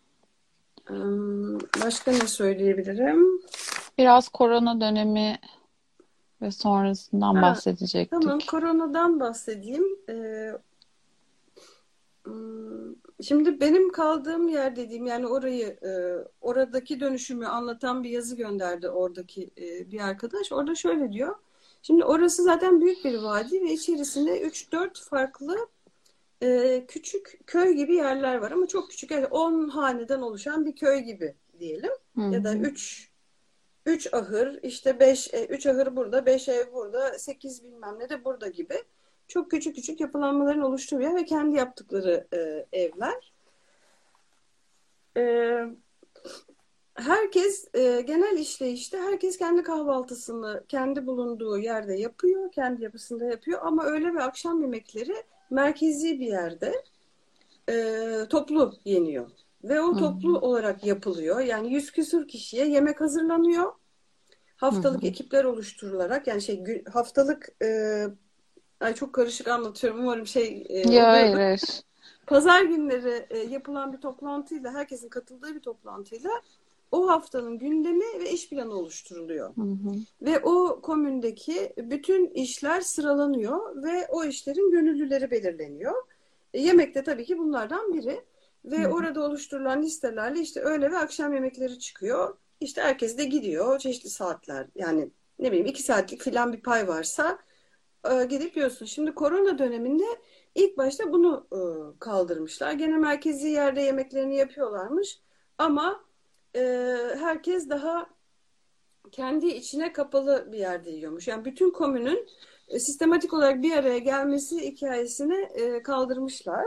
Başka 1.86 2.12
ne 2.12 2.28
söyleyebilirim? 2.28 3.42
Biraz 3.98 4.30
korona 4.30 4.82
dönemi 4.82 5.40
ve 6.42 6.52
sonrasından 6.52 7.36
Ha, 7.36 7.42
bahsedecektik. 7.42 8.22
Tamam, 8.22 8.40
koronadan 8.40 9.20
bahsedeyim. 9.20 9.84
Ee, 10.10 10.52
hmm, 12.24 12.96
şimdi 13.22 13.60
benim 13.60 13.92
kaldığım 13.92 14.48
yer 14.48 14.76
dediğim 14.76 15.06
yani 15.08 15.28
orayı 15.28 15.68
e, 15.68 15.92
oradaki 16.42 17.00
dönüşümü 17.00 17.48
anlatan 17.48 18.04
bir 18.04 18.10
yazı 18.10 18.36
gönderdi 18.36 18.90
oradaki 18.90 19.50
e, 19.58 19.92
bir 19.92 20.00
arkadaş. 20.00 20.52
Orada 20.52 20.76
şöyle 20.76 21.12
diyor. 21.12 21.36
Şimdi 21.82 22.06
orası 22.06 22.44
zaten 22.44 22.82
büyük 22.82 23.06
bir 23.06 23.18
vadi 23.18 23.62
ve 23.62 23.74
içerisinde 23.74 24.42
3-4 24.42 25.04
farklı 25.10 25.58
e, 26.44 26.86
küçük 26.88 27.40
köy 27.48 27.74
gibi 27.74 27.96
yerler 27.96 28.36
var 28.38 28.52
ama 28.52 28.68
çok 28.68 28.90
küçük. 28.90 29.12
Yani 29.12 29.26
10 29.28 29.68
haneden 29.70 30.22
oluşan 30.22 30.66
bir 30.66 30.76
köy 30.76 31.00
gibi 31.00 31.36
diyelim. 31.60 31.92
Hı 32.16 32.22
Ya 32.22 32.44
da 32.44 32.54
hı. 32.54 32.58
3 32.58 33.11
3 33.86 34.14
ahır 34.14 34.60
işte 34.64 35.00
5 35.00 35.34
3 35.50 35.66
ahır 35.66 35.96
burada 35.96 36.26
5 36.26 36.50
ev 36.50 36.74
burada 36.74 37.20
8 37.20 37.64
bilmem 37.64 38.00
ne 38.00 38.10
de 38.10 38.26
burada 38.26 38.48
gibi 38.48 38.76
çok 39.28 39.52
küçük 39.52 39.76
küçük 39.76 40.00
yapılanmaların 40.00 40.62
oluştuğu 40.62 41.02
yer 41.02 41.16
ve 41.16 41.26
kendi 41.26 41.58
yaptıkları 41.58 42.28
e, 42.34 42.66
evler. 42.72 43.34
E, 45.18 45.24
herkes 46.94 47.68
e, 47.74 48.02
genel 48.02 48.38
işleyişte 48.38 48.98
herkes 48.98 49.38
kendi 49.38 49.64
kahvaltısını 49.64 50.64
kendi 50.68 51.08
bulunduğu 51.08 51.58
yerde 51.58 51.94
yapıyor, 51.94 52.52
kendi 52.52 52.84
yapısında 52.84 53.26
yapıyor 53.26 53.60
ama 53.64 53.84
öğle 53.84 54.14
ve 54.14 54.24
akşam 54.24 54.62
yemekleri 54.62 55.16
merkezi 55.50 56.20
bir 56.20 56.28
yerde 56.28 56.84
e, 57.70 58.26
toplu 58.30 58.74
yeniyor. 58.86 59.30
Ve 59.64 59.82
o 59.82 59.98
toplu 59.98 60.40
olarak 60.40 60.86
yapılıyor. 60.86 61.40
Yani 61.40 61.74
yüz 61.74 61.92
küsur 61.92 62.28
kişiye 62.28 62.68
yemek 62.68 63.02
hazırlanıyor. 63.02 63.74
Haftalık 64.56 65.02
Hı 65.02 65.06
hı. 65.06 65.10
ekipler 65.10 65.44
oluşturularak 65.44 66.28
yani 66.28 66.42
şey 66.42 66.84
haftalık 66.94 67.50
e, 67.64 67.68
ay 68.80 68.94
çok 68.94 69.14
karışık 69.14 69.48
anlatıyorum. 69.48 70.00
Umarım 70.00 70.28
şey 70.28 70.66
e, 70.70 70.90
Ya 70.90 71.08
hayır, 71.12 71.34
hayır. 71.34 71.62
Pazar 72.28 72.62
günleri 72.62 73.26
e, 73.30 73.38
yapılan 73.38 73.94
bir 73.94 73.98
toplantıyla, 73.98 74.74
herkesin 74.74 75.10
katıldığı 75.10 75.56
bir 75.56 75.60
toplantıyla 75.60 76.32
o 76.92 77.10
haftanın 77.10 77.58
gündemi 77.58 78.20
ve 78.20 78.32
iş 78.32 78.50
planı 78.50 78.74
oluşturuluyor. 78.74 79.56
Hı 79.56 79.62
hı. 79.62 79.94
Ve 80.22 80.40
o 80.40 80.82
komündeki 80.82 81.74
bütün 81.78 82.28
işler 82.28 82.82
sıralanıyor 82.82 83.84
ve 83.84 84.08
o 84.10 84.24
işlerin 84.24 84.72
gönüllüleri 84.72 85.32
belirleniyor. 85.32 86.04
E, 86.54 86.62
yemek 86.62 86.96
de 86.96 87.04
tabii 87.04 87.26
ki 87.26 87.38
bunlardan 87.38 87.94
biri. 87.94 88.22
Ve 88.66 88.84
Hı 88.84 88.88
orada 88.88 89.24
oluşturulan 89.24 89.82
listelerle 89.82 90.40
işte 90.40 90.62
öğle 90.62 90.92
ve 90.92 90.98
akşam 90.98 91.34
yemekleri 91.34 91.80
çıkıyor. 91.80 92.38
İşte 92.60 92.82
herkes 92.82 93.18
de 93.18 93.26
gidiyor 93.26 93.80
çeşitli 93.80 94.10
saatler. 94.10 94.68
Yani 94.76 95.12
ne 95.40 95.48
bileyim 95.48 95.66
iki 95.66 95.84
saatlik 95.84 96.22
filan 96.22 96.54
bir 96.54 96.62
pay 96.62 96.88
varsa 96.88 97.40
e, 98.12 98.26
gidip 98.26 98.58
yiyorsun. 98.58 98.86
Şimdi 98.86 99.14
korona 99.14 99.58
döneminde 99.60 100.04
ilk 100.56 100.78
başta 100.78 101.14
bunu 101.14 101.48
e, 101.52 101.60
kaldırmışlar. 102.00 102.72
Gene 102.72 102.98
merkezi 102.98 103.48
yerde 103.48 103.82
yemeklerini 103.82 104.36
yapıyorlarmış. 104.36 105.20
Ama 105.58 106.04
e, 106.56 106.62
herkes 107.20 107.70
daha 107.70 108.10
kendi 109.12 109.48
içine 109.48 109.94
kapalı 109.94 110.50
bir 110.52 110.58
yerde 110.58 110.90
yiyormuş. 110.90 111.28
Yani 111.28 111.46
bütün 111.46 111.72
komünün 111.72 112.28
e, 112.68 112.80
sistematik 112.80 113.34
olarak 113.34 113.62
bir 113.62 113.72
araya 113.72 113.98
gelmesi 113.98 114.72
hikayesini 114.72 115.36
e, 115.36 115.84
kaldırmışlar. 115.84 116.66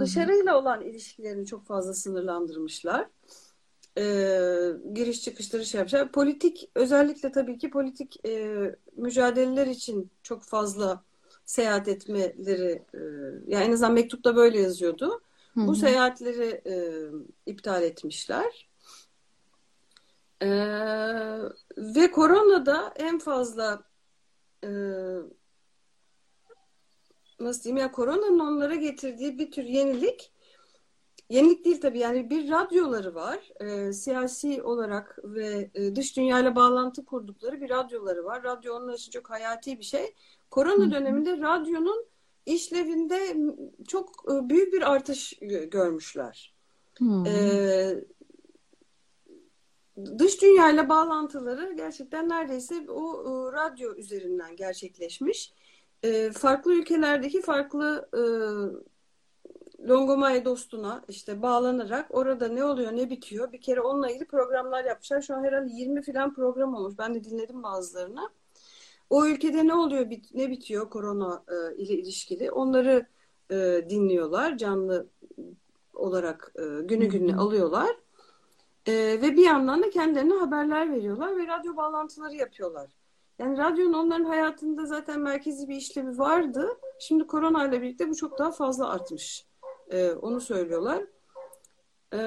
Dışarıyla 0.00 0.58
olan 0.58 0.80
ilişkilerini 0.80 1.46
çok 1.46 1.66
fazla 1.66 1.94
sınırlandırmışlar. 1.94 3.08
E, 3.98 4.02
giriş 4.92 5.22
çıkışları 5.22 5.64
şey 5.64 5.78
yapmışlar. 5.78 6.12
Politik 6.12 6.70
özellikle 6.74 7.32
tabii 7.32 7.58
ki 7.58 7.70
politik 7.70 8.26
e, 8.26 8.56
mücadeleler 8.96 9.66
için 9.66 10.10
çok 10.22 10.42
fazla 10.42 11.04
seyahat 11.44 11.88
etmeleri 11.88 12.84
e, 12.94 12.98
yani 13.46 13.64
en 13.64 13.72
azından 13.72 13.92
mektupta 13.92 14.36
böyle 14.36 14.60
yazıyordu. 14.60 15.20
Hı 15.54 15.66
Bu 15.66 15.74
seyahatleri 15.74 16.62
e, 16.66 16.74
iptal 17.46 17.82
etmişler. 17.82 18.68
E, 20.42 20.48
ve 21.78 22.10
koronada 22.10 22.92
en 22.96 23.18
fazla 23.18 23.82
e, 24.64 24.68
nasıl 27.40 27.62
diyeyim 27.62 27.82
ya 27.82 27.92
koronanın 27.92 28.38
onlara 28.38 28.74
getirdiği 28.74 29.38
bir 29.38 29.50
tür 29.50 29.64
yenilik 29.64 30.32
Yenilik 31.30 31.64
değil 31.64 31.80
tabii 31.80 31.98
yani 31.98 32.30
bir 32.30 32.50
radyoları 32.50 33.14
var. 33.14 33.52
E, 33.60 33.92
siyasi 33.92 34.62
olarak 34.62 35.18
ve 35.24 35.70
e, 35.74 35.96
dış 35.96 36.16
dünyayla 36.16 36.56
bağlantı 36.56 37.04
kurdukları 37.04 37.60
bir 37.60 37.70
radyoları 37.70 38.24
var. 38.24 38.42
Radyo 38.42 38.74
onlar 38.74 38.94
için 38.94 39.10
çok 39.10 39.30
hayati 39.30 39.78
bir 39.78 39.84
şey. 39.84 40.14
Korona 40.50 40.90
döneminde 40.90 41.38
radyonun 41.38 42.06
işlevinde 42.46 43.36
çok 43.88 44.10
e, 44.32 44.48
büyük 44.48 44.72
bir 44.72 44.92
artış 44.92 45.34
görmüşler. 45.70 46.54
Hmm. 46.98 47.26
E, 47.26 47.94
dış 50.18 50.42
dünyayla 50.42 50.88
bağlantıları 50.88 51.72
gerçekten 51.72 52.28
neredeyse 52.28 52.90
o 52.90 53.22
e, 53.22 53.52
radyo 53.52 53.94
üzerinden 53.94 54.56
gerçekleşmiş. 54.56 55.52
E, 56.02 56.30
farklı 56.32 56.74
ülkelerdeki 56.74 57.42
farklı 57.42 58.08
e, 58.14 58.20
Longomay 59.88 60.44
dostuna 60.44 61.04
işte 61.08 61.42
bağlanarak 61.42 62.06
orada 62.10 62.48
ne 62.48 62.64
oluyor 62.64 62.92
ne 62.92 63.10
bitiyor 63.10 63.52
bir 63.52 63.60
kere 63.60 63.80
onunla 63.80 64.10
ilgili 64.10 64.26
programlar 64.26 64.84
yapmışlar. 64.84 65.22
Şu 65.22 65.34
an 65.34 65.44
herhalde 65.44 65.72
20 65.72 66.02
filan 66.02 66.34
program 66.34 66.74
olmuş. 66.74 66.94
Ben 66.98 67.14
de 67.14 67.24
dinledim 67.24 67.62
bazılarını. 67.62 68.30
O 69.10 69.26
ülkede 69.26 69.66
ne 69.66 69.74
oluyor 69.74 70.06
ne 70.34 70.50
bitiyor 70.50 70.90
korona 70.90 71.44
e, 71.48 71.76
ile 71.76 71.94
ilişkili 71.94 72.50
onları 72.50 73.06
e, 73.50 73.56
dinliyorlar 73.90 74.58
canlı 74.58 75.06
olarak 75.94 76.52
e, 76.56 76.82
günü 76.82 77.06
gününe 77.06 77.36
alıyorlar. 77.36 77.96
E, 78.86 78.92
ve 78.92 79.36
bir 79.36 79.44
yandan 79.44 79.82
da 79.82 79.90
kendilerine 79.90 80.34
haberler 80.34 80.92
veriyorlar 80.92 81.36
ve 81.36 81.46
radyo 81.46 81.76
bağlantıları 81.76 82.34
yapıyorlar. 82.34 82.97
Yani 83.38 83.58
radyonun 83.58 83.92
onların 83.92 84.24
hayatında 84.24 84.86
zaten 84.86 85.20
merkezi 85.20 85.68
bir 85.68 85.76
işlevi 85.76 86.18
vardı. 86.18 86.68
Şimdi 86.98 87.26
korona 87.26 87.68
ile 87.68 87.82
birlikte 87.82 88.08
bu 88.08 88.14
çok 88.14 88.38
daha 88.38 88.50
fazla 88.50 88.88
artmış. 88.88 89.46
E, 89.90 90.10
onu 90.12 90.40
söylüyorlar. 90.40 91.04
E, 92.12 92.20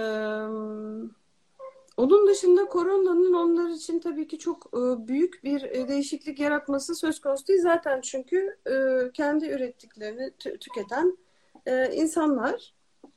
onun 1.97 2.27
dışında 2.27 2.65
koronanın 2.65 3.33
onlar 3.33 3.69
için 3.69 3.99
tabii 3.99 4.27
ki 4.27 4.37
çok 4.39 4.65
e, 4.73 5.07
büyük 5.07 5.43
bir 5.43 5.61
e, 5.61 5.87
değişiklik 5.87 6.39
yaratması 6.39 6.95
söz 6.95 7.19
konusu 7.21 7.47
değil. 7.47 7.61
Zaten 7.61 8.01
çünkü 8.01 8.57
e, 8.67 8.73
kendi 9.13 9.45
ürettiklerini 9.45 10.31
tüketen 10.37 11.17
e, 11.65 11.95
insanlar. 11.95 12.73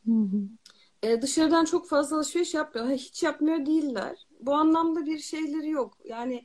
Hı 0.06 0.12
hı. 0.12 0.40
E, 1.02 1.22
dışarıdan 1.22 1.64
çok 1.64 1.88
fazla 1.88 2.16
alışveriş 2.16 2.54
yapmıyor. 2.54 2.88
Hiç 2.88 3.22
yapmıyor 3.22 3.66
değiller. 3.66 4.26
Bu 4.40 4.54
anlamda 4.54 5.06
bir 5.06 5.18
şeyleri 5.18 5.70
yok. 5.70 5.98
Yani 6.04 6.44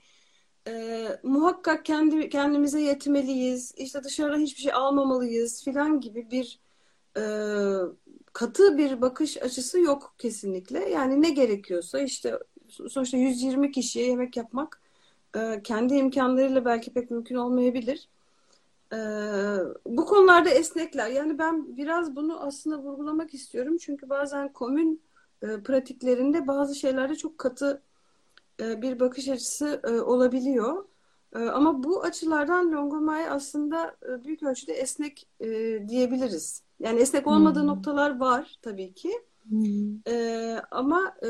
e, 0.70 1.20
muhakkak 1.24 1.86
kendi 1.86 2.30
kendimize 2.30 2.82
yetmeliyiz. 2.82 3.74
İşte 3.78 4.04
dışarıdan 4.04 4.40
hiçbir 4.40 4.62
şey 4.62 4.74
almamalıyız 4.74 5.64
filan 5.64 6.00
gibi 6.02 6.32
bir 6.32 6.60
e, 7.18 7.24
katı 8.34 8.78
bir 8.78 9.02
bakış 9.02 9.38
açısı 9.38 9.80
yok 9.80 10.16
kesinlikle. 10.18 10.90
Yani 10.90 11.22
ne 11.22 11.30
gerekiyorsa 11.30 12.00
işte 12.00 12.40
sonuçta 12.90 13.18
120 13.18 13.72
kişiye 13.72 14.08
yemek 14.08 14.38
yapmak 14.38 14.82
e, 15.36 15.62
kendi 15.64 15.96
imkanlarıyla 15.96 16.66
belki 16.66 16.94
pek 16.94 17.12
mümkün 17.12 17.36
olmayabilir. 17.36 18.10
E, 18.94 18.98
bu 19.86 20.06
konularda 20.06 20.50
esnekler. 20.50 21.10
Yani 21.10 21.40
ben 21.40 21.78
biraz 21.78 22.16
bunu 22.16 22.42
aslında 22.42 22.80
vurgulamak 22.80 23.34
istiyorum. 23.34 23.78
Çünkü 23.78 24.10
bazen 24.10 24.54
komün 24.54 25.02
e, 25.42 25.48
pratiklerinde 25.64 26.48
bazı 26.48 26.76
şeylerde 26.76 27.16
çok 27.16 27.38
katı 27.38 27.82
bir 28.60 29.00
bakış 29.00 29.30
açısı 29.30 29.82
e, 29.88 29.92
olabiliyor. 30.02 30.86
E, 31.36 31.40
ama 31.40 31.84
bu 31.84 32.04
açılardan 32.04 32.72
Longomay 32.72 33.30
aslında 33.30 33.96
e, 34.10 34.24
büyük 34.24 34.44
ölçüde 34.44 34.74
esnek 34.74 35.28
e, 35.40 35.48
diyebiliriz. 35.88 36.64
Yani 36.80 37.00
esnek 37.00 37.28
olmadığı 37.28 37.60
hmm. 37.60 37.68
noktalar 37.68 38.20
var 38.20 38.60
tabii 38.62 38.94
ki. 38.94 39.12
Hmm. 39.50 40.08
E, 40.08 40.56
ama 40.72 41.16
e, 41.24 41.30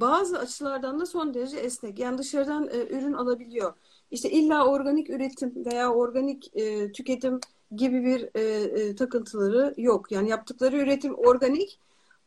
bazı 0.00 0.38
açılardan 0.38 1.00
da 1.00 1.06
son 1.06 1.34
derece 1.34 1.56
esnek. 1.56 1.98
Yani 1.98 2.18
dışarıdan 2.18 2.68
e, 2.72 2.96
ürün 2.98 3.12
alabiliyor. 3.12 3.72
İşte 4.10 4.30
illa 4.30 4.66
organik 4.66 5.10
üretim 5.10 5.64
veya 5.66 5.92
organik 5.92 6.56
e, 6.56 6.92
tüketim 6.92 7.40
gibi 7.76 8.04
bir 8.04 8.28
e, 8.34 8.42
e, 8.80 8.96
takıntıları 8.96 9.74
yok. 9.76 10.12
Yani 10.12 10.28
yaptıkları 10.28 10.76
üretim 10.76 11.14
organik 11.14 11.78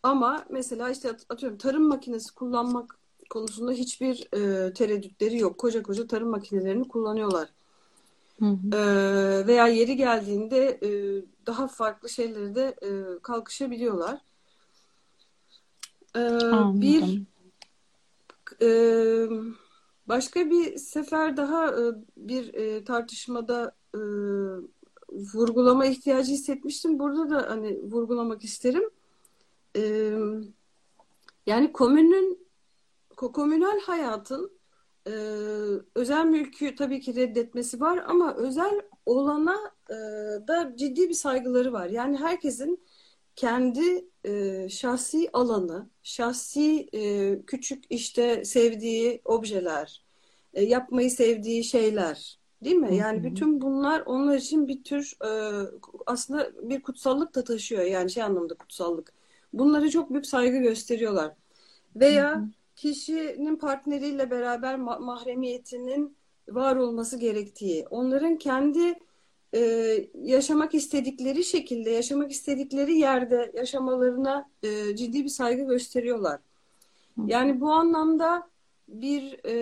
ama 0.04 0.46
mesela 0.50 0.90
işte 0.90 1.10
atıyorum 1.30 1.58
tarım 1.58 1.88
makinesi 1.88 2.36
kullanmak 2.36 2.98
konusunda 3.34 3.72
hiçbir 3.72 4.28
e, 4.34 4.74
tereddütleri 4.74 5.38
yok. 5.38 5.58
Koca 5.58 5.84
koca 5.84 6.08
tarım 6.08 6.30
makinelerini 6.30 6.88
kullanıyorlar. 6.88 7.50
Hı 8.40 8.46
hı. 8.46 8.78
E, 8.78 9.48
veya 9.48 9.68
yeri 9.68 9.96
geldiğinde 9.96 10.80
e, 10.84 10.90
daha 11.46 11.68
farklı 11.68 12.10
şeyleri 12.10 12.56
de 12.56 12.76
e, 12.82 13.20
kalkışabiliyorlar. 13.22 14.20
E, 16.16 16.22
bir 16.82 17.22
e, 18.62 18.70
başka 20.08 20.50
bir 20.50 20.78
sefer 20.78 21.38
daha 21.38 21.68
e, 21.68 21.82
bir 22.18 22.54
e, 22.54 22.84
tartışmada 22.84 23.76
e, 23.96 24.00
vurgulama 25.12 25.86
ihtiyacı 25.86 26.32
hissetmiştim. 26.32 27.00
Burada 27.00 27.30
da 27.30 27.50
hani 27.50 27.80
vurgulamak 27.84 28.44
isterim. 28.44 28.90
E, 29.76 30.14
yani 31.46 31.72
komünün 31.72 32.43
komünal 33.32 33.80
hayatın 33.80 34.52
e, 35.08 35.12
özel 35.96 36.26
mülkü 36.26 36.76
tabii 36.76 37.02
ki 37.02 37.16
reddetmesi 37.16 37.82
var 37.82 38.04
ama 38.08 38.36
özel 38.36 38.82
olana 39.06 39.56
e, 39.90 39.94
da 40.48 40.74
ciddi 40.78 41.10
bir 41.10 41.14
saygıları 41.14 41.74
var. 41.74 41.90
Yani 41.90 42.18
herkesin 42.18 42.86
kendi 43.36 44.06
e, 44.26 44.70
şahsi 44.70 45.30
alanı, 45.34 45.90
şahsi 46.04 46.90
e, 46.94 47.42
küçük 47.46 47.84
işte 47.90 48.46
sevdiği 48.46 49.22
objeler, 49.26 50.04
e, 50.54 50.64
yapmayı 50.64 51.12
sevdiği 51.12 51.64
şeyler 51.64 52.40
değil 52.64 52.76
mi? 52.76 52.96
Yani 52.96 53.24
bütün 53.24 53.62
bunlar 53.62 54.02
onlar 54.06 54.38
için 54.38 54.68
bir 54.68 54.84
tür 54.84 55.18
e, 55.26 55.30
aslında 56.06 56.70
bir 56.70 56.82
kutsallık 56.82 57.36
da 57.36 57.44
taşıyor. 57.44 57.84
Yani 57.84 58.12
şey 58.12 58.24
anlamda 58.24 58.54
kutsallık. 58.56 59.14
Bunları 59.54 59.90
çok 59.90 60.10
büyük 60.12 60.26
saygı 60.26 60.58
gösteriyorlar. 60.58 61.36
Veya 61.96 62.36
hı 62.36 62.40
hı 62.40 62.63
kişinin 62.76 63.56
partneriyle 63.56 64.32
beraber 64.32 64.76
mahremiyetinin 64.76 66.18
var 66.50 66.76
olması 66.76 67.18
gerektiği, 67.18 67.88
onların 67.90 68.38
kendi 68.38 69.00
e, 69.56 69.60
yaşamak 70.16 70.74
istedikleri 70.74 71.44
şekilde, 71.44 71.90
yaşamak 71.90 72.32
istedikleri 72.32 72.98
yerde 72.98 73.52
yaşamalarına 73.56 74.50
e, 74.64 74.96
ciddi 74.96 75.24
bir 75.24 75.30
saygı 75.30 75.64
gösteriyorlar. 75.64 76.40
Yani 77.26 77.62
bu 77.62 77.72
anlamda 77.72 78.50
bir 78.88 79.40
e, 79.46 79.54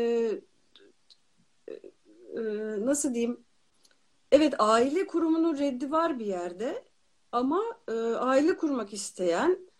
e, 2.35 2.41
nasıl 2.85 3.13
diyeyim? 3.13 3.39
Evet 4.31 4.53
aile 4.59 5.07
kurumunun 5.07 5.57
reddi 5.57 5.91
var 5.91 6.19
bir 6.19 6.25
yerde 6.25 6.83
ama 7.31 7.61
e, 7.87 7.91
aile 8.01 8.57
kurmak 8.57 8.93
isteyen 8.93 9.51
e, 9.51 9.70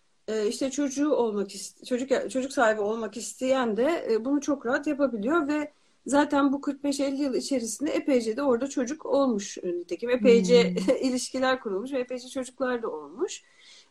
işte 0.50 0.72
çocuğu 0.72 1.14
olmak 1.14 1.50
çocuk 1.86 2.32
çocuk 2.32 2.52
sahibi 2.52 2.82
olmak 2.82 3.18
isteyen 3.18 3.78
de 3.78 4.08
e, 4.12 4.26
bunu 4.26 4.42
çok 4.42 4.66
rahat 4.66 4.88
yapabiliyor 4.88 5.48
ve 5.48 5.72
zaten 6.06 6.54
bu 6.54 6.58
45-50 6.58 7.16
yıl 7.16 7.34
içerisinde 7.34 7.92
epeyce 7.92 8.38
de 8.38 8.44
orada 8.44 8.70
çocuk 8.70 9.06
olmuş 9.06 9.58
nitekim 9.64 10.10
epeyce 10.10 10.70
hmm. 10.70 10.96
ilişkiler 11.02 11.60
kurulmuş 11.60 11.94
ve 11.94 12.00
epeyce 12.00 12.30
çocuklar 12.30 12.84
da 12.84 12.90
olmuş. 12.90 13.44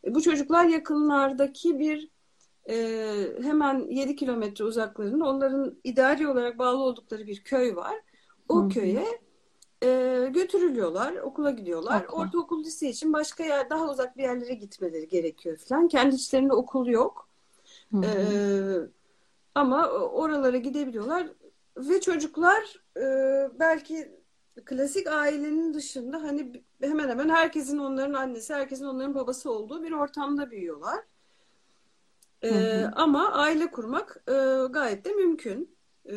E, 0.05 0.15
bu 0.15 0.23
çocuklar 0.23 0.65
yakınlardaki 0.65 1.79
bir 1.79 2.09
hemen 3.43 3.87
7 3.91 4.17
kilometre 4.17 4.65
uzaklarında 4.65 5.25
onların 5.25 5.77
idari 5.85 6.29
olarak 6.29 6.59
bağlı 6.59 6.83
oldukları 6.83 7.27
bir 7.27 7.45
köy 7.45 7.77
var. 7.77 7.95
O 8.49 8.63
hmm. 8.63 8.69
köye 8.69 9.05
e, 9.83 10.29
götürülüyorlar, 10.35 11.15
okula 11.15 11.51
gidiyorlar. 11.51 12.05
Okay. 12.05 12.21
Ortaokul 12.21 12.65
lise 12.65 12.89
için 12.89 13.13
başka 13.13 13.45
yer, 13.45 13.71
daha 13.71 13.91
uzak 13.91 14.17
bir 14.17 14.23
yerlere 14.23 14.55
gitmeleri 14.55 15.09
gerekiyor 15.09 15.57
falan. 15.57 15.89
Kendi 15.89 16.15
içlerinde 16.15 16.53
okul 16.53 16.87
yok. 16.87 17.29
Hı 17.91 18.01
E, 18.05 18.13
ama 19.55 19.89
oralara 19.89 20.57
gidebiliyorlar 20.57 21.27
ve 21.77 22.01
çocuklar 22.01 22.81
e, 22.97 23.05
belki 23.61 24.21
klasik 24.65 25.07
ailenin 25.07 25.75
dışında 25.75 26.23
hani 26.23 26.63
hemen 26.81 27.09
hemen 27.09 27.29
herkesin 27.29 27.79
onların 27.79 28.15
annesi, 28.15 28.55
herkesin 28.55 28.85
onların 28.85 29.15
babası 29.15 29.51
olduğu 29.51 29.83
bir 29.83 29.93
ortamda 29.93 30.51
büyüyorlar. 30.51 31.01
E, 32.43 32.51
hı 32.51 32.55
hı. 32.55 32.91
Ama 32.95 33.33
aile 33.33 33.71
kurmak 33.71 34.23
e, 34.29 34.33
gayet 34.71 35.05
de 35.05 35.13
mümkün. 35.13 35.77
E, 36.07 36.15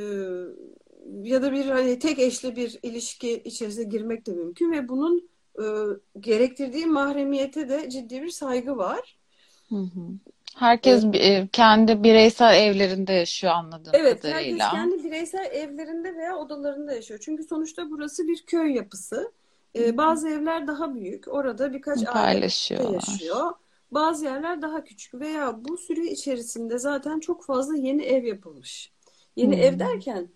ya 1.21 1.41
da 1.41 1.51
bir 1.51 1.65
hani 1.65 1.99
tek 1.99 2.19
eşli 2.19 2.55
bir 2.55 2.79
ilişki 2.83 3.33
içerisine 3.33 3.83
girmek 3.83 4.25
de 4.25 4.31
mümkün 4.31 4.71
ve 4.71 4.89
bunun 4.89 5.29
e, 5.59 5.65
gerektirdiği 6.19 6.85
mahremiyete 6.85 7.69
de 7.69 7.89
ciddi 7.89 8.21
bir 8.21 8.29
saygı 8.29 8.77
var. 8.77 9.17
Hı 9.69 9.75
hı. 9.75 10.01
Herkes 10.55 11.03
evet. 11.13 11.49
kendi 11.51 12.03
bireysel 12.03 12.55
evlerinde 12.55 13.13
yaşıyor 13.13 13.53
anladığım 13.53 13.93
evet, 13.95 14.21
kadarıyla. 14.21 14.41
Evet, 14.41 14.61
herkes 14.61 14.71
kendi 14.71 15.03
bireysel 15.03 15.45
evlerinde 15.51 16.15
veya 16.15 16.37
odalarında 16.37 16.93
yaşıyor. 16.93 17.19
Çünkü 17.23 17.43
sonuçta 17.43 17.89
burası 17.89 18.27
bir 18.27 18.43
köy 18.47 18.75
yapısı. 18.75 19.31
Ee, 19.75 19.97
bazı 19.97 20.29
evler 20.29 20.67
daha 20.67 20.95
büyük. 20.95 21.27
Orada 21.27 21.73
birkaç 21.73 21.99
aile 22.07 22.43
yaşıyor. 22.93 23.51
Bazı 23.91 24.25
yerler 24.25 24.61
daha 24.61 24.83
küçük 24.83 25.13
veya 25.13 25.65
bu 25.65 25.77
süre 25.77 26.05
içerisinde 26.05 26.77
zaten 26.77 27.19
çok 27.19 27.45
fazla 27.45 27.75
yeni 27.75 28.03
ev 28.03 28.23
yapılmış. 28.23 28.91
Yeni 29.35 29.55
Hmm. 29.55 29.63
ev 29.63 29.79
derken 29.79 30.29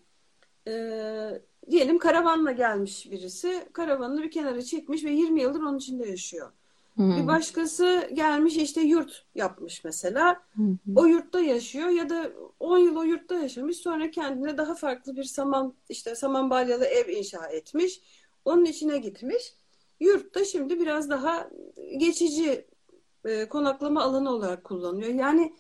e, 0.68 1.42
diyelim 1.70 1.98
karavanla 1.98 2.52
gelmiş 2.52 3.12
birisi. 3.12 3.70
Karavanını 3.74 4.24
bir 4.24 4.32
kenara 4.32 4.62
çekmiş 4.62 5.04
ve 5.04 5.12
20 5.12 5.42
yıldır 5.42 5.60
onun 5.60 5.78
içinde 5.78 6.10
yaşıyor. 6.10 6.52
Hmm. 6.96 7.18
Bir 7.18 7.28
başkası 7.28 8.10
gelmiş 8.14 8.58
işte 8.58 8.82
yurt 8.82 9.26
yapmış 9.36 9.84
mesela. 9.84 10.44
Hı. 10.56 10.62
O 10.96 11.06
yurtta 11.06 11.40
yaşıyor 11.40 11.90
ya 11.90 12.10
da 12.10 12.32
10 12.60 12.78
yıl 12.78 12.96
o 12.96 13.04
yurtta 13.04 13.36
yaşamış 13.36 13.78
sonra 13.78 14.12
kendine 14.12 14.58
daha 14.58 14.76
farklı 14.76 15.16
bir 15.16 15.24
saman 15.24 15.74
işte 15.90 16.16
saman 16.16 16.50
balyalı 16.50 16.86
ev 16.86 17.10
inşa 17.10 17.48
etmiş. 17.48 18.02
Onun 18.46 18.66
içine 18.66 18.98
gitmiş. 18.98 19.54
Yurtta 20.00 20.46
şimdi 20.46 20.80
biraz 20.80 21.10
daha 21.10 21.50
geçici 21.98 22.66
e, 23.26 23.50
konaklama 23.50 24.02
alanı 24.02 24.32
olarak 24.32 24.64
kullanılıyor. 24.64 25.14
Yani 25.14 25.54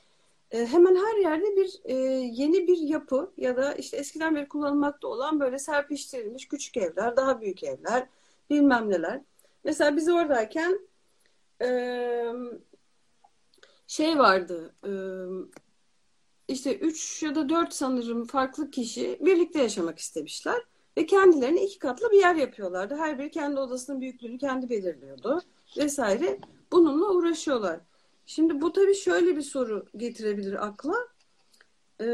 hemen 0.51 0.95
her 0.95 1.17
yerde 1.17 1.55
bir 1.55 1.79
e, 1.85 1.93
yeni 2.33 2.67
bir 2.67 2.77
yapı 2.77 3.33
ya 3.37 3.57
da 3.57 3.73
işte 3.73 3.97
eskiden 3.97 4.35
beri 4.35 4.47
kullanılmakta 4.47 5.07
olan 5.07 5.39
böyle 5.39 5.59
serpiştirilmiş 5.59 6.47
küçük 6.47 6.77
evler, 6.77 7.17
daha 7.17 7.41
büyük 7.41 7.63
evler, 7.63 8.07
bilmem 8.49 8.89
neler. 8.89 9.21
Mesela 9.63 9.95
biz 9.95 10.09
oradayken 10.09 10.79
e, 11.61 11.69
şey 13.87 14.17
vardı. 14.17 14.75
e, 14.85 14.91
işte 16.47 16.77
3 16.77 17.23
ya 17.23 17.35
da 17.35 17.49
4 17.49 17.73
sanırım 17.73 18.25
farklı 18.25 18.71
kişi 18.71 19.17
birlikte 19.21 19.61
yaşamak 19.61 19.99
istemişler. 19.99 20.63
Ve 20.97 21.05
kendilerine 21.05 21.63
iki 21.63 21.79
katlı 21.79 22.11
bir 22.11 22.19
yer 22.19 22.35
yapıyorlardı. 22.35 22.95
Her 22.95 23.19
biri 23.19 23.31
kendi 23.31 23.59
odasının 23.59 24.01
büyüklüğünü 24.01 24.37
kendi 24.37 24.69
belirliyordu 24.69 25.41
vesaire. 25.77 26.39
Bununla 26.71 27.09
uğraşıyorlar. 27.09 27.79
Şimdi 28.27 28.61
bu 28.61 28.73
tabii 28.73 28.95
şöyle 28.95 29.37
bir 29.37 29.41
soru 29.41 29.85
getirebilir 29.97 30.65
akla. 30.65 30.95
Ee, 32.01 32.05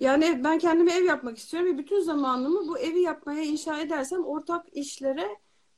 yani 0.00 0.44
ben 0.44 0.58
kendime 0.58 0.92
ev 0.92 1.04
yapmak 1.04 1.38
istiyorum 1.38 1.74
ve 1.74 1.78
bütün 1.78 2.00
zamanımı 2.00 2.68
bu 2.68 2.78
evi 2.78 3.00
yapmaya 3.00 3.42
inşa 3.42 3.80
edersem 3.80 4.24
ortak 4.24 4.76
işlere 4.76 5.28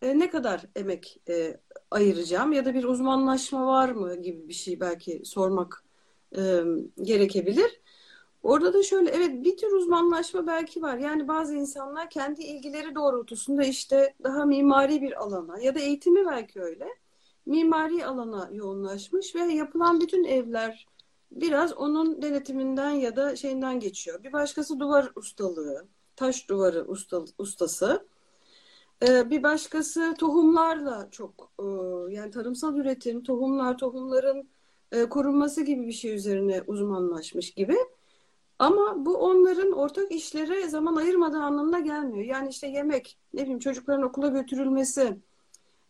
e, 0.02 0.18
ne 0.18 0.30
kadar 0.30 0.66
emek 0.76 1.20
e, 1.28 1.60
ayıracağım 1.90 2.52
ya 2.52 2.64
da 2.64 2.74
bir 2.74 2.84
uzmanlaşma 2.84 3.66
var 3.66 3.88
mı 3.88 4.16
gibi 4.22 4.48
bir 4.48 4.54
şey 4.54 4.80
belki 4.80 5.22
sormak 5.24 5.84
e, 6.36 6.60
gerekebilir. 7.02 7.80
Orada 8.42 8.74
da 8.74 8.82
şöyle 8.82 9.10
evet 9.10 9.44
bir 9.44 9.56
tür 9.56 9.72
uzmanlaşma 9.72 10.46
belki 10.46 10.82
var. 10.82 10.98
Yani 10.98 11.28
bazı 11.28 11.54
insanlar 11.54 12.10
kendi 12.10 12.42
ilgileri 12.42 12.94
doğrultusunda 12.94 13.64
işte 13.64 14.14
daha 14.24 14.44
mimari 14.44 15.02
bir 15.02 15.22
alana 15.22 15.60
ya 15.60 15.74
da 15.74 15.80
eğitimi 15.80 16.26
belki 16.26 16.62
öyle. 16.62 16.88
Mimari 17.46 18.06
alana 18.06 18.50
yoğunlaşmış 18.52 19.34
ve 19.34 19.40
yapılan 19.40 20.00
bütün 20.00 20.24
evler 20.24 20.86
biraz 21.30 21.72
onun 21.72 22.22
denetiminden 22.22 22.90
ya 22.90 23.16
da 23.16 23.36
şeyinden 23.36 23.80
geçiyor. 23.80 24.24
Bir 24.24 24.32
başkası 24.32 24.80
duvar 24.80 25.12
ustalığı, 25.16 25.88
taş 26.16 26.48
duvarı 26.48 26.84
usta, 26.88 27.24
ustası. 27.38 28.06
Ee, 29.02 29.30
bir 29.30 29.42
başkası 29.42 30.14
tohumlarla 30.18 31.08
çok 31.10 31.52
e, 31.58 31.64
yani 32.14 32.30
tarımsal 32.30 32.76
üretim, 32.76 33.22
tohumlar, 33.22 33.78
tohumların 33.78 34.48
e, 34.92 35.08
korunması 35.08 35.62
gibi 35.62 35.86
bir 35.86 35.92
şey 35.92 36.14
üzerine 36.14 36.62
uzmanlaşmış 36.66 37.50
gibi. 37.50 37.76
Ama 38.58 39.06
bu 39.06 39.16
onların 39.16 39.72
ortak 39.72 40.12
işlere 40.12 40.68
zaman 40.68 40.96
ayırmadığı 40.96 41.38
anlamına 41.38 41.80
gelmiyor. 41.80 42.24
Yani 42.24 42.48
işte 42.48 42.66
yemek, 42.66 43.18
ne 43.34 43.42
bileyim 43.42 43.58
çocukların 43.58 44.02
okula 44.02 44.28
götürülmesi, 44.28 45.18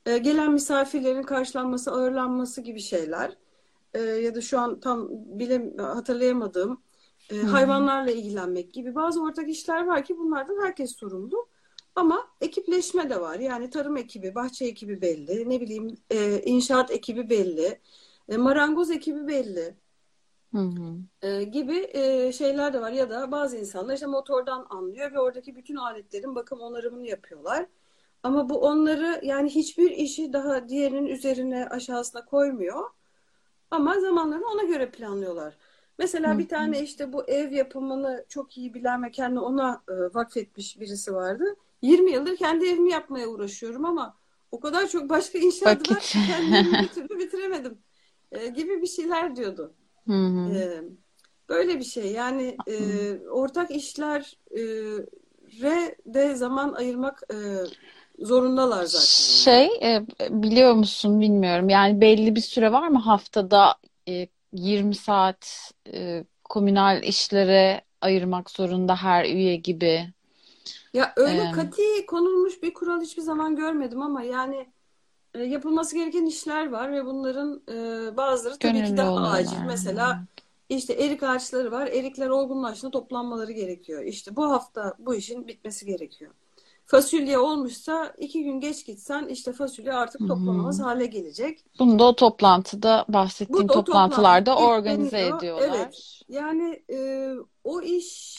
e, 0.06 0.18
gelen 0.18 0.52
misafirlerin 0.52 1.22
karşılanması, 1.22 1.92
ağırlanması 1.92 2.60
gibi 2.60 2.80
şeyler. 2.80 3.36
E, 3.94 4.00
ya 4.00 4.34
da 4.34 4.40
şu 4.40 4.58
an 4.58 4.80
tam 4.80 5.08
bile 5.10 5.76
hatırlayamadığım 5.78 6.82
e, 7.30 7.36
hayvanlarla 7.38 8.10
ilgilenmek 8.10 8.72
gibi 8.72 8.94
bazı 8.94 9.22
ortak 9.22 9.48
işler 9.48 9.86
var 9.86 10.04
ki 10.04 10.18
bunlardan 10.18 10.64
herkes 10.64 10.96
sorumlu. 10.96 11.48
Ama 11.94 12.28
ekipleşme 12.40 13.10
de 13.10 13.20
var. 13.20 13.38
Yani 13.38 13.70
tarım 13.70 13.96
ekibi, 13.96 14.34
bahçe 14.34 14.64
ekibi 14.64 15.00
belli, 15.00 15.50
ne 15.50 15.60
bileyim 15.60 15.94
e, 16.10 16.42
inşaat 16.42 16.90
ekibi 16.90 17.30
belli, 17.30 17.80
e, 18.28 18.36
marangoz 18.36 18.90
ekibi 18.90 19.28
belli. 19.28 19.74
Hı 20.54 20.58
hı. 20.58 20.96
E, 21.22 21.42
gibi 21.44 21.90
e, 21.92 22.32
şeyler 22.32 22.72
de 22.72 22.80
var 22.80 22.92
ya 22.92 23.10
da 23.10 23.32
bazı 23.32 23.56
insanlar 23.56 23.94
işte 23.94 24.06
motordan 24.06 24.66
anlıyor 24.70 25.12
ve 25.12 25.20
oradaki 25.20 25.56
bütün 25.56 25.76
aletlerin 25.76 26.34
bakım 26.34 26.60
onarımını 26.60 27.06
yapıyorlar. 27.06 27.66
Ama 28.26 28.48
bu 28.48 28.60
onları 28.60 29.20
yani 29.22 29.50
hiçbir 29.50 29.90
işi 29.90 30.32
daha 30.32 30.68
diğerinin 30.68 31.06
üzerine 31.06 31.68
aşağısına 31.68 32.24
koymuyor. 32.24 32.90
Ama 33.70 34.00
zamanlarını 34.00 34.46
ona 34.46 34.62
göre 34.62 34.90
planlıyorlar. 34.90 35.54
Mesela 35.98 36.34
Hı 36.34 36.38
bir 36.38 36.48
tane 36.48 36.82
işte 36.82 37.12
bu 37.12 37.24
ev 37.24 37.52
yapımını 37.52 38.24
çok 38.28 38.58
iyi 38.58 38.74
bilen 38.74 39.02
ve 39.02 39.10
kendini 39.10 39.40
ona 39.40 39.82
e, 39.88 39.94
vakfetmiş 40.14 40.80
birisi 40.80 41.14
vardı. 41.14 41.56
20 41.82 42.10
yıldır 42.10 42.36
kendi 42.36 42.66
evimi 42.66 42.90
yapmaya 42.90 43.28
uğraşıyorum 43.28 43.84
ama 43.84 44.16
o 44.52 44.60
kadar 44.60 44.88
çok 44.88 45.08
başka 45.08 45.38
inşaat 45.38 45.90
var 45.90 46.00
ki 46.00 46.18
kendi 46.26 46.56
evimi 46.56 46.78
bir 46.82 46.88
türlü 46.88 47.18
bitiremedim 47.18 47.78
e, 48.32 48.46
gibi 48.46 48.82
bir 48.82 48.86
şeyler 48.86 49.36
diyordu. 49.36 49.74
Hı 50.06 50.12
hı. 50.12 50.50
Ee, 50.54 50.82
böyle 51.48 51.78
bir 51.78 51.84
şey 51.84 52.12
yani 52.12 52.56
e, 52.66 53.18
ortak 53.28 53.70
işlere 53.70 54.24
de 56.06 56.34
zaman 56.34 56.72
ayırmak 56.72 57.22
e, 57.32 57.36
zorundalar 58.18 58.84
zaten. 58.84 59.06
Şey 59.44 59.66
e, 59.82 60.06
biliyor 60.30 60.72
musun 60.74 61.20
bilmiyorum. 61.20 61.68
Yani 61.68 62.00
belli 62.00 62.36
bir 62.36 62.40
süre 62.40 62.72
var 62.72 62.88
mı 62.88 62.98
haftada 62.98 63.74
e, 64.08 64.28
20 64.52 64.94
saat 64.94 65.72
e, 65.92 66.24
komünal 66.44 67.02
işlere 67.02 67.80
ayırmak 68.00 68.50
zorunda 68.50 68.96
her 68.96 69.24
üye 69.24 69.56
gibi. 69.56 70.08
Ya 70.94 71.12
öyle 71.16 71.40
E, 71.48 71.50
kati 71.50 72.06
konulmuş 72.06 72.62
bir 72.62 72.74
kural 72.74 73.00
hiçbir 73.00 73.22
zaman 73.22 73.56
görmedim 73.56 74.02
ama 74.02 74.22
yani 74.22 74.66
e, 75.34 75.42
yapılması 75.44 75.96
gereken 75.96 76.26
işler 76.26 76.70
var 76.72 76.92
ve 76.92 77.06
bunların 77.06 77.62
e, 78.12 78.16
bazıları 78.16 78.58
tabii 78.58 78.84
ki 78.84 78.96
daha 78.96 79.08
acil. 79.16 79.56
oluyorlar. 79.56 79.66
Mesela 79.66 80.24
işte 80.68 80.92
erik 80.94 81.22
ağaçları 81.22 81.72
var. 81.72 81.86
Erikler 81.86 82.28
olgunlaştığında 82.28 82.90
toplanmaları 82.90 83.52
gerekiyor. 83.52 84.04
İşte 84.04 84.36
bu 84.36 84.50
hafta 84.52 84.94
bu 84.98 85.14
işin 85.14 85.48
bitmesi 85.48 85.86
gerekiyor. 85.86 86.32
Fasulye 86.86 87.38
olmuşsa 87.38 88.14
iki 88.18 88.44
gün 88.44 88.60
geç 88.60 88.86
gitsen 88.86 89.26
işte 89.28 89.52
fasulye 89.52 89.92
artık 89.92 90.20
toplanamaz 90.28 90.80
hale 90.80 91.06
gelecek. 91.06 91.64
Bunu 91.78 91.98
da 91.98 92.04
o 92.04 92.16
toplantıda 92.16 93.04
bahsettiğin 93.08 93.68
Bu 93.68 93.72
toplantılarda 93.72 94.50
toplantıda 94.50 94.56
organize 94.56 95.12
deniyor. 95.12 95.28
Evet. 95.30 95.42
ediyorlar. 95.42 96.20
Yani 96.28 96.82
e, 96.92 97.30
o 97.64 97.82
iş 97.82 98.36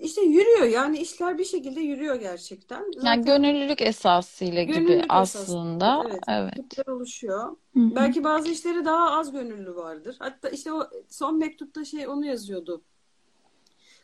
işte 0.00 0.22
yürüyor. 0.22 0.66
Yani 0.66 0.98
işler 0.98 1.38
bir 1.38 1.44
şekilde 1.44 1.80
yürüyor 1.80 2.14
gerçekten. 2.14 2.84
Yani 3.02 3.24
Zaten 3.24 3.24
gönüllülük 3.24 3.82
esasıyla 3.82 4.62
gibi 4.62 4.72
gönüllülük 4.72 5.12
esasında 5.12 5.86
aslında. 5.86 6.04
evet 6.10 6.22
Evet. 6.28 6.52
ekipler 6.58 6.86
oluşuyor. 6.92 7.56
Belki 7.74 8.24
bazı 8.24 8.48
işleri 8.48 8.84
daha 8.84 9.10
az 9.10 9.32
gönüllü 9.32 9.74
vardır. 9.74 10.16
Hatta 10.18 10.48
işte 10.48 10.72
o 10.72 10.90
son 11.08 11.38
mektupta 11.38 11.84
şey 11.84 12.08
onu 12.08 12.26
yazıyordu. 12.26 12.82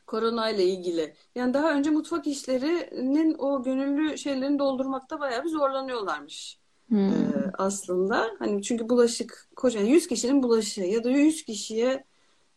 Korona 0.07 0.51
ile 0.51 0.65
ilgili. 0.65 1.15
Yani 1.35 1.55
daha 1.55 1.73
önce 1.75 1.91
mutfak 1.91 2.27
işlerinin 2.27 3.35
o 3.39 3.63
gönüllü 3.63 4.19
şeylerini 4.19 4.59
doldurmakta 4.59 5.21
bayağı 5.21 5.45
bir 5.45 5.49
zorlanıyorlarmış. 5.49 6.59
Hı. 6.91 6.97
Ee, 6.97 7.53
aslında. 7.59 8.31
Hani 8.39 8.63
çünkü 8.63 8.89
bulaşık 8.89 9.49
koca 9.57 9.81
100 9.81 10.07
kişinin 10.07 10.43
bulaşığı 10.43 10.81
ya 10.81 11.05
da 11.05 11.11
100 11.11 11.45
kişiye 11.45 12.05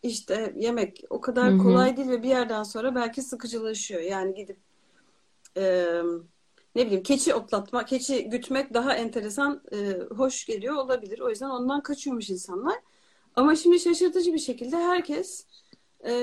işte 0.04 0.54
yemek 0.58 1.04
o 1.10 1.22
kadar 1.22 1.54
hı. 1.54 1.58
kolay 1.58 1.98
değil 1.98 2.10
ve 2.10 2.24
bir 2.24 2.30
yerden 2.30 2.64
sonra 2.64 2.96
belki 2.96 3.22
sıkıcılaşıyor. 3.22 4.02
Yani 4.02 4.34
gidip 4.34 4.58
e, 5.58 5.86
ne 6.76 6.86
bileyim 6.86 7.04
keçi 7.04 7.34
otlatma, 7.34 7.86
keçi 7.86 8.30
gütmek 8.30 8.74
daha 8.74 8.94
enteresan, 8.94 9.62
e, 9.72 10.00
hoş 10.16 10.46
geliyor 10.46 10.76
olabilir. 10.76 11.20
O 11.20 11.30
yüzden 11.30 11.50
ondan 11.50 11.84
kaçıyormuş 11.84 12.30
insanlar. 12.30 12.76
Ama 13.36 13.56
şimdi 13.56 13.80
şaşırtıcı 13.80 14.34
bir 14.34 14.40
şekilde 14.40 14.78
herkes 14.78 15.46
e, 16.06 16.14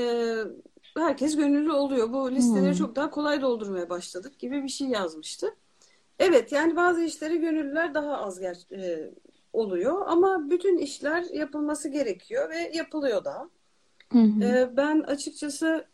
herkes 0.97 1.37
gönüllü 1.37 1.73
oluyor. 1.73 2.13
Bu 2.13 2.33
listeleri 2.33 2.71
Hı. 2.71 2.75
çok 2.75 2.97
daha 2.97 3.11
kolay 3.11 3.43
doldurmaya 3.43 3.91
başladık 3.91 4.39
gibi 4.39 4.63
bir 4.63 4.69
şey 4.69 4.89
yazmıştı. 4.89 5.57
Evet 6.19 6.53
yani 6.53 6.77
bazı 6.77 7.03
işleri 7.03 7.41
gönüllüler 7.41 7.95
daha 7.95 8.17
az 8.17 8.43
ger- 8.43 8.75
e, 8.77 9.15
oluyor 9.53 10.03
ama 10.07 10.51
bütün 10.51 10.79
işler 10.79 11.23
yapılması 11.23 11.89
gerekiyor 11.89 12.51
ve 12.51 12.71
yapılıyor 12.75 13.25
da. 13.25 13.51
Hı 14.13 14.19
hı. 14.19 14.45
E, 14.45 14.77
ben 14.77 15.01
açıkçası 15.01 15.85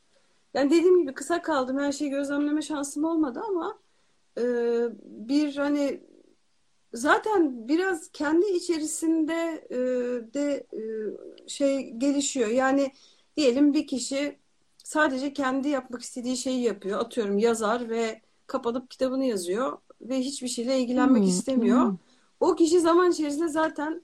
yani 0.55 0.71
dediğim 0.71 1.03
gibi 1.03 1.15
kısa 1.15 1.43
kaldım. 1.43 1.79
Her 1.79 1.93
şeyi 1.93 2.11
gözlemleme 2.11 2.63
şansım 2.63 3.05
olmadı 3.05 3.43
ama 3.49 3.79
e, 4.39 4.45
bir 5.05 5.57
hani 5.57 6.01
zaten 6.95 7.69
biraz 7.69 8.13
kendi 8.13 8.47
içerisinde 8.47 9.67
e, 9.71 9.79
de 10.35 10.67
e, 10.73 10.81
şey 11.49 11.91
gelişiyor. 11.91 12.49
Yani 12.49 12.93
diyelim 13.37 13.75
bir 13.75 13.87
kişi 13.87 14.40
sadece 14.91 15.33
kendi 15.33 15.69
yapmak 15.69 16.03
istediği 16.03 16.37
şeyi 16.37 16.63
yapıyor. 16.63 17.01
Atıyorum 17.01 17.39
yazar 17.39 17.89
ve 17.91 18.23
kapatıp 18.47 18.91
kitabını 18.91 19.25
yazıyor 19.25 19.79
ve 20.01 20.19
hiçbir 20.21 20.49
şeyle 20.49 20.79
ilgilenmek 20.81 21.29
Hı 21.29 21.29
istemiyor. 21.29 21.81
hı. 21.83 21.97
o 22.41 22.55
kişi 22.57 22.81
zaman 22.81 23.11
içerisinde 23.11 23.49
zaten 23.49 24.03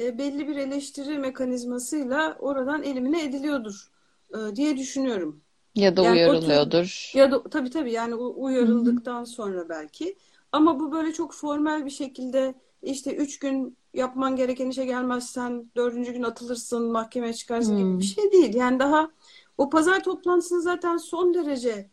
e, 0.00 0.18
belli 0.18 0.48
bir 0.48 0.56
eleştiri 0.56 1.18
mekanizmasıyla 1.18 2.36
oradan 2.40 2.82
elimine 2.82 3.24
ediliyordur 3.24 3.92
e, 4.34 4.56
diye 4.56 4.76
düşünüyorum. 4.78 5.42
Ya 5.74 5.96
da 5.96 6.02
Yani 6.02 6.20
tür- 6.22 6.38
uyarılıyordur. 6.38 7.14
Ya 7.14 7.30
da 7.32 7.42
tabii 7.50 7.70
tabii 7.70 7.92
yani 7.92 8.14
uyarıldıktan 8.14 9.24
sonra 9.24 9.68
belki. 9.68 10.16
Ama 10.52 10.80
bu 10.80 10.92
böyle 10.92 11.12
çok 11.12 11.34
formal 11.34 11.84
bir 11.86 11.90
şekilde 11.90 12.54
işte 12.82 13.16
üç 13.16 13.38
gün 13.38 13.76
yapman 13.94 14.36
gereken 14.36 14.70
işe 14.70 14.84
gelmezsen 14.84 15.70
dördüncü 15.76 16.12
gün 16.12 16.22
atılırsın, 16.22 16.92
mahkemeye 16.92 17.32
çıkarsın 17.34 17.76
gibi 17.76 17.88
Hmm. 17.88 17.98
bir 17.98 18.04
şey 18.04 18.32
değil. 18.32 18.54
Yani 18.54 18.78
daha 18.78 19.10
o 19.58 19.70
pazar 19.70 20.02
toplantısında 20.04 20.60
zaten 20.60 20.96
son 20.96 21.34
derece 21.34 21.90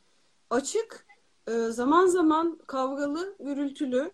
açık, 0.50 1.06
e, 1.48 1.52
zaman 1.52 2.08
zaman 2.08 2.60
kavgalı, 2.68 3.36
gürültülü 3.40 4.12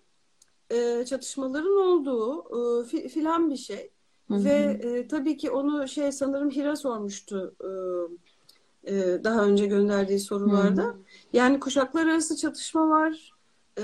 e, 0.71 1.05
çatışmaların 1.05 1.81
olduğu 1.81 2.39
e, 2.39 2.87
fi- 2.87 3.07
filan 3.09 3.49
bir 3.49 3.57
şey. 3.57 3.91
Hı 4.27 4.33
hı. 4.33 4.45
Ve 4.45 4.79
e, 4.83 5.07
tabii 5.07 5.37
ki 5.37 5.51
onu 5.51 5.87
şey 5.87 6.11
sanırım 6.11 6.49
Hira 6.51 6.75
sormuştu 6.75 7.55
e, 7.63 8.93
e, 8.93 9.23
daha 9.23 9.45
önce 9.45 9.65
gönderdiği 9.65 10.19
sorularda. 10.19 10.95
Yani 11.33 11.59
kuşaklar 11.59 12.07
arası 12.07 12.37
çatışma 12.37 12.89
var. 12.89 13.33
E, 13.79 13.83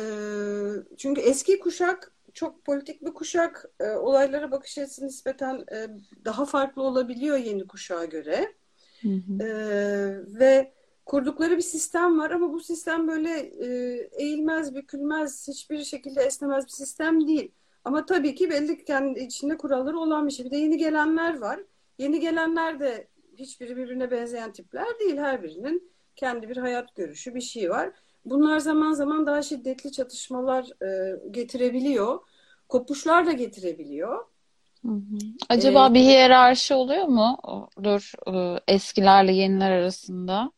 çünkü 0.98 1.22
eski 1.22 1.60
kuşak 1.60 2.12
çok 2.34 2.66
politik 2.66 3.02
bir 3.06 3.14
kuşak. 3.14 3.66
E, 3.80 3.90
olaylara 3.92 4.52
bakış 4.52 4.78
açısı 4.78 5.06
nispeten 5.06 5.66
e, 5.72 5.88
daha 6.26 6.46
farklı 6.46 6.82
olabiliyor 6.84 7.38
yeni 7.38 7.68
kuşağa 7.68 8.06
göre. 8.06 8.54
Hı 9.02 9.10
hı. 9.10 9.44
E, 9.44 9.50
ve 10.40 10.72
kurdukları 11.06 11.58
bir 11.58 11.62
sistem 11.62 12.20
var 12.20 12.32
ama 12.32 12.54
bu 12.54 12.60
sistem 12.60 13.08
böyle 13.08 13.32
e, 13.40 13.68
eğilmez, 14.12 14.76
bükülmez, 14.76 15.48
hiçbir 15.48 15.84
şekilde 15.84 16.22
esnemez 16.22 16.66
bir 16.66 16.72
sistem 16.72 17.28
değil. 17.28 17.52
Ama 17.86 18.06
tabii 18.06 18.36
ki 18.36 18.50
belli 18.50 18.86
kendi 18.86 19.20
içinde 19.20 19.58
kuralları 19.58 20.00
olan 20.00 20.28
bir 20.28 20.32
şey. 20.32 20.46
Bir 20.46 20.52
de 20.52 20.58
yeni 20.58 20.78
gelenler 20.78 21.38
var. 21.38 21.60
Yeni 21.98 22.20
gelenler 22.20 22.80
de 22.80 23.08
hiçbiri 23.38 23.78
birbirine 23.78 24.12
benzeyen 24.12 24.52
tipler 24.52 25.00
değil. 25.00 25.18
Her 25.18 25.44
birinin 25.44 25.92
kendi 26.16 26.50
bir 26.50 26.58
hayat 26.58 26.96
görüşü, 26.96 27.36
bir 27.36 27.42
şey 27.42 27.70
var. 27.70 27.92
Bunlar 28.26 28.60
zaman 28.60 28.94
zaman 28.94 29.26
daha 29.26 29.42
şiddetli 29.42 29.92
çatışmalar 29.92 30.84
e, 30.84 31.20
getirebiliyor. 31.32 32.20
Kopuşlar 32.70 33.26
da 33.26 33.32
getirebiliyor. 33.32 34.26
Hı 34.88 34.92
hı. 34.92 35.18
Acaba 35.50 35.94
Ee, 35.94 35.94
bir 35.94 36.00
hiyerarşi 36.00 36.74
oluyor 36.74 37.04
mu? 37.06 37.38
Dur, 37.84 38.12
e, 38.68 38.74
eskilerle 38.74 39.34
yeniler 39.34 39.72
arasında 39.72 40.52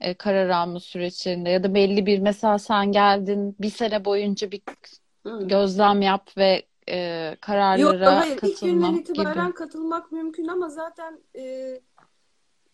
e, 0.00 0.14
karar 0.14 0.48
alma 0.48 0.80
süreçlerinde 0.80 1.50
ya 1.50 1.62
da 1.62 1.74
belli 1.74 2.06
bir 2.06 2.18
mesela 2.18 2.58
sen 2.58 2.92
geldin 2.92 3.56
bir 3.60 3.70
sene 3.70 4.04
boyunca 4.04 4.50
bir 4.50 4.62
Hı. 5.26 5.48
gözlem 5.48 6.02
yap 6.02 6.30
ve 6.38 6.66
e, 6.90 7.36
Yok 7.74 7.94
kararlara 8.00 8.16
hayır 8.16 8.42
ilk 8.42 8.62
günden 8.62 8.94
katılmak 8.94 9.14
gibi. 9.14 9.30
itibaren 9.30 9.52
katılmak 9.52 10.12
mümkün 10.12 10.48
ama 10.48 10.68
zaten 10.68 11.20
e, 11.36 11.74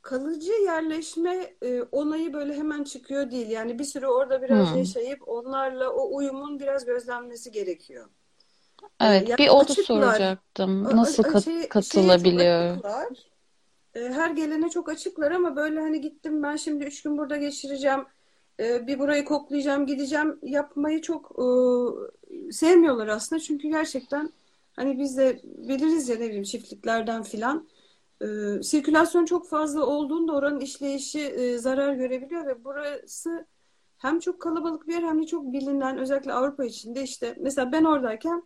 kalıcı 0.03 0.53
yerleşme 0.53 1.57
e, 1.63 1.83
onayı 1.83 2.33
böyle 2.33 2.55
hemen 2.55 2.85
çıkıyor 2.85 3.31
değil. 3.31 3.49
Yani 3.51 3.79
bir 3.79 3.85
süre 3.85 4.09
orada 4.09 4.43
biraz 4.43 4.73
Hmm. 4.73 4.75
yaşayıp 4.75 5.29
onlarla 5.29 5.91
o 5.91 6.17
uyumun 6.17 6.61
biraz 6.61 6.85
gözlemlenmesi 6.87 7.51
gerekiyor. 7.53 8.11
E, 9.01 9.07
Evet, 9.07 9.29
yani 9.29 9.39
bir 9.39 9.49
onu 9.49 9.61
açıklar. 9.61 9.85
soracaktım. 9.85 10.85
Nasıl 10.97 11.23
kat- 11.23 11.45
şey, 11.45 11.61
çok 11.61 11.71
katılabiliyor? 11.71 12.71
açıklar. 12.73 13.09
E, 13.95 14.01
her 14.01 14.31
gelene 14.31 14.71
çok 14.71 14.89
açıklar 14.89 15.31
ama 15.33 15.57
böyle 15.57 15.81
hani 15.81 16.01
gittim 16.01 16.43
ben 16.43 16.57
şimdi 16.57 16.85
üç 16.85 17.03
gün 17.03 17.19
burada 17.19 17.37
geçireceğim. 17.37 18.05
e, 18.61 18.87
bir 18.87 18.99
burayı 18.99 19.25
koklayacağım, 19.25 19.87
gideceğim 19.87 20.39
yapmayı 20.43 21.03
çok 21.03 21.33
e, 21.39 22.53
sevmiyorlar 22.53 23.09
aslında. 23.09 23.41
Çünkü 23.41 23.69
gerçekten 23.69 24.31
hani 24.77 24.99
biz 24.99 25.17
de 25.17 25.41
biliriz 25.45 26.09
ya 26.09 26.17
ne 26.17 26.25
bileyim 26.27 26.43
çiftliklerden 26.43 27.23
filan. 27.23 27.69
E, 28.23 28.27
sirkülasyon 28.63 29.25
çok 29.25 29.49
fazla 29.49 29.87
olduğunda 29.87 30.33
oranın 30.33 30.61
işleyişi 30.61 31.57
zarar 31.59 31.95
görebiliyor 31.95 32.47
ve 32.47 32.65
burası 32.65 33.47
hem 33.99 34.19
çok 34.21 34.41
kalabalık 34.43 34.89
bir 34.89 34.93
yer 34.95 35.03
hem 35.03 35.23
de 35.23 35.27
çok 35.27 35.53
bilinen 35.53 35.99
özellikle 35.99 36.33
Avrupa 36.33 36.65
içinde 36.65 37.03
işte 37.03 37.35
mesela 37.41 37.73
ben 37.73 37.85
oradayken 37.85 38.43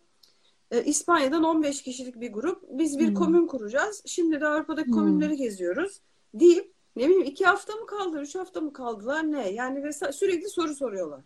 e, 0.71 0.83
İspanya'dan 0.83 1.43
15 1.43 1.81
kişilik 1.81 2.21
bir 2.21 2.33
grup. 2.33 2.63
Biz 2.69 2.99
bir 2.99 3.07
Hmm. 3.07 3.13
komün 3.13 3.47
kuracağız. 3.47 4.03
Şimdi 4.05 4.41
de 4.41 4.47
Avrupa'daki 4.47 4.87
Hmm. 4.87 4.93
komünleri 4.95 5.35
geziyoruz. 5.35 6.01
Deyip 6.33 6.73
ne 6.95 7.05
bileyim 7.05 7.23
iki 7.23 7.45
hafta 7.45 7.75
mı 7.75 7.85
kaldı, 7.85 8.21
üç 8.21 8.35
hafta 8.35 8.61
mı 8.61 8.73
kaldılar 8.73 9.31
ne? 9.31 9.49
Yani 9.51 9.93
sürekli 9.93 10.49
soru 10.49 10.75
soruyorlar. 10.75 11.21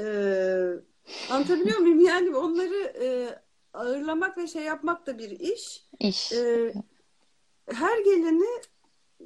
Ee, 0.00 0.72
anlatabiliyor 1.30 1.78
muyum? 1.78 2.00
Yani 2.06 2.36
onları 2.36 2.92
e, 3.02 3.38
ağırlamak 3.74 4.38
ve 4.38 4.46
şey 4.46 4.62
yapmak 4.62 5.06
da 5.06 5.18
bir 5.18 5.30
iş. 5.30 5.86
İş. 6.00 6.32
Ee, 6.32 6.74
her 7.66 7.98
geleni 7.98 8.46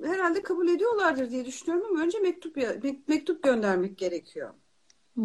herhalde 0.03 0.43
kabul 0.43 0.69
ediyorlardır 0.69 1.31
diye 1.31 1.45
düşünüyorum 1.45 1.87
ama 1.91 2.03
önce 2.03 2.19
mektup 2.19 2.57
mektup 3.09 3.43
göndermek 3.43 3.99
gerekiyor. 3.99 4.55
Hı. 5.17 5.23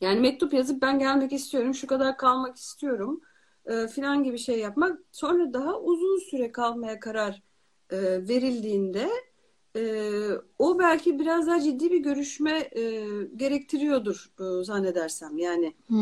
Yani 0.00 0.20
mektup 0.20 0.52
yazıp 0.54 0.82
ben 0.82 0.98
gelmek 0.98 1.32
istiyorum, 1.32 1.74
şu 1.74 1.86
kadar 1.86 2.16
kalmak 2.16 2.56
istiyorum 2.56 3.20
e, 3.66 3.88
filan 3.88 4.24
gibi 4.24 4.38
şey 4.38 4.58
yapmak. 4.58 5.00
Sonra 5.12 5.52
daha 5.52 5.80
uzun 5.80 6.18
süre 6.18 6.52
kalmaya 6.52 7.00
karar 7.00 7.42
e, 7.90 8.28
verildiğinde 8.28 9.10
e, 9.76 9.82
o 10.58 10.78
belki 10.78 11.18
biraz 11.18 11.46
daha 11.46 11.60
ciddi 11.60 11.90
bir 11.90 11.98
görüşme 11.98 12.68
e, 12.76 13.04
gerektiriyordur 13.36 14.32
e, 14.40 14.64
zannedersem. 14.64 15.38
Yani 15.38 15.74
Hı. 15.88 15.96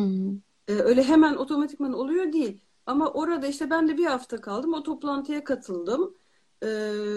e, 0.69 0.73
öyle 0.73 1.03
hemen 1.03 1.35
otomatikman 1.37 1.93
oluyor 1.93 2.33
değil. 2.33 2.61
Ama 2.87 3.13
orada 3.13 3.47
işte 3.47 3.71
ben 3.71 3.89
de 3.89 3.99
bir 3.99 4.07
hafta 4.07 4.41
kaldım, 4.41 4.75
o 4.75 4.83
toplantıya 4.83 5.45
katıldım. 5.45 6.15
E, 6.63 6.69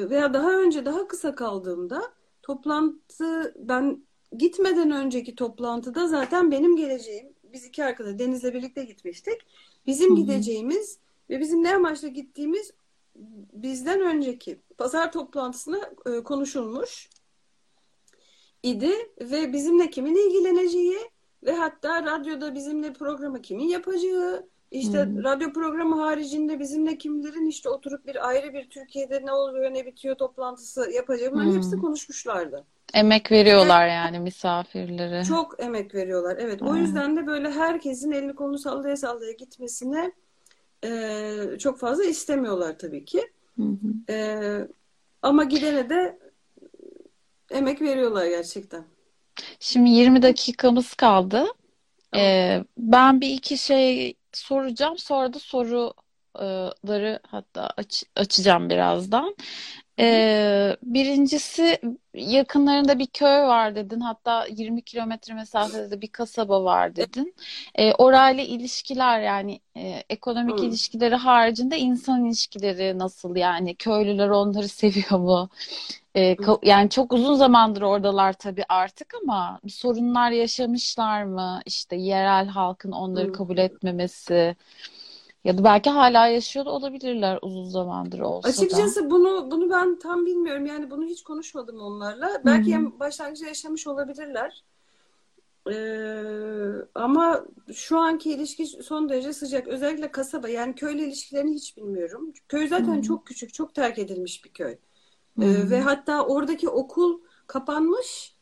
veya 0.09 0.34
daha 0.34 0.51
önce 0.51 0.86
daha 0.86 1.07
kısa 1.07 1.36
kaldığımda 1.36 2.01
toplantı 2.41 3.53
ben 3.57 4.05
gitmeden 4.38 4.91
önceki 4.91 5.36
toplantıda 5.36 6.07
zaten 6.07 6.51
benim 6.51 6.75
geleceğim, 6.75 7.34
biz 7.43 7.65
iki 7.65 7.84
arkadaş 7.84 8.19
Deniz'le 8.19 8.53
birlikte 8.53 8.84
gitmiştik. 8.84 9.38
Bizim 9.86 10.15
gideceğimiz 10.15 10.99
ve 11.29 11.39
bizim 11.39 11.63
ne 11.63 11.75
amaçla 11.75 12.07
gittiğimiz 12.07 12.71
bizden 13.53 13.99
önceki 13.99 14.59
pazar 14.77 15.11
toplantısına 15.11 15.91
e, 16.05 16.23
konuşulmuş 16.23 17.09
idi 18.63 18.91
ve 19.21 19.53
bizimle 19.53 19.89
kimin 19.89 20.15
ilgileneceği 20.15 20.99
ve 21.43 21.51
hatta 21.51 22.05
radyoda 22.05 22.55
bizimle 22.55 22.93
programı 22.93 23.41
kimin 23.41 23.67
yapacağı, 23.67 24.49
işte 24.72 24.97
Hı. 24.97 25.24
radyo 25.24 25.53
programı 25.53 25.95
haricinde 26.01 26.59
bizimle 26.59 26.97
kimlerin 26.97 27.45
işte 27.45 27.69
oturup 27.69 28.07
bir 28.07 28.28
ayrı 28.28 28.53
bir 28.53 28.69
Türkiye'de 28.69 29.26
ne 29.26 29.32
oluyor 29.32 29.74
ne 29.74 29.86
bitiyor 29.86 30.15
toplantısı 30.15 30.91
yapacağı 30.91 31.32
bunların 31.32 31.51
Hı. 31.51 31.55
hepsi 31.55 31.78
konuşmuşlardı. 31.78 32.65
Emek 32.93 33.32
veriyorlar 33.32 33.88
yani 33.88 34.19
misafirlere. 34.19 35.24
Çok 35.24 35.63
emek 35.63 35.95
veriyorlar. 35.95 36.38
Evet. 36.39 36.61
O 36.61 36.76
Evet. 36.76 36.88
yüzden 36.88 37.17
de 37.17 37.28
böyle 37.28 37.51
herkesin 37.51 38.11
elini 38.11 38.36
kolunu 38.36 38.57
sallaya 38.57 38.97
sallaya 38.97 39.32
gitmesine 39.32 40.11
e, 40.84 41.57
çok 41.59 41.80
fazla 41.80 42.03
istemiyorlar 42.05 42.80
tabii 42.80 43.05
ki. 43.05 43.22
Hı. 43.57 43.63
E, 44.09 44.38
ama 45.22 45.43
gidene 45.43 45.89
de 45.89 46.19
emek 47.51 47.82
veriyorlar 47.82 48.26
gerçekten. 48.26 48.84
Şimdi 49.59 49.89
20 49.89 50.22
dakikamız 50.22 50.93
kaldı. 50.93 51.45
Ee, 52.15 52.63
ben 52.78 53.22
bir 53.22 53.30
iki 53.30 53.57
şey 53.57 54.13
soracağım. 54.34 54.97
Sonra 54.97 55.34
da 55.34 55.39
soruları 55.39 57.19
hatta 57.27 57.69
aç- 57.77 58.03
açacağım 58.15 58.69
birazdan. 58.69 59.36
Ee, 60.00 60.78
birincisi 60.84 61.80
yakınlarında 62.14 63.00
bir 63.00 63.08
köy 63.08 63.42
var 63.42 63.76
dedin. 63.76 64.00
Hatta 64.00 64.46
20 64.46 64.82
kilometre 64.82 65.34
mesafede 65.34 65.92
de 65.92 66.02
bir 66.02 66.08
kasaba 66.08 66.64
var 66.64 66.96
dedin. 66.96 67.36
Ee, 67.76 67.94
orayla 67.94 68.44
ilişkiler 68.44 69.22
yani 69.22 69.60
e, 69.78 70.04
ekonomik 70.10 70.62
Hı. 70.62 70.66
ilişkileri 70.66 71.16
haricinde 71.16 71.78
insan 71.78 72.26
ilişkileri 72.26 73.00
nasıl? 73.00 73.36
Yani 73.36 73.76
köylüler 73.76 74.30
onları 74.30 74.68
seviyor 74.82 75.20
mu? 75.20 75.50
Ee, 76.16 76.38
yani 76.64 76.89
çok 76.89 77.14
uzun 77.14 77.36
zamandır 77.36 77.82
oradalar 77.82 78.34
tabii 78.34 78.64
artık 78.70 79.14
ama 79.24 79.60
sorunlar 79.70 80.32
yaşamışlar 80.32 81.24
mı? 81.24 81.62
İşte 81.66 81.96
yerel 81.96 82.48
halkın 82.48 82.92
onları 82.92 83.28
Hı. 83.28 83.32
kabul 83.32 83.58
etmemesi 83.58 84.56
ya 85.44 85.58
da 85.58 85.64
belki 85.64 85.89
hala 85.89 86.28
yaşıyor 86.28 86.66
da 86.66 86.70
olabilirler 86.70 87.39
uzun 87.42 87.66
zamandır 87.66 88.20
olsa 88.20 88.48
da. 88.48 88.52
Açıkçası 88.52 89.12
bunu 89.12 89.52
bunu 89.52 89.70
ben 89.70 90.00
tam 90.00 90.26
bilmiyorum. 90.26 90.66
Yani 90.66 90.92
bunu 90.92 91.06
hiç 91.06 91.24
konuşmadım 91.24 91.80
onlarla. 91.80 92.42
Belki 92.46 92.72
hı. 92.72 92.76
en 92.76 93.00
başlangıçta 93.00 93.48
yaşamış 93.48 93.88
olabilirler. 93.88 94.64
E, 95.72 95.76
ama 96.96 97.46
şu 97.74 98.00
anki 98.00 98.32
ilişki 98.32 98.66
son 98.66 99.10
derece 99.10 99.34
sıcak. 99.34 99.68
Özellikle 99.68 100.12
kasaba 100.12 100.50
yani 100.50 100.76
köyle 100.76 101.06
ilişkilerini 101.06 101.54
hiç 101.54 101.78
bilmiyorum. 101.78 102.34
Köy 102.48 102.68
zaten 102.68 102.98
hı. 102.98 103.02
çok 103.02 103.28
küçük, 103.28 103.54
çok 103.54 103.76
terk 103.76 104.00
edilmiş 104.00 104.46
bir 104.46 104.50
köy. 104.50 104.78
Ee, 105.42 105.46
hı. 105.46 105.70
ve 105.70 105.82
hatta 105.82 106.26
oradaki 106.26 106.70
okul 106.70 107.22
kapanmış. 107.48 108.36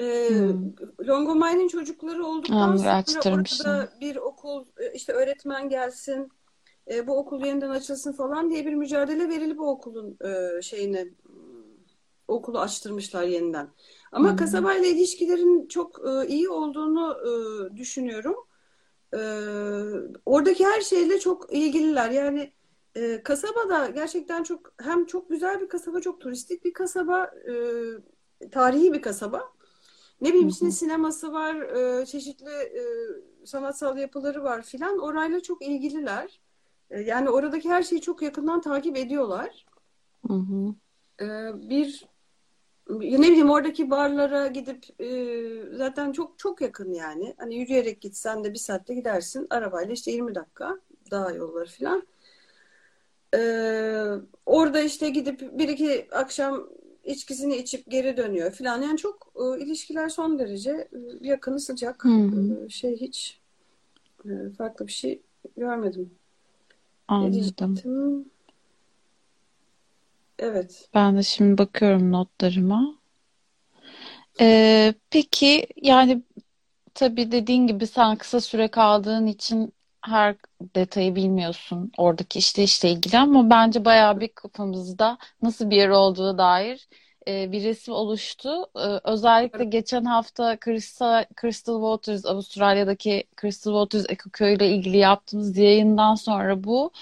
E, 0.00 0.28
Hmm. 0.28 0.72
Longomay'ın 1.08 1.68
çocukları 1.68 2.26
olduktan 2.26 2.56
Anladım, 2.56 3.04
sonra 3.06 3.42
orada 3.62 3.88
bir 4.00 4.16
okul 4.16 4.66
e, 4.76 4.92
işte 4.92 5.12
öğretmen 5.12 5.68
gelsin 5.68 6.28
e, 6.90 7.06
bu 7.06 7.18
okul 7.18 7.44
yeniden 7.46 7.70
açılsın 7.70 8.12
falan 8.12 8.50
diye 8.50 8.66
bir 8.66 8.74
mücadele 8.74 9.28
verilip 9.28 9.60
o 9.60 9.66
okulun 9.66 10.18
e, 10.24 10.62
şeyine 10.62 11.08
okulu 12.28 12.60
açtırmışlar 12.60 13.22
yeniden. 13.22 13.68
Ama 14.12 14.32
Hı. 14.32 14.36
kasabayla 14.36 14.88
ilişkilerin 14.88 15.68
çok 15.68 16.00
e, 16.08 16.28
iyi 16.28 16.48
olduğunu 16.48 17.16
e, 17.72 17.76
düşünüyorum. 17.76 18.36
E, 19.14 19.18
oradaki 20.26 20.66
her 20.66 20.80
şeyle 20.80 21.18
çok 21.20 21.52
ilgililer. 21.52 22.10
Yani 22.10 22.52
e, 22.94 23.22
kasaba 23.22 23.68
da 23.68 23.86
gerçekten 23.88 24.42
çok 24.42 24.72
hem 24.80 25.06
çok 25.06 25.30
güzel 25.30 25.60
bir 25.60 25.68
kasaba, 25.68 26.00
çok 26.00 26.20
turistik 26.20 26.64
bir 26.64 26.72
kasaba, 26.72 27.30
e, 28.42 28.50
tarihi 28.50 28.92
bir 28.92 29.02
kasaba. 29.02 29.52
Ne 30.22 30.28
bileyim 30.28 30.48
hı. 30.48 30.72
sineması 30.72 31.32
var, 31.32 31.54
e, 31.54 32.06
çeşitli 32.06 32.50
e, 32.50 32.82
sanatsal 33.46 33.98
yapıları 33.98 34.44
var 34.44 34.62
filan. 34.62 34.98
Orayla 34.98 35.40
çok 35.40 35.62
ilgililer. 35.62 36.40
E, 36.90 37.00
yani 37.00 37.30
oradaki 37.30 37.70
her 37.70 37.82
şeyi 37.82 38.00
çok 38.00 38.22
yakından 38.22 38.60
takip 38.60 38.96
ediyorlar. 38.96 39.66
Hı 40.26 40.34
hı. 40.34 40.74
E, 41.20 41.26
bir 41.70 42.06
ne 42.88 43.28
bileyim 43.28 43.50
oradaki 43.50 43.90
barlara 43.90 44.46
gidip 44.46 45.00
e, 45.00 45.76
zaten 45.76 46.12
çok 46.12 46.38
çok 46.38 46.60
yakın 46.60 46.92
yani. 46.92 47.34
Hani 47.38 47.56
yürüyerek 47.56 48.00
gitsen 48.00 48.44
de 48.44 48.52
bir 48.52 48.58
saatte 48.58 48.94
gidersin. 48.94 49.46
Arabayla 49.50 49.92
işte 49.92 50.10
20 50.10 50.34
dakika 50.34 50.78
dağ 51.10 51.30
yolları 51.30 51.68
filan. 51.68 52.06
E, 53.34 53.40
orada 54.46 54.80
işte 54.80 55.08
gidip 55.08 55.58
bir 55.58 55.68
iki 55.68 56.08
akşam 56.12 56.68
içkisini 57.04 57.56
içip 57.56 57.90
geri 57.90 58.16
dönüyor 58.16 58.52
filan. 58.52 58.82
Yani 58.82 58.98
çok 58.98 59.32
e, 59.36 59.64
ilişkiler 59.64 60.08
son 60.08 60.38
derece 60.38 60.70
e, 60.70 60.98
yakın, 61.20 61.56
sıcak. 61.56 62.04
Hı 62.04 62.08
hı. 62.08 62.66
E, 62.66 62.68
şey 62.68 63.00
hiç 63.00 63.40
e, 64.24 64.30
farklı 64.58 64.86
bir 64.86 64.92
şey 64.92 65.22
görmedim. 65.56 66.10
Anladım. 67.08 68.24
Evet. 70.38 70.88
Ben 70.94 71.16
de 71.16 71.22
şimdi 71.22 71.58
bakıyorum 71.58 72.12
notlarıma. 72.12 73.02
Ee, 74.40 74.94
peki 75.10 75.66
yani 75.82 76.22
tabii 76.94 77.32
dediğin 77.32 77.66
gibi 77.66 77.86
sen 77.86 78.16
kısa 78.16 78.40
süre 78.40 78.68
kaldığın 78.68 79.26
için 79.26 79.72
her 80.02 80.36
detayı 80.76 81.16
bilmiyorsun 81.16 81.92
oradaki 81.98 82.38
işleyişle 82.38 82.90
ilgili 82.90 83.18
ama 83.18 83.50
bence 83.50 83.84
bayağı 83.84 84.20
bir 84.20 84.28
kafamızda 84.28 85.18
nasıl 85.42 85.70
bir 85.70 85.76
yer 85.76 85.88
olduğu 85.88 86.38
dair 86.38 86.88
e, 87.28 87.52
bir 87.52 87.64
resim 87.64 87.94
oluştu. 87.94 88.48
Ee, 88.76 89.00
özellikle 89.04 89.64
geçen 89.64 90.04
hafta 90.04 90.58
Crystal, 90.64 91.24
Crystal 91.40 91.74
Waters, 91.74 92.26
Avustralya'daki 92.26 93.24
Crystal 93.40 93.72
Waters 93.72 94.06
Ekoköy 94.10 94.54
ile 94.54 94.68
ilgili 94.68 94.96
yaptığımız 94.96 95.58
yayından 95.58 96.14
sonra 96.14 96.64
bu 96.64 96.92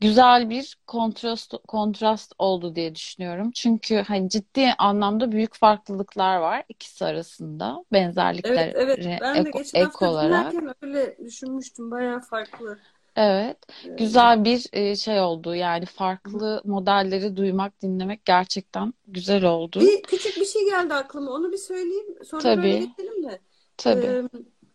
güzel 0.00 0.50
bir 0.50 0.76
kontrast 0.86 1.54
kontrast 1.68 2.32
oldu 2.38 2.74
diye 2.74 2.94
düşünüyorum. 2.94 3.50
Çünkü 3.54 3.96
hani 3.96 4.28
ciddi 4.30 4.72
anlamda 4.78 5.32
büyük 5.32 5.54
farklılıklar 5.54 6.36
var 6.36 6.64
ikisi 6.68 7.04
arasında 7.04 7.84
Evet, 7.84 7.92
benzerlikleri 7.92 8.70
evet. 8.74 9.20
Ben 9.20 9.44
de 9.44 9.48
ek, 9.48 9.58
geçen 9.58 9.80
ek 9.80 10.06
olarak. 10.06 10.54
öyle 10.82 11.16
düşünmüştüm. 11.24 11.90
Bayağı 11.90 12.20
farklı. 12.20 12.78
Evet, 13.16 13.58
Ee, 13.84 13.88
güzel 13.98 14.44
bir 14.44 14.66
e, 14.72 14.96
şey 14.96 15.20
oldu. 15.20 15.54
Yani 15.54 15.86
farklı 15.86 16.62
modelleri 16.64 17.36
duymak, 17.36 17.82
dinlemek 17.82 18.24
gerçekten 18.24 18.94
güzel 19.06 19.44
oldu. 19.44 19.80
Bir 19.80 20.02
küçük 20.02 20.36
bir 20.36 20.44
şey 20.44 20.64
geldi 20.64 20.94
aklıma. 20.94 21.30
Onu 21.32 21.52
bir 21.52 21.56
söyleyeyim. 21.56 22.06
Sonra 22.24 22.44
böyle 22.44 22.54
Tabii, 22.54 22.86
geçelim 22.96 23.22
de. 23.22 23.40
tabii. 23.76 24.06
Ee, 24.06 24.22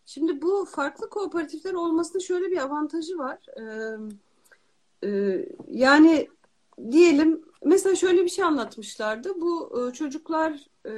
şimdi 0.06 0.42
bu 0.42 0.64
farklı 0.64 1.10
kooperatifler 1.10 1.74
olmasının 1.74 2.22
şöyle 2.22 2.50
bir 2.50 2.56
avantajı 2.58 3.18
var. 3.18 3.38
Ee, 3.60 3.96
yani 5.68 6.28
diyelim 6.90 7.44
mesela 7.64 7.96
şöyle 7.96 8.24
bir 8.24 8.28
şey 8.28 8.44
anlatmışlardı. 8.44 9.40
Bu 9.40 9.82
e, 9.88 9.92
çocuklar 9.92 10.66
e, 10.86 10.92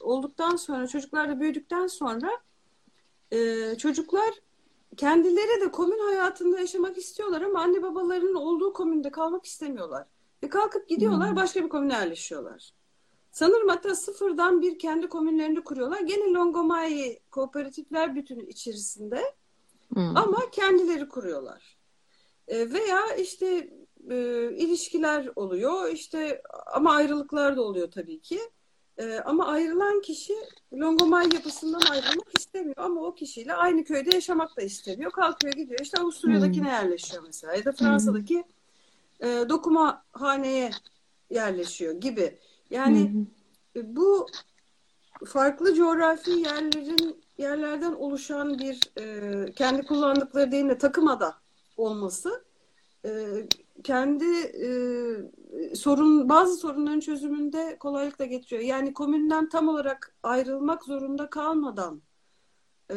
olduktan 0.00 0.56
sonra, 0.56 0.86
çocuklar 0.86 1.28
da 1.28 1.40
büyüdükten 1.40 1.86
sonra 1.86 2.30
e, 3.32 3.38
çocuklar 3.78 4.30
kendileri 4.96 5.60
de 5.60 5.70
komün 5.70 5.98
hayatında 5.98 6.60
yaşamak 6.60 6.98
istiyorlar 6.98 7.42
ama 7.42 7.60
anne 7.60 7.82
babalarının 7.82 8.34
olduğu 8.34 8.72
komünde 8.72 9.10
kalmak 9.10 9.44
istemiyorlar. 9.44 10.06
Ve 10.42 10.48
kalkıp 10.48 10.88
gidiyorlar 10.88 11.28
Hmm. 11.28 11.36
başka 11.36 11.64
bir 11.64 11.68
komüne 11.68 11.92
yerleşiyorlar. 11.92 12.70
Sanırım 13.32 13.68
hatta 13.68 13.94
sıfırdan 13.94 14.62
bir 14.62 14.78
kendi 14.78 15.08
komünlerini 15.08 15.64
kuruyorlar. 15.64 16.00
Gene 16.00 16.32
Longomai 16.32 17.20
kooperatifler 17.30 18.14
bütünü 18.14 18.46
içerisinde 18.48 19.34
Hmm. 19.94 20.16
ama 20.16 20.50
kendileri 20.52 21.08
kuruyorlar. 21.08 21.77
E, 22.48 22.72
veya 22.72 23.14
işte 23.14 23.70
e, 24.10 24.50
ilişkiler 24.56 25.28
oluyor 25.36 25.88
işte 25.92 26.42
ama 26.72 26.94
ayrılıklar 26.94 27.56
da 27.56 27.62
oluyor 27.62 27.90
tabii 27.90 28.20
ki. 28.20 28.40
E, 28.98 29.18
ama 29.18 29.46
ayrılan 29.46 30.00
kişi 30.00 30.34
Longomai 30.72 31.34
yapısından 31.34 31.80
ayrılmak 31.80 32.38
istemiyor 32.38 32.76
ama 32.76 33.00
o 33.00 33.14
kişiyle 33.14 33.54
aynı 33.54 33.84
köyde 33.84 34.14
yaşamak 34.14 34.56
da 34.56 34.62
istemiyor. 34.62 35.10
Kalkıyor 35.10 35.52
gidiyor 35.54 35.80
işte 35.80 35.96
Hmm. 35.98 36.04
Avusturya'dakine 36.04 36.68
yerleşiyor 36.68 37.22
mesela 37.26 37.54
ya 37.54 37.64
da. 37.64 37.72
Fransa'daki 37.72 38.44
e, 39.20 39.26
dokumahaneye 39.26 40.70
yerleşiyor 41.30 41.94
gibi. 41.94 42.38
Yani 42.70 43.26
e, 43.76 43.96
bu 43.96 44.26
farklı 45.26 45.74
coğrafi 45.74 46.30
yerlerin 46.30 47.24
yerlerden 47.38 47.92
oluşan 47.92 48.58
bir 48.58 48.80
e, 49.00 49.52
kendi 49.52 49.82
kullandıkları 49.82 50.52
deyimle 50.52 50.78
takımada 50.78 51.34
olması 51.78 52.44
e, 53.04 53.10
kendi 53.84 54.24
e, 54.44 54.70
sorun 55.74 56.28
bazı 56.28 56.56
sorunların 56.56 57.00
çözümünde 57.00 57.76
kolaylıkla 57.80 58.24
getiriyor. 58.24 58.62
Yani 58.62 58.94
komünden 58.94 59.48
tam 59.48 59.68
olarak 59.68 60.14
ayrılmak 60.22 60.84
zorunda 60.84 61.30
kalmadan 61.30 62.02
e, 62.90 62.96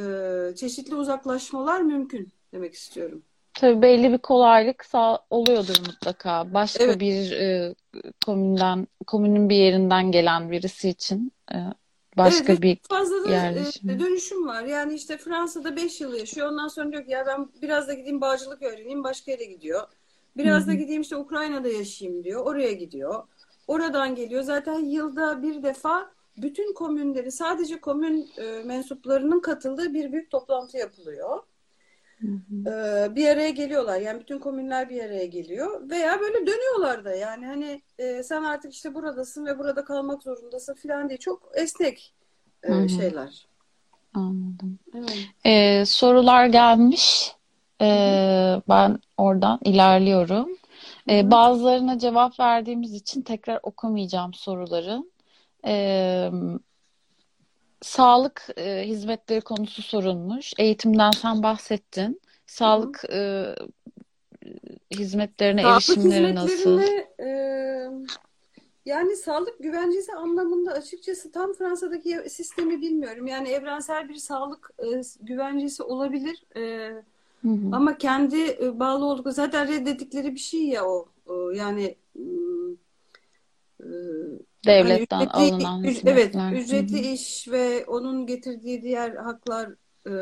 çeşitli 0.56 0.96
uzaklaşmalar 0.96 1.82
mümkün 1.82 2.30
demek 2.54 2.74
istiyorum. 2.74 3.24
Tabii 3.54 3.82
belli 3.82 4.12
bir 4.12 4.18
kolaylık 4.18 4.86
sağ 4.86 5.20
oluyordur 5.30 5.80
mutlaka. 5.88 6.54
Başka 6.54 6.84
Evet, 6.84 7.00
bir 7.00 7.32
e, 7.32 7.76
komünden, 8.26 8.88
komünün 9.08 9.50
bir 9.50 9.56
yerinden 9.56 10.12
gelen 10.12 10.52
birisi 10.52 10.90
için 10.90 11.32
e, 11.54 11.58
başka 12.18 12.54
ve 12.54 12.62
bir 12.62 12.78
fazla 12.90 13.24
da 13.24 13.30
e, 13.30 13.32
yerleşim. 13.32 14.00
dönüşüm 14.00 14.48
var. 14.48 14.64
Yani 14.64 14.94
işte 14.94 15.18
Fransa'da 15.18 15.76
5 15.76 16.02
yıl 16.02 16.14
yaşıyor. 16.14 16.48
Ondan 16.48 16.68
sonra 16.68 16.92
diyor 16.92 17.06
ki 17.06 17.12
ya 17.12 17.26
ben 17.28 17.50
biraz 17.62 17.88
da 17.88 17.94
gideyim 17.94 18.22
bağcılık 18.22 18.62
öğreneyim. 18.62 19.04
Başka 19.04 19.32
yere 19.32 19.46
gidiyor. 19.46 19.88
Biraz 20.38 20.68
da 20.68 20.72
hı. 20.72 20.76
gideyim 20.76 21.02
işte 21.02 21.16
Ukrayna'da 21.16 21.68
yaşayayım 21.68 22.24
diyor. 22.24 22.46
Oraya 22.46 22.72
gidiyor. 22.72 23.24
Oradan 23.68 24.16
geliyor. 24.16 24.44
Zaten 24.44 24.80
yılda 24.80 25.44
bir 25.44 25.64
defa 25.64 26.12
bütün 26.38 26.74
komünleri 26.74 27.32
sadece 27.32 27.82
komün 27.82 28.30
e, 28.38 28.64
mensuplarının 28.64 29.40
katıldığı 29.40 29.94
bir 29.94 30.12
büyük 30.12 30.32
toplantı 30.32 30.78
yapılıyor. 30.78 31.40
Ee, 32.68 33.16
bir 33.16 33.30
araya 33.30 33.50
geliyorlar. 33.50 34.00
Yani 34.00 34.20
bütün 34.20 34.40
komünler 34.40 34.90
bir 34.90 35.04
araya 35.04 35.26
geliyor. 35.26 35.90
Veya 35.90 36.20
böyle 36.20 36.48
dönüyorlar 36.48 37.06
da 37.06 37.16
yani 37.16 37.46
hani 37.46 37.82
e, 37.98 38.24
sen 38.24 38.44
artık 38.44 38.74
işte 38.74 38.94
buradasın 38.94 39.46
ve 39.46 39.60
burada 39.60 39.84
kalmak 39.84 40.24
zorundasın 40.24 40.74
falan 40.74 41.10
diye 41.10 41.18
çok 41.18 41.52
esnek 41.56 42.14
e, 42.64 42.72
hı. 42.72 42.90
şeyler. 42.90 43.48
Anladım. 44.14 44.80
Evet. 44.96 45.28
E, 45.46 45.86
sorular 45.86 46.46
gelmiş. 46.46 47.36
E, 47.82 47.86
Hı 47.86 48.56
hı. 48.56 48.62
ben 48.70 49.00
oradan 49.18 49.60
ilerliyorum. 49.64 50.50
E, 51.08 51.24
hı. 51.24 51.32
bazılarına 51.32 52.00
cevap 52.00 52.40
verdiğimiz 52.40 52.94
için 52.94 53.22
tekrar 53.22 53.60
okumayacağım 53.64 54.34
soruların. 54.34 55.12
E, 55.68 56.32
sağlık 57.82 58.48
e, 58.58 58.88
hizmetleri 58.88 59.42
konusu 59.42 59.82
sorulmuş. 59.82 60.54
Eğitimden 60.58 61.12
sen 61.12 61.44
bahsettin. 61.44 62.10
Hı. 62.10 62.20
Sağlık 62.48 63.04
e, 63.14 63.56
hizmetlerine 64.92 65.62
Sağlık 65.62 65.76
erişimleri 65.76 66.36
nasıl? 66.36 66.82
e, 67.20 67.28
yani 68.86 69.16
sağlık 69.16 69.60
güvencesi 69.60 70.14
anlamında 70.14 70.72
açıkçası 70.72 71.32
tam 71.32 71.54
Fransa'daki 71.54 72.30
sistemi 72.30 72.82
bilmiyorum. 72.82 73.28
Yani 73.28 73.50
evrensel 73.50 74.10
bir 74.10 74.16
sağlık 74.16 74.72
e, 74.80 75.02
güvencesi 75.22 75.84
olabilir. 75.84 76.44
E, 76.56 76.62
Hı 77.42 77.48
hı. 77.48 77.70
ama 77.72 77.98
kendi 77.98 78.58
e, 78.62 78.80
bağlı 78.80 79.06
oldukları 79.06 79.34
zaten 79.34 79.68
reddettikleri 79.68 80.34
bir 80.36 80.40
şey 80.40 80.68
ya 80.68 80.86
o. 80.86 81.06
O, 81.26 81.52
yani 81.52 81.96
Devletten 84.66 85.22
ücretli 85.22 85.38
alınan 85.38 85.84
üc- 85.84 86.10
evet 86.10 86.36
ücretli 86.54 87.10
hı. 87.10 87.14
iş 87.14 87.48
ve 87.48 87.86
onun 87.86 88.26
getirdiği 88.26 88.82
diğer 88.82 89.16
haklar 89.16 89.70
e, 90.08 90.14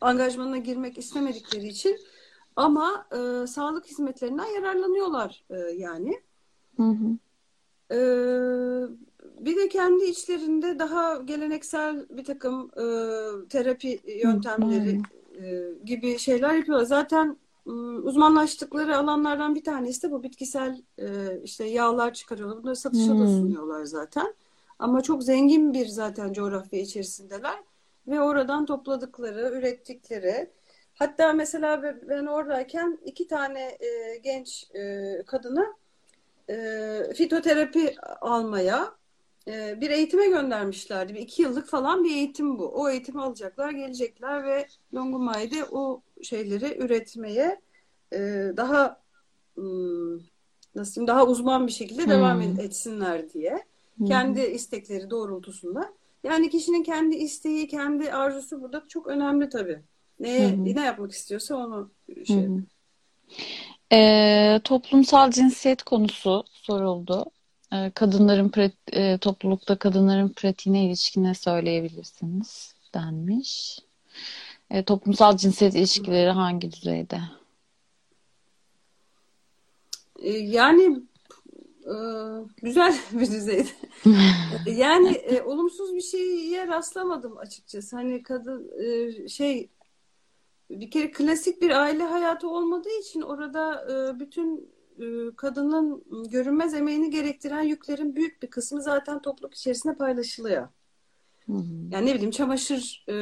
angajmanına 0.00 0.58
girmek 0.58 0.98
istemedikleri 0.98 1.68
için 1.68 1.96
ama 2.56 3.06
e, 3.12 3.46
sağlık 3.46 3.86
hizmetlerinden 3.86 4.46
yararlanıyorlar 4.46 5.44
e, 5.50 5.56
yani. 5.58 6.22
Hı 6.76 6.82
hı. 6.82 7.16
E, 7.90 7.98
bir 9.40 9.56
de 9.56 9.68
kendi 9.68 10.04
içlerinde 10.04 10.78
daha 10.78 11.16
geleneksel 11.16 12.06
bir 12.10 12.24
takım 12.24 12.70
e, 12.76 12.84
terapi 13.48 14.00
yöntemleri 14.24 15.00
e, 15.42 15.74
gibi 15.84 16.18
şeyler 16.18 16.54
yapıyorlar. 16.54 16.84
Zaten 16.84 17.36
uzmanlaştıkları 18.04 18.96
alanlardan 18.98 19.54
bir 19.54 19.64
tanesi 19.64 20.02
de 20.02 20.10
bu 20.10 20.22
bitkisel 20.22 20.82
e, 20.98 21.06
işte 21.44 21.64
yağlar 21.64 22.14
çıkarıyorlar. 22.14 22.58
Bunları 22.62 22.76
satışa 22.76 23.18
da 23.18 23.24
Hmm. 23.24 23.28
sunuyorlar 23.28 23.84
zaten. 23.84 24.34
Ama 24.78 25.02
çok 25.02 25.22
zengin 25.24 25.72
bir 25.74 25.86
zaten 25.86 26.32
coğrafya 26.32 26.80
içerisindeler 26.80 27.58
ve 28.06 28.20
oradan 28.20 28.66
topladıkları, 28.66 29.58
ürettikleri 29.58 30.50
hatta 30.94 31.32
mesela 31.32 31.82
be- 31.82 32.00
ben 32.08 32.26
oradayken 32.26 32.98
iki 33.04 33.26
tane 33.26 33.60
e, 33.80 34.18
genç 34.24 34.70
e, 34.74 35.22
kadına 35.26 35.66
e, 36.50 37.14
fitoterapi 37.14 37.94
almaya 38.20 38.94
e, 39.48 39.80
bir 39.80 39.90
eğitime 39.90 40.28
göndermişlerdi. 40.28 41.14
Bir 41.14 41.20
iki 41.20 41.42
yıllık 41.42 41.68
falan 41.68 42.04
bir 42.04 42.10
eğitim 42.10 42.58
bu. 42.58 42.68
O 42.68 42.88
eğitimi 42.90 43.22
alacaklar, 43.22 43.70
gelecekler 43.70 44.44
ve 44.44 44.66
Longomay'da 44.94 45.56
o 45.72 46.02
şeyleri 46.22 46.78
üretmeye 46.84 47.60
e, 48.12 48.18
daha 48.56 49.00
ım, 49.58 50.22
nasıl 50.74 50.94
diyeyim, 50.94 51.06
daha 51.08 51.26
uzman 51.26 51.66
bir 51.66 51.72
şekilde 51.72 52.08
devam 52.08 52.40
Hmm. 52.42 52.60
etsinler 52.60 53.32
diye. 53.32 53.64
Hı. 53.98 54.04
Kendi 54.04 54.40
istekleri 54.40 55.10
doğrultusunda. 55.10 55.92
Yani 56.24 56.50
kişinin 56.50 56.82
kendi 56.82 57.16
isteği, 57.16 57.68
kendi 57.68 58.12
arzusu 58.12 58.62
burada 58.62 58.84
çok 58.88 59.06
önemli 59.06 59.48
tabii. 59.48 59.82
Neye, 60.20 60.48
hı. 60.48 60.64
ne 60.64 60.84
yapmak 60.84 61.12
istiyorsa 61.12 61.56
onu 61.56 61.90
şey. 62.26 62.36
hı. 62.36 62.62
Ee, 63.92 64.60
toplumsal 64.64 65.30
cinsiyet 65.30 65.82
konusu 65.82 66.44
soruldu. 66.52 67.24
Ee, 67.72 67.90
kadınların 67.94 68.52
e, 68.92 69.18
toplulukta 69.18 69.78
kadınların 69.78 70.28
pratiğine 70.28 70.84
ilişkin 70.86 71.24
ne 71.24 71.34
söyleyebilirsiniz 71.34 72.74
denmiş. 72.94 73.78
Ee, 74.70 74.84
toplumsal 74.84 75.36
cinsiyet 75.36 75.74
ilişkileri 75.74 76.30
hangi 76.30 76.72
düzeyde? 76.72 77.20
E, 80.22 80.30
Yani 80.30 81.02
e, 81.84 81.94
güzel 82.62 82.94
bir 83.12 83.30
düzeyde. 83.30 83.68
Yani 84.66 85.08
e, 85.12 85.42
olumsuz 85.42 85.94
bir 85.94 86.00
şeye 86.00 86.68
rastlamadım 86.68 87.38
açıkçası. 87.38 87.96
Hani 87.96 88.22
kadın 88.22 88.70
e, 88.82 89.28
şey 89.28 89.70
bir 90.70 90.90
kere 90.90 91.10
klasik 91.10 91.62
bir 91.62 91.70
aile 91.70 92.02
hayatı 92.02 92.48
olmadığı 92.48 93.00
için 93.00 93.20
orada 93.20 93.86
e, 93.92 94.20
bütün 94.20 94.56
e, 94.58 94.81
kadının 95.36 96.04
görünmez 96.30 96.74
emeğini 96.74 97.10
gerektiren 97.10 97.62
yüklerin 97.62 98.16
büyük 98.16 98.42
bir 98.42 98.50
kısmı 98.50 98.82
zaten 98.82 99.22
topluluk 99.22 99.54
içerisinde 99.54 99.94
paylaşılıyor. 99.94 100.68
Hı 101.46 101.52
hı. 101.52 101.62
Yani 101.90 102.06
ne 102.06 102.14
bileyim 102.14 102.30
çamaşır 102.30 103.04
e, 103.08 103.14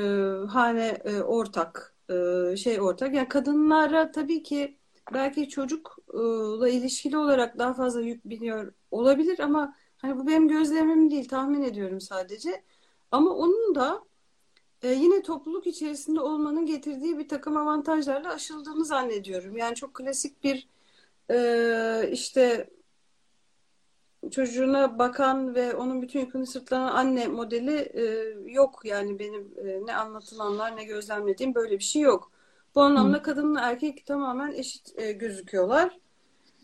hane 0.46 0.86
e, 0.86 1.22
ortak 1.22 1.94
e, 2.10 2.56
şey 2.56 2.80
ortak. 2.80 3.14
Yani 3.14 3.28
kadınlara 3.28 4.10
tabii 4.10 4.42
ki 4.42 4.76
belki 5.14 5.48
çocukla 5.48 6.68
ilişkili 6.68 7.18
olarak 7.18 7.58
daha 7.58 7.74
fazla 7.74 8.00
yük 8.00 8.24
biniyor 8.24 8.72
olabilir 8.90 9.38
ama 9.38 9.74
hani 9.98 10.18
bu 10.18 10.26
benim 10.26 10.48
gözlemim 10.48 11.10
değil 11.10 11.28
tahmin 11.28 11.62
ediyorum 11.62 12.00
sadece. 12.00 12.62
Ama 13.10 13.30
onun 13.30 13.74
da 13.74 14.04
e, 14.82 14.88
yine 14.92 15.22
topluluk 15.22 15.66
içerisinde 15.66 16.20
olmanın 16.20 16.66
getirdiği 16.66 17.18
bir 17.18 17.28
takım 17.28 17.56
avantajlarla 17.56 18.32
aşıldığını 18.32 18.84
zannediyorum. 18.84 19.56
Yani 19.56 19.74
çok 19.74 19.94
klasik 19.94 20.44
bir 20.44 20.68
e, 21.30 22.08
işte 22.12 22.70
çocuğuna 24.30 24.98
bakan 24.98 25.54
ve 25.54 25.74
onun 25.74 26.02
bütün 26.02 26.20
yükünü 26.20 26.46
sırtlanan 26.46 26.94
anne 26.94 27.26
modeli 27.28 27.76
e, 27.76 28.34
yok. 28.52 28.80
Yani 28.84 29.18
benim 29.18 29.52
e, 29.66 29.86
ne 29.86 29.96
anlatılanlar 29.96 30.76
ne 30.76 30.84
gözlemlediğim 30.84 31.54
böyle 31.54 31.78
bir 31.78 31.84
şey 31.84 32.02
yok. 32.02 32.32
Bu 32.74 32.80
anlamda 32.80 33.22
kadınla 33.22 33.60
erkek 33.60 34.06
tamamen 34.06 34.52
eşit 34.52 34.98
e, 34.98 35.12
gözüküyorlar. 35.12 35.98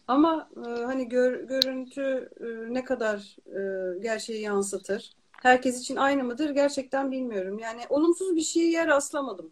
Ama 0.08 0.50
e, 0.56 0.68
hani 0.68 1.08
gör- 1.08 1.40
görüntü 1.40 2.30
e, 2.40 2.74
ne 2.74 2.84
kadar 2.84 3.36
e, 3.46 3.98
gerçeği 3.98 4.42
yansıtır? 4.42 5.12
Herkes 5.32 5.80
için 5.80 5.96
aynı 5.96 6.24
mıdır? 6.24 6.50
Gerçekten 6.50 7.10
bilmiyorum. 7.10 7.58
Yani 7.58 7.80
olumsuz 7.88 8.36
bir 8.36 8.40
şeye 8.40 8.86
rastlamadım. 8.86 9.50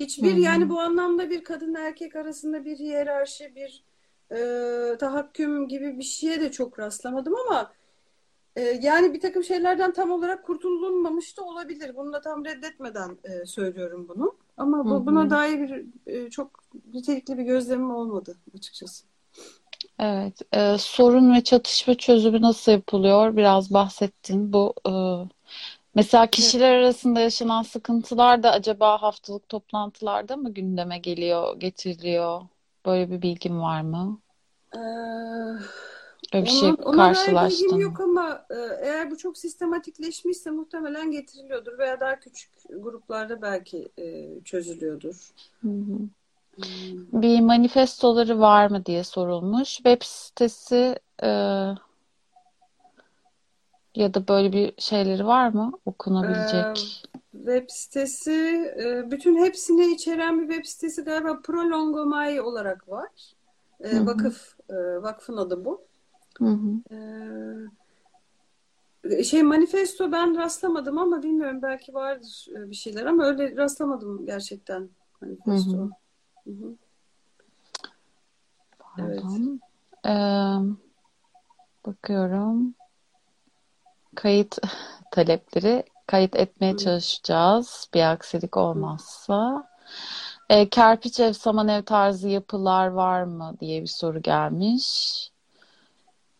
Hiçbir 0.00 0.32
Hı 0.32 0.36
hı. 0.36 0.40
yani 0.40 0.68
bu 0.68 0.80
anlamda 0.80 1.30
bir 1.30 1.44
kadın 1.44 1.74
erkek 1.74 2.16
arasında 2.16 2.64
bir 2.64 2.78
hiyerarşi, 2.78 3.54
bir 3.56 3.84
e, 4.32 4.38
tahakküm 4.98 5.68
gibi 5.68 5.98
bir 5.98 6.04
şeye 6.04 6.40
de 6.40 6.50
çok 6.50 6.78
rastlamadım 6.78 7.34
ama 7.46 7.72
e, 8.56 8.62
yani 8.62 9.14
bir 9.14 9.20
takım 9.20 9.44
şeylerden 9.44 9.92
tam 9.92 10.10
olarak 10.10 10.46
kurtulunmamış 10.46 11.38
da 11.38 11.42
olabilir. 11.42 11.96
Bunu 11.96 12.12
da 12.12 12.20
tam 12.20 12.44
reddetmeden 12.44 13.18
e, 13.24 13.46
söylüyorum 13.46 14.08
bunu. 14.08 14.36
Ama 14.56 14.84
bu, 14.84 14.94
hı. 15.00 15.06
buna 15.06 15.30
dair 15.30 15.60
bir 15.60 15.86
e, 16.06 16.30
çok 16.30 16.64
nitelikli 16.94 17.38
bir 17.38 17.42
gözlemim 17.44 17.90
olmadı 17.90 18.36
açıkçası. 18.54 19.04
Evet, 19.98 20.40
e, 20.52 20.78
sorun 20.78 21.34
ve 21.34 21.44
çatışma 21.44 21.94
çözümü 21.94 22.42
nasıl 22.42 22.72
yapılıyor? 22.72 23.36
Biraz 23.36 23.72
bahsettin. 23.74 24.52
Bu 24.52 24.74
e, 24.88 24.92
mesela 25.94 26.24
Evet. 26.24 26.30
kişiler 26.30 26.74
arasında 26.74 27.20
yaşanan 27.20 27.62
sıkıntılar 27.62 28.42
da 28.42 28.52
acaba 28.52 29.02
haftalık 29.02 29.48
toplantılarda 29.48 30.36
mı 30.36 30.54
gündeme 30.54 30.98
geliyor, 30.98 31.60
getiriliyor? 31.60 32.42
Böyle 32.86 33.10
bir 33.10 33.22
bilgin 33.22 33.60
var 33.60 33.80
mı? 33.80 34.20
Ee, 34.74 34.78
Öyle 36.32 36.44
bir 36.44 36.50
şey 36.50 36.68
Ona, 36.68 36.74
ona 36.74 36.96
bilgim 36.96 36.96
karşılaştın 36.96 37.76
yok 37.80 38.00
mı? 38.00 38.04
ama 38.04 38.46
e, 38.50 38.54
eğer 38.82 39.10
bu 39.10 39.18
çok 39.18 39.38
sistematikleşmişse 39.38 40.50
muhtemelen 40.50 41.10
getiriliyordur 41.10 41.78
veya 41.78 42.00
daha 42.00 42.20
küçük 42.20 42.50
gruplarda 42.70 43.42
belki 43.42 43.88
e, 43.98 44.28
çözülüyordur. 44.44 45.14
Hı 45.62 45.68
hı. 45.68 45.98
Hmm. 46.56 47.22
Bir 47.22 47.40
manifestoları 47.40 48.40
var 48.40 48.70
mı 48.70 48.86
diye 48.86 49.04
sorulmuş. 49.04 49.68
Web 49.76 50.02
sitesi 50.02 50.96
e, 51.22 51.28
ya 53.96 54.14
da 54.14 54.28
böyle 54.28 54.52
bir 54.52 54.74
şeyleri 54.78 55.26
var 55.26 55.48
mı 55.48 55.72
Ee, 55.74 55.86
okunabilecek? 55.86 57.02
web 57.32 57.64
sitesi, 57.70 58.32
e, 58.78 59.10
bütün 59.10 59.36
hepsini 59.44 59.86
içeren 59.86 60.40
bir 60.40 60.48
web 60.54 60.64
sitesi 60.64 61.02
galiba 61.02 61.40
Prolongomai 61.42 62.40
olarak 62.40 62.88
var. 62.88 63.32
E, 63.80 63.88
Hı 63.90 63.96
hı. 63.96 64.06
vakıf, 64.06 64.56
e, 64.70 64.74
vakfın 65.02 65.36
adı 65.36 65.64
bu. 65.64 65.80
Hı 66.38 66.44
hı. 66.44 66.96
E, 69.10 69.24
şey 69.24 69.42
manifesto 69.42 70.12
ben 70.12 70.36
rastlamadım 70.38 70.98
ama 70.98 71.22
bilmiyorum 71.22 71.62
belki 71.62 71.94
vardır 71.94 72.46
e, 72.56 72.70
bir 72.70 72.76
şeyler 72.76 73.06
ama 73.06 73.24
öyle 73.24 73.56
rastlamadım 73.56 74.26
gerçekten 74.26 74.80
Hı 74.80 74.88
manifesto. 75.26 75.78
hı. 75.78 75.90
Hı 76.44 76.50
hı. 76.50 76.74
Evet. 78.98 79.20
Pardon. 79.22 79.60
E, 80.06 80.12
bakıyorum. 81.86 82.74
Kayıt 84.16 84.58
talepleri 85.10 85.84
kayıt 86.06 86.36
etmeye 86.36 86.76
çalışacağız 86.76 87.88
bir 87.94 88.12
aksilik 88.12 88.56
olmazsa. 88.56 89.68
E, 90.50 90.68
kerpiç 90.68 91.20
ev, 91.20 91.32
saman 91.32 91.68
ev 91.68 91.82
tarzı 91.82 92.28
yapılar 92.28 92.88
var 92.88 93.22
mı 93.22 93.56
diye 93.60 93.82
bir 93.82 93.86
soru 93.86 94.22
gelmiş. 94.22 95.30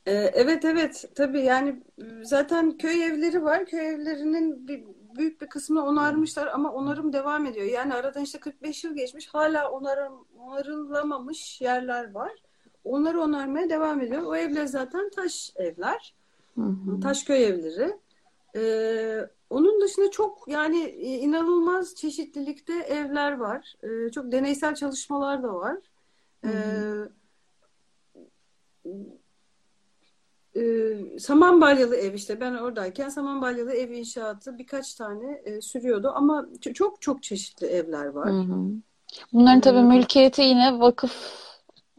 Ee, 0.07 0.13
Evet 0.13 0.65
evet 0.65 1.05
tabii 1.15 1.41
yani 1.41 1.83
e, 1.99 2.05
zaten 2.25 2.79
köy 2.79 3.05
evleri 3.05 3.45
var. 3.45 3.67
Köy 3.67 3.89
evlerinin 3.89 4.69
bir, 4.69 4.85
büyük 5.17 5.41
bir 5.41 5.47
kısmını 5.47 5.87
onarmışlar 5.87 6.47
ama 6.47 6.73
onarım 6.73 7.13
devam 7.13 7.47
ediyor. 7.47 7.67
Yani 7.67 7.95
aradan 7.95 8.23
işte 8.23 8.41
45 8.41 8.85
yıl 8.85 8.95
geçmiş 8.95 9.27
hala 9.29 9.71
onarım, 9.71 10.27
onarılamamış 10.39 11.61
yerler 11.61 12.15
var. 12.15 12.33
Onları 12.85 13.21
onarmaya 13.21 13.71
devam 13.71 14.01
ediyor. 14.01 14.23
O 14.23 14.37
evler 14.37 14.67
zaten 14.67 15.11
taş 15.11 15.53
evler. 15.57 16.16
Hı 16.57 16.63
hı. 16.63 17.01
Taş 17.01 17.25
köy 17.25 17.45
evleri. 17.45 17.99
Ee, 18.57 19.21
onun 19.51 19.81
dışında 19.81 20.11
çok 20.11 20.45
yani 20.49 20.79
e, 20.83 21.19
inanılmaz 21.19 21.95
çeşitlilikte 21.95 22.75
evler 22.75 23.33
var. 23.33 23.75
Ee, 23.83 24.11
çok 24.11 24.33
deneysel 24.33 24.75
çalışmalar 24.75 25.43
da 25.43 25.55
var. 25.55 25.77
Hı 26.45 26.51
hı. 26.51 26.99
Ee, 28.87 28.91
Ee, 30.57 31.19
Samanbalyalı 31.19 31.97
ev 31.97 32.15
işte 32.15 32.41
ben 32.41 32.55
oradayken 32.55 33.09
Samanbalyalı 33.09 33.73
ev 33.73 33.91
inşaatı 33.91 34.59
birkaç 34.59 34.95
tane 34.95 35.43
e, 35.45 35.61
sürüyordu 35.61 36.13
ama 36.15 36.47
çok 36.75 37.03
çok 37.03 37.23
çeşitli 37.23 37.67
evler 37.67 38.05
Hı 38.07 38.15
var. 38.15 38.33
hı. 38.33 38.71
Bunların 39.33 39.61
tabii 39.61 39.79
Ee, 39.79 39.83
mülkiyeti 39.83 40.43
yine 40.43 40.81
vakıf 40.81 41.41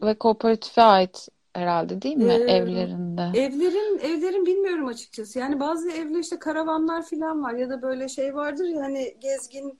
ve 0.02 0.14
kooperatife 0.18 0.82
ait 0.82 1.28
herhalde 1.52 2.02
değil 2.02 2.16
mi? 2.16 2.32
e, 2.32 2.34
Evlerinde. 2.34 3.22
evlerin 3.34 3.98
evlerin 3.98 4.46
bilmiyorum 4.46 4.86
açıkçası. 4.86 5.38
Yani 5.38 5.60
bazı 5.60 5.90
evler 5.90 6.18
işte 6.18 6.38
karavanlar 6.38 7.02
falan 7.06 7.42
var 7.42 7.54
ya 7.54 7.70
da 7.70 7.82
böyle 7.82 8.08
şey 8.08 8.34
vardır 8.34 8.64
ya 8.64 8.80
hani 8.82 9.16
gezgin 9.20 9.78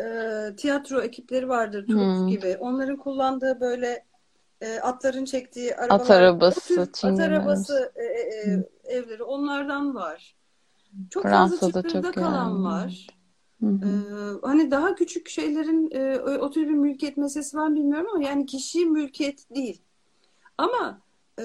e, 0.00 0.04
tiyatro 0.56 1.00
ekipleri 1.02 1.48
vardır 1.48 1.86
trup 1.86 2.00
Hı. 2.24 2.26
gibi. 2.28 2.56
Onların 2.60 2.96
kullandığı 2.96 3.60
böyle 3.60 4.04
e, 4.60 4.78
atların 4.80 5.24
çektiği 5.24 5.76
At 5.76 5.90
arabalar 5.90 6.20
o 6.20 6.24
arabası, 6.24 6.60
tür 6.74 6.78
at 6.78 6.94
çingeneler. 6.94 7.30
arabası 7.30 7.92
e, 7.96 8.04
e, 8.04 8.50
e, 8.52 8.68
evleri 8.96 9.22
onlardan 9.22 9.94
var. 9.94 10.36
Çok 11.10 11.22
Fransa'da 11.22 11.82
fazla 11.82 11.88
çok 12.02 12.14
kalan 12.14 12.50
yani. 12.50 12.64
var. 12.64 13.06
Hı 13.60 13.66
hı. 13.66 13.86
Ee, 13.86 14.46
hani 14.46 14.70
daha 14.70 14.94
küçük 14.94 15.28
şeylerin 15.28 15.90
e, 15.90 16.18
o 16.20 16.50
tür 16.50 16.62
bir 16.62 16.74
mülkiyet 16.74 17.16
meselesi 17.16 17.56
var 17.56 17.74
bilmiyorum 17.74 18.06
ama 18.14 18.24
yani 18.24 18.46
kişi 18.46 18.86
mülkiyet 18.86 19.54
değil. 19.54 19.82
Ama 20.58 21.00
e, 21.40 21.44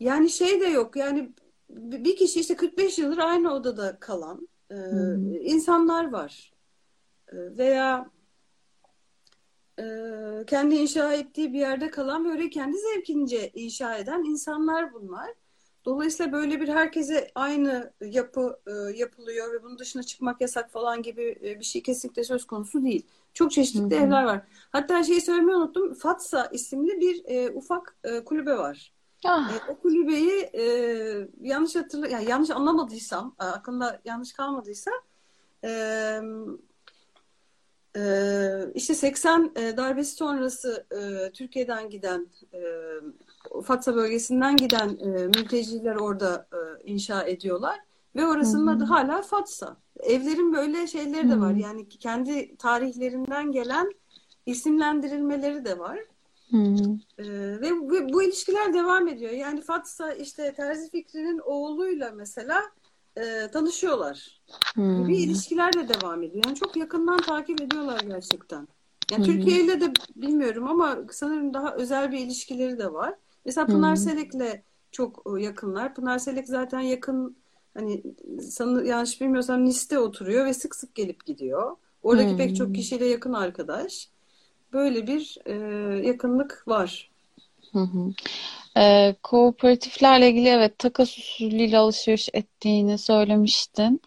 yani 0.00 0.30
şey 0.30 0.60
de 0.60 0.66
yok 0.66 0.96
yani 0.96 1.32
bir 1.70 2.16
kişi 2.16 2.40
işte 2.40 2.56
45 2.56 2.98
yıldır 2.98 3.18
aynı 3.18 3.54
odada 3.54 4.00
kalan 4.00 4.48
e, 4.70 4.74
hı. 4.74 5.18
insanlar 5.40 6.10
var. 6.12 6.52
E, 7.28 7.36
veya 7.36 8.10
e, 9.78 9.84
kendi 10.46 10.74
inşa 10.74 11.12
ettiği 11.12 11.52
bir 11.52 11.58
yerde 11.58 11.90
kalan 11.90 12.24
ve 12.24 12.30
öyle 12.30 12.50
kendi 12.50 12.76
zevkince 12.78 13.50
inşa 13.54 13.96
eden 13.96 14.24
insanlar 14.24 14.94
bunlar. 14.94 15.30
Dolayısıyla 15.84 16.32
böyle 16.32 16.60
bir 16.60 16.68
herkese 16.68 17.30
aynı 17.34 17.92
yapı 18.00 18.60
e, 18.66 18.96
yapılıyor 18.98 19.52
ve 19.52 19.62
bunun 19.62 19.78
dışına 19.78 20.02
çıkmak 20.02 20.40
yasak 20.40 20.70
falan 20.70 21.02
gibi 21.02 21.38
e, 21.44 21.60
bir 21.60 21.64
şey 21.64 21.82
kesinlikle 21.82 22.24
söz 22.24 22.46
konusu 22.46 22.84
değil. 22.84 23.06
Çok 23.34 23.52
çeşitli 23.52 23.96
Hı 23.96 24.00
hı. 24.00 24.04
evler 24.04 24.22
var. 24.24 24.42
Hatta 24.72 25.02
şeyi 25.02 25.20
söylemeyi 25.20 25.56
unuttum. 25.56 25.94
Fatsa 25.94 26.46
isimli 26.46 27.00
bir 27.00 27.24
e, 27.24 27.50
ufak 27.50 27.96
e, 28.04 28.24
kulübe 28.24 28.58
var. 28.58 28.92
Ah, 29.24 29.52
E, 29.52 29.72
o 29.72 29.78
kulübeyi 29.80 30.40
e, 30.40 30.62
yanlış 31.40 31.76
hatırla 31.76 32.08
yani 32.08 32.30
yanlış 32.30 32.50
anlamadıysam, 32.50 33.36
e, 33.40 33.44
aklımda 33.44 34.00
yanlış 34.04 34.32
kalmadıysa 34.32 34.90
e, 35.64 35.70
e, 37.96 38.02
işte 38.74 38.94
80 38.94 39.52
e, 39.56 39.76
darbesi 39.76 40.14
sonrası 40.14 40.86
e, 40.92 41.32
Türkiye'den 41.32 41.90
giden 41.90 42.26
e, 42.54 42.60
Fatsa 43.64 43.94
bölgesinden 43.94 44.56
giden 44.56 44.88
e, 44.88 45.08
mülteciler 45.26 45.96
orada 45.96 46.48
e, 46.52 46.58
inşa 46.92 47.22
ediyorlar 47.22 47.78
ve 48.16 48.26
orasının 48.26 48.66
Hı 48.66 48.70
hı. 48.70 48.76
adı 48.76 48.84
hala 48.84 49.22
Fatsa. 49.22 49.76
Evlerin 50.00 50.52
böyle 50.52 50.86
şeyleri 50.86 51.30
de 51.30 51.40
var. 51.40 51.54
Yani 51.54 51.88
kendi 51.88 52.56
tarihlerinden 52.56 53.52
gelen 53.52 53.92
isimlendirilmeleri 54.46 55.64
de 55.64 55.78
var. 55.78 55.98
Ee, 57.18 57.24
ve 57.60 57.70
bu, 57.80 58.12
bu 58.12 58.22
ilişkiler 58.22 58.74
devam 58.74 59.08
ediyor. 59.08 59.32
Yani 59.32 59.60
Fatsa 59.60 60.12
işte 60.12 60.54
Terzi 60.56 60.90
Fikri'nin 60.90 61.38
oğluyla 61.38 62.10
mesela 62.10 62.62
e, 63.16 63.48
tanışıyorlar. 63.52 64.40
Hı. 64.74 65.02
Gibi 65.02 65.16
ilişkiler 65.16 65.72
de 65.72 65.88
devam 65.88 66.22
ediyor. 66.22 66.44
Yani 66.46 66.56
çok 66.56 66.76
yakından 66.76 67.18
takip 67.18 67.60
ediyorlar 67.62 68.00
gerçekten. 68.00 68.68
Yani. 69.10 69.24
Türkiye 69.24 69.60
ile 69.64 69.80
de 69.80 69.92
bilmiyorum 70.16 70.68
ama 70.68 70.98
sanırım 71.10 71.54
daha 71.54 71.74
özel 71.74 72.12
bir 72.12 72.18
ilişkileri 72.18 72.78
de 72.78 72.92
var. 72.92 73.14
Mesela 73.44 73.68
Pınar 73.68 73.96
hı. 73.96 73.96
Selek'le 73.96 74.62
çok 74.92 75.22
e, 75.38 75.42
yakınlar. 75.42 75.94
Pınar 75.94 76.18
Selek 76.18 76.48
zaten 76.48 76.80
yakın 76.80 77.36
hani 77.74 78.02
sanı, 78.42 78.86
yanlış 78.86 79.20
bilmiyorsam 79.20 79.64
Nice'de 79.64 79.98
oturuyor 79.98 80.46
ve 80.46 80.54
sık 80.54 80.74
sık 80.76 80.94
gelip 80.94 81.26
gidiyor. 81.26 81.76
Oradaki 82.02 82.36
pek 82.36 82.56
çok 82.56 82.68
Hı. 82.68 82.72
kişiyle 82.74 83.06
yakın 83.06 83.32
arkadaş. 83.32 84.08
Böyle 84.72 85.06
bir 85.06 85.38
e, 85.46 85.52
yakınlık 86.06 86.64
var. 86.68 87.10
Hı 87.72 87.78
hı. 87.78 88.14
Ee, 88.76 89.16
kooperatiflerle 89.22 90.30
ilgili 90.30 90.48
evet 90.48 90.78
takas 90.78 91.18
usulüyle 91.18 91.78
alışveriş 91.78 92.28
ettiğini 92.34 92.98
söylemiştin. 92.98 94.02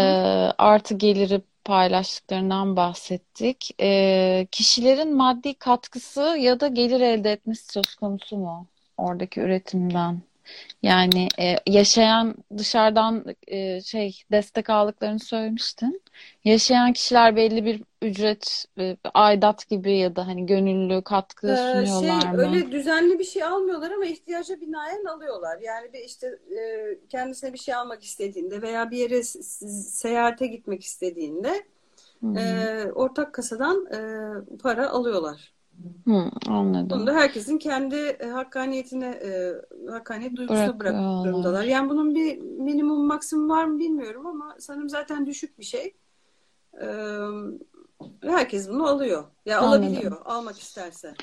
Hı. 0.00 0.16
artı 0.58 0.94
geliri 0.94 1.42
paylaştıklarından 1.70 2.76
bahsettik. 2.76 3.70
Ee, 3.80 4.48
kişilerin 4.52 5.16
maddi 5.16 5.54
katkısı 5.58 6.20
ya 6.20 6.60
da 6.60 6.68
gelir 6.68 7.00
elde 7.00 7.32
etmesi 7.32 7.72
söz 7.72 7.94
konusu 7.94 8.36
mu 8.38 8.68
oradaki 8.96 9.40
üretimden? 9.40 10.22
Yani 10.82 11.28
e, 11.38 11.56
yaşayan 11.66 12.34
dışarıdan 12.58 13.24
e, 13.46 13.80
şey 13.82 14.22
destek 14.32 14.70
aldıklarını 14.70 15.18
söylemiştin. 15.20 16.02
Yaşayan 16.44 16.92
kişiler 16.92 17.36
belli 17.36 17.64
bir 17.64 17.82
ücret, 18.02 18.64
e, 18.78 18.96
aidat 19.14 19.68
gibi 19.68 19.98
ya 19.98 20.16
da 20.16 20.26
hani 20.26 20.46
gönüllü 20.46 21.02
katkı 21.04 21.56
Ee, 21.82 21.86
şey 21.86 22.10
sunuyorlar 22.10 22.32
mı? 22.32 22.34
öyle 22.34 22.72
düzenli 22.72 23.18
bir 23.18 23.24
şey 23.24 23.44
almıyorlar 23.44 23.90
ama 23.90 24.04
ihtiyaca 24.06 24.60
binaen 24.60 25.04
alıyorlar. 25.04 25.58
Yani 25.60 25.92
bir 25.92 25.98
işte 26.00 26.26
e, 26.60 26.98
kendisine 27.08 27.52
bir 27.52 27.58
şey 27.58 27.74
almak 27.74 28.04
istediğinde 28.04 28.62
veya 28.62 28.90
bir 28.90 28.96
yere 28.98 29.22
seyahate 29.22 30.46
gitmek 30.46 30.84
istediğinde 30.84 31.66
Hı 32.20 32.26
hı. 32.26 32.68
e, 32.86 32.92
ortak 32.94 33.34
kasadan 33.34 33.86
e, 33.86 34.58
para 34.58 34.90
alıyorlar. 34.90 35.54
Hı, 36.06 36.30
Bunu 36.46 36.54
anladım. 36.54 37.06
da 37.06 37.14
herkesin 37.14 37.58
kendi 37.58 37.96
e, 37.96 38.26
hakkaniyetine, 38.26 39.06
e, 39.06 39.52
hakkaniyet 39.90 40.36
duygusuna 40.36 40.66
durumdalar. 40.66 41.24
Bırakıyorlar. 41.24 41.64
Yani 41.64 41.88
bunun 41.90 42.14
bir 42.14 42.38
minimum 42.38 43.06
maksimum 43.06 43.50
var 43.50 43.64
mı 43.64 43.78
bilmiyorum 43.78 44.26
ama 44.26 44.56
sanırım 44.58 44.88
zaten 44.88 45.26
düşük 45.26 45.58
bir 45.58 45.64
şey. 45.64 45.94
Ee, 46.82 46.86
herkes 48.22 48.68
bunu 48.68 48.86
alıyor. 48.86 49.24
Ya 49.46 49.60
Anladım. 49.60 49.84
alabiliyor, 49.84 50.16
almak 50.24 50.58
isterse. 50.58 51.14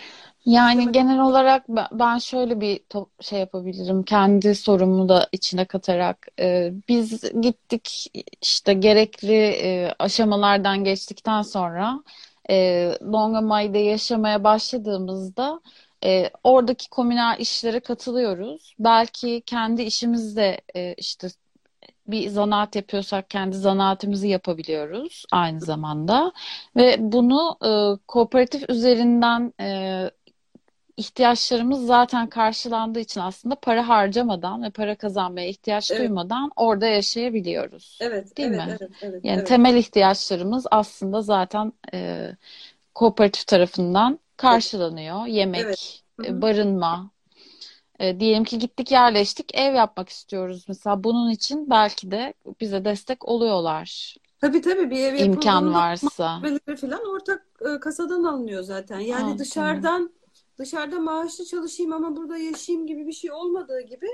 Yani 0.45 0.71
İstemedi. 0.73 0.91
genel 0.91 1.19
olarak 1.19 1.65
ben 1.91 2.17
şöyle 2.17 2.61
bir 2.61 2.79
şey 3.21 3.39
yapabilirim. 3.39 4.03
Kendi 4.03 4.55
sorumu 4.55 5.09
da 5.09 5.29
içine 5.31 5.65
katarak. 5.65 6.27
Ee, 6.39 6.73
biz 6.89 7.21
gittik 7.41 8.11
işte 8.41 8.73
gerekli 8.73 9.33
e, 9.35 9.93
aşamalardan 9.99 10.83
geçtikten 10.83 11.41
sonra 11.41 12.03
e, 12.49 12.89
Longamai'de 13.01 13.79
yaşamaya 13.79 14.43
başladığımızda 14.43 15.61
e, 16.05 16.29
oradaki 16.43 16.89
komünal 16.89 17.39
işlere 17.39 17.79
katılıyoruz. 17.79 18.75
Belki 18.79 19.41
kendi 19.45 19.81
işimizde 19.81 20.61
e, 20.75 20.93
işte 20.93 21.27
bir 22.07 22.29
zanaat 22.29 22.75
yapıyorsak 22.75 23.29
kendi 23.29 23.57
zanaatimizi 23.57 24.27
yapabiliyoruz 24.27 25.23
aynı 25.31 25.61
zamanda. 25.61 26.33
Ve 26.75 26.95
bunu 26.99 27.57
e, 27.65 27.69
kooperatif 28.07 28.69
üzerinden 28.69 29.53
e, 29.61 30.11
ihtiyaçlarımız 30.97 31.85
zaten 31.85 32.27
karşılandığı 32.29 32.99
için 32.99 33.21
aslında 33.21 33.55
para 33.55 33.87
harcamadan 33.87 34.63
ve 34.63 34.69
para 34.69 34.95
kazanmaya 34.95 35.47
ihtiyaç 35.49 35.91
Evet, 35.91 35.99
duymadan 35.99 36.51
orada 36.55 36.85
yaşayabiliyoruz. 36.87 37.99
evet, 37.99 38.33
Değil 38.37 38.49
evet, 38.49 38.61
mi? 38.67 38.77
evet, 38.81 38.91
evet, 39.01 39.23
Yani 39.23 39.37
evet. 39.37 39.47
temel 39.47 39.75
ihtiyaçlarımız 39.75 40.65
aslında 40.71 41.21
zaten 41.21 41.73
e, 41.93 42.31
kooperatif 42.95 43.47
tarafından 43.47 44.11
Evet, 44.13 44.37
karşılanıyor. 44.37 45.25
evet. 45.25 45.33
Yemek, 45.35 46.03
Hı 46.19 46.23
e, 46.25 46.41
barınma. 46.41 47.11
E, 47.99 48.19
diyelim 48.19 48.43
ki 48.43 48.59
gittik 48.59 48.91
yerleştik, 48.91 49.55
ev 49.55 49.73
yapmak 49.75 50.09
istiyoruz 50.09 50.65
mesela. 50.67 51.03
Bunun 51.03 51.29
için 51.31 51.69
belki 51.69 52.11
de 52.11 52.33
bize 52.61 52.85
destek 52.85 53.27
oluyorlar. 53.27 54.15
Tabii 54.41 54.61
tabii 54.61 54.89
bir 54.91 54.97
ev 55.03 55.15
İmkan 55.23 55.73
varsa. 55.73 56.41
falan 56.81 57.05
ortak 57.05 57.45
e, 57.61 57.79
kasadan 57.79 58.23
alınıyor 58.23 58.61
zaten. 58.63 58.99
Yani 58.99 59.25
tamam. 59.25 59.39
dışarıdan 59.39 60.11
dışarıda 60.59 60.99
maaşlı 60.99 61.45
çalışayım 61.45 61.93
ama 61.93 62.15
burada 62.15 62.37
yaşayayım 62.37 62.87
gibi 62.87 63.07
bir 63.07 63.13
şey 63.13 63.31
olmadığı 63.31 63.81
gibi 63.81 64.07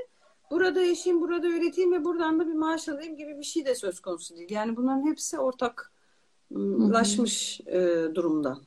burada 0.52 0.82
yaşayayım, 0.82 1.22
burada 1.22 1.48
üreteyim 1.48 1.94
ve 1.94 2.06
buradan 2.06 2.40
da 2.40 2.48
bir 2.48 2.54
maaş 2.54 2.90
alayım 2.90 3.18
gibi 3.18 3.40
bir 3.40 3.44
şey 3.44 3.66
de 3.66 3.76
söz 3.76 4.00
konusu 4.00 4.38
değil. 4.38 4.52
Yani 4.52 4.78
bunların 4.78 5.08
hepsi 5.08 5.38
Hı 5.38 5.42
hı. 5.42 5.46
ortaklaşmış 5.46 7.62
e, 7.62 8.06
durumda. 8.16 8.58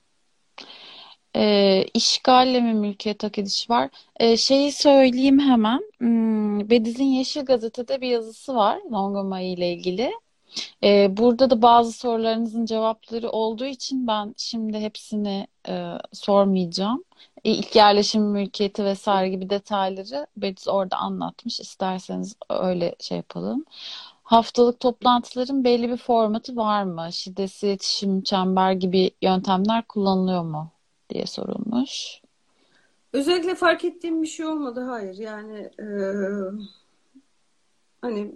E, 1.37 1.85
işgalle 1.95 2.61
mi 2.61 2.75
mülkiyet 2.75 3.23
hak 3.23 3.39
edişi 3.39 3.71
var? 3.71 3.91
E, 4.17 4.37
şeyi 4.37 4.73
söyleyeyim 4.73 5.39
hemen. 5.39 5.81
Hmm, 5.99 6.71
Bediz'in 6.71 7.05
Yeşil 7.05 7.45
Gazete'de 7.45 8.01
bir 8.01 8.09
yazısı 8.09 8.55
var 8.55 8.81
Longomai 8.93 9.47
ile 9.47 9.73
ilgili. 9.73 10.13
Ee, 10.85 11.17
burada 11.17 11.51
da 11.51 11.63
bazı 11.63 11.93
sorularınızın 11.93 12.67
cevapları 12.67 13.31
olduğu 13.31 13.65
için 13.65 14.07
ben 14.07 14.35
şimdi 14.37 14.79
hepsini 14.79 15.47
e, 15.69 15.93
sormayacağım. 16.13 17.05
E, 17.47 17.51
İlk 17.51 17.77
yerleşim 17.77 18.23
mülkiyeti 18.23 18.85
vesaire 18.85 19.29
gibi 19.29 19.51
detayları 19.51 20.27
Bediz 20.37 20.69
orada 20.69 20.97
anlatmış. 20.97 21.61
İsterseniz 21.61 22.37
öyle 22.51 22.95
şey 23.01 23.17
yapalım. 23.17 23.65
Haftalık 24.23 24.81
toplantıların 24.81 25.65
belli 25.65 25.91
bir 25.91 25.97
formatı 25.97 26.57
var 26.57 26.83
mı? 26.83 27.09
Şiddetsiz 27.13 27.63
iletişim, 27.63 28.23
çember 28.23 28.73
gibi 28.73 29.11
yöntemler 29.23 29.87
kullanılıyor 29.89 30.43
mu 30.43 30.71
diye 31.11 31.27
sorulmuş. 31.27 32.21
Özellikle 33.13 33.55
fark 33.55 33.85
ettiğim 33.85 34.23
bir 34.23 34.27
şey 34.27 34.47
olmadı. 34.47 34.81
Hayır. 34.81 35.15
Yani 35.15 35.71
e, 35.81 35.87
hani 38.01 38.33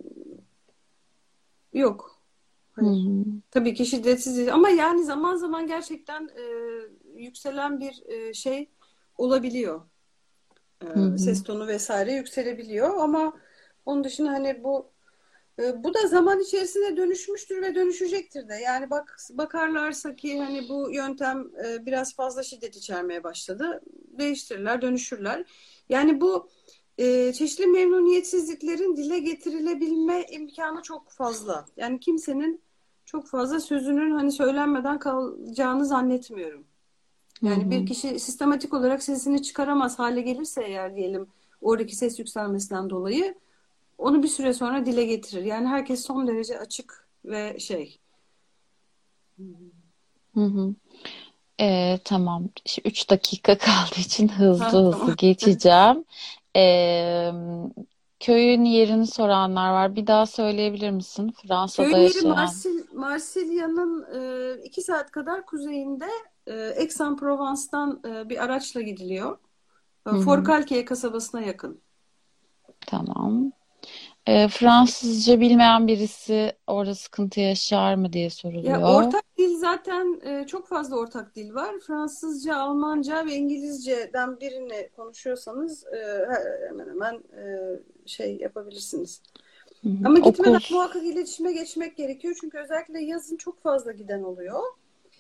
yok. 1.72 2.16
Hı 2.72 2.86
hı. 2.86 3.24
Tabii 3.50 3.74
ki 3.74 3.86
şiddetsiz 3.86 4.48
ama 4.48 4.68
yani 4.68 5.04
zaman 5.04 5.36
zaman 5.36 5.66
gerçekten 5.66 6.30
e, 6.36 6.44
yükselen 7.16 7.80
bir 7.80 8.02
e, 8.06 8.34
şey 8.34 8.68
olabiliyor. 9.20 9.80
E, 10.82 10.86
Hı 10.86 11.00
hı. 11.00 11.18
ses 11.18 11.42
tonu 11.42 11.66
vesaire 11.66 12.12
yükselebiliyor 12.12 12.96
ama 12.96 13.36
onun 13.86 14.04
dışında 14.04 14.30
hani 14.30 14.64
bu 14.64 14.90
e, 15.58 15.84
bu 15.84 15.94
da 15.94 16.06
zaman 16.06 16.40
içerisinde 16.40 16.96
dönüşmüştür 16.96 17.62
ve 17.62 17.74
dönüşecektir 17.74 18.48
de. 18.48 18.54
Yani 18.54 18.90
bak 18.90 19.16
bakarlarsa 19.30 20.16
ki 20.16 20.40
hani 20.40 20.68
bu 20.68 20.90
yöntem 20.90 21.50
e, 21.64 21.86
biraz 21.86 22.14
fazla 22.16 22.42
şiddet 22.42 22.76
içermeye 22.76 23.24
başladı. 23.24 23.80
Değiştirirler, 24.18 24.82
dönüşürler. 24.82 25.44
Yani 25.88 26.20
bu 26.20 26.48
e, 26.98 27.32
çeşitli 27.32 27.66
memnuniyetsizliklerin 27.66 28.96
dile 28.96 29.18
getirilebilme 29.18 30.26
imkanı 30.30 30.82
çok 30.82 31.10
fazla. 31.10 31.66
Yani 31.76 32.00
kimsenin 32.00 32.62
çok 33.04 33.28
fazla 33.28 33.60
sözünün 33.60 34.10
hani 34.10 34.32
söylenmeden 34.32 34.98
kalacağını 34.98 35.86
zannetmiyorum. 35.86 36.69
Yani 37.42 37.62
Hı 37.62 37.66
hı. 37.66 37.70
bir 37.70 37.86
kişi 37.86 38.20
sistematik 38.20 38.74
olarak 38.74 39.02
sesini 39.02 39.42
çıkaramaz 39.42 39.98
hale 39.98 40.20
gelirse 40.20 40.64
eğer 40.64 40.96
diyelim 40.96 41.26
oradaki 41.62 41.96
ses 41.96 42.18
yükselmesinden 42.18 42.90
dolayı 42.90 43.34
onu 43.98 44.22
bir 44.22 44.28
süre 44.28 44.52
sonra 44.54 44.86
dile 44.86 45.04
getirir. 45.04 45.44
Yani 45.44 45.68
herkes 45.68 46.04
son 46.06 46.26
derece 46.26 46.58
açık 46.58 47.08
ve 47.24 47.58
şey. 47.58 47.98
Hı 50.34 50.44
hı. 50.44 50.74
Ee, 51.60 51.98
tamam. 52.04 52.48
3 52.84 53.10
dakika 53.10 53.58
kaldığı 53.58 54.00
için 54.00 54.28
hızlı 54.28 54.64
Ha, 54.64 54.72
hızlı 54.72 54.92
tamam. 54.92 55.16
geçeceğim. 55.16 56.04
Ee, 56.56 57.30
köyün 58.20 58.64
yerini 58.64 59.06
soranlar 59.06 59.70
var. 59.70 59.96
Bir 59.96 60.06
daha 60.06 60.26
söyleyebilir 60.26 60.90
misin? 60.90 61.34
Fransa'da 61.42 61.88
Köyün 61.88 62.02
yeri 62.02 62.14
yaşayan. 62.14 62.30
Marsil, 62.30 62.82
Marsilya'nın 62.94 64.06
e, 64.14 64.62
iki 64.64 64.82
saat 64.82 65.10
kadar 65.10 65.46
kuzeyinde 65.46 66.08
Aix-en-Provence'dan 66.52 68.00
e, 68.08 68.28
bir 68.28 68.44
araçla 68.44 68.80
gidiliyor. 68.80 69.38
E, 70.06 70.10
hı. 70.10 70.16
Forcalquier 70.16 70.84
kasabasına 70.86 71.40
yakın. 71.40 71.80
Tamam. 72.86 73.52
Ee, 74.26 74.48
Fransızca 74.48 75.40
bilmeyen 75.40 75.86
birisi 75.86 76.52
orada 76.66 76.94
sıkıntı 76.94 77.40
yaşar 77.40 77.94
mı 77.94 78.12
diye 78.12 78.24
Ya 78.24 78.30
soruluyor. 78.30 78.82
ortak 78.82 79.24
dil 79.38 79.56
zaten 79.58 80.20
e, 80.24 80.46
çok 80.46 80.68
fazla 80.68 80.96
ortak 80.96 81.36
dil 81.36 81.54
var. 81.54 81.74
Fransızca, 81.86 82.56
Almanca 82.56 83.26
ve 83.26 83.34
İngilizce'den 83.34 84.40
birini 84.40 84.90
konuşuyorsanız 84.96 85.84
e, 85.86 86.26
hemen 86.68 86.88
hemen 86.88 87.14
e, 87.14 87.44
şey 88.06 88.36
yapabilirsiniz. 88.36 89.22
Hı 89.82 89.88
hı. 89.88 89.94
Ama 90.04 90.18
gitmeden 90.18 90.54
Okul. 90.54 90.74
muhakkak 90.74 91.02
iletişime 91.04 91.52
geçmek 91.52 91.96
gerekiyor. 91.96 92.36
Çünkü 92.40 92.58
özellikle 92.58 93.00
yazın 93.00 93.36
çok 93.36 93.62
fazla 93.62 93.92
giden 93.92 94.22
oluyor. 94.22 94.60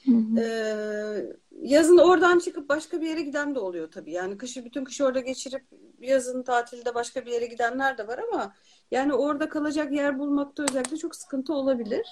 Hı 0.04 0.12
hı. 0.12 0.40
Ee, 0.40 1.36
yazın 1.62 1.98
oradan 1.98 2.38
çıkıp 2.38 2.68
başka 2.68 3.00
bir 3.00 3.06
yere 3.06 3.22
giden 3.22 3.54
de 3.54 3.58
oluyor 3.58 3.90
tabii. 3.90 4.12
Yani 4.12 4.38
kışı 4.38 4.64
bütün 4.64 4.84
kışı 4.84 5.04
orada 5.04 5.20
geçirip 5.20 5.64
yazın 6.00 6.42
tatilde 6.42 6.94
başka 6.94 7.26
bir 7.26 7.32
yere 7.32 7.46
gidenler 7.46 7.98
de 7.98 8.08
var 8.08 8.20
ama 8.32 8.54
yani 8.90 9.14
orada 9.14 9.48
kalacak 9.48 9.92
yer 9.92 10.18
bulmakta 10.18 10.62
özellikle 10.62 10.96
çok 10.96 11.16
sıkıntı 11.16 11.54
olabilir. 11.54 12.06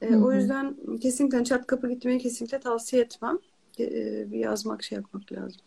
Ee, 0.00 0.08
Hı 0.08 0.16
o 0.16 0.32
hı. 0.32 0.36
yüzden 0.36 0.76
kesinlikle 1.02 1.44
çat 1.44 1.66
kapı 1.66 1.88
gitmeyi 1.88 2.18
kesinlikle 2.18 2.60
tavsiye 2.60 3.02
etmem. 3.02 3.38
Ee, 3.80 4.30
bir 4.30 4.38
yazmak 4.38 4.82
şey 4.82 4.96
yapmak 4.96 5.32
lazım. 5.32 5.60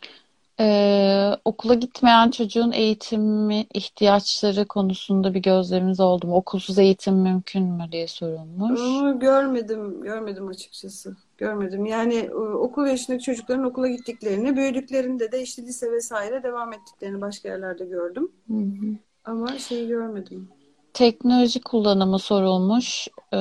Ee, 0.60 1.32
okula 1.45 1.74
gitmeyen 1.74 2.32
çocuğun 2.32 2.72
eğitimi 2.72 3.66
ihtiyaçları 3.74 4.66
konusunda 4.66 5.34
bir 5.34 5.39
gözleminiz 5.41 5.99
oldu 5.99 6.28
mu? 6.28 6.36
Okulsuz 6.36 6.80
eğitim 6.80 7.16
mümkün 7.16 7.64
mü 7.64 7.84
diye 7.91 8.08
sorulmuş. 8.08 8.80
Onu 8.82 9.20
görmedim, 9.20 10.01
görmedim 10.01 10.47
açıkçası. 10.47 11.18
Görmedim. 11.38 11.86
Yani 11.86 12.16
e, 12.16 12.34
okul 12.36 12.88
yaşındaki 12.88 13.24
çocukların 13.24 13.64
okula 13.64 13.88
gittiklerini, 13.88 14.56
büyüdüklerinde 14.56 15.32
de 15.32 15.41
işte 15.41 15.62
lise 15.62 15.91
vesaire 15.91 16.43
devam 16.43 16.74
ettiklerini 16.74 17.22
başka 17.22 17.49
yerlerde 17.49 17.86
gördüm. 17.86 18.32
Hı 18.47 18.54
hı. 18.58 18.97
Ama 19.26 19.47
şeyi 19.58 19.88
görmedim. 19.88 20.49
Teknoloji 20.93 21.62
kullanımı 21.62 22.20
sorulmuş. 22.20 23.08
Ee, 23.34 23.38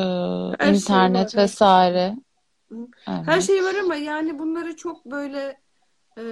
Her 0.59 0.75
şey 0.75 0.77
internet 0.77 1.25
var, 1.25 1.29
şey. 1.29 1.43
vesaire. 1.43 2.17
Hı. 2.73 2.77
Her 3.05 3.33
Evet. 3.35 3.43
şey 3.43 3.65
var 3.65 3.75
ama 3.85 3.95
yani 3.95 4.39
bunları 4.39 4.77
çok 4.77 5.07
böyle 5.07 5.63
e, 6.17 6.23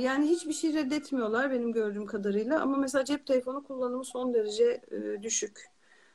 yani 0.00 0.28
hiçbir 0.28 0.52
şey 0.52 0.74
reddetmiyorlar 0.74 1.50
benim 1.50 1.72
gördüğüm 1.72 2.06
kadarıyla. 2.06 2.60
Ama 2.60 2.76
mesela 2.76 3.04
cep 3.04 3.26
telefonu 3.26 3.64
kullanımı 3.64 4.04
son 4.04 4.34
derece 4.34 4.80
e, 4.90 5.22
düşük. 5.22 5.70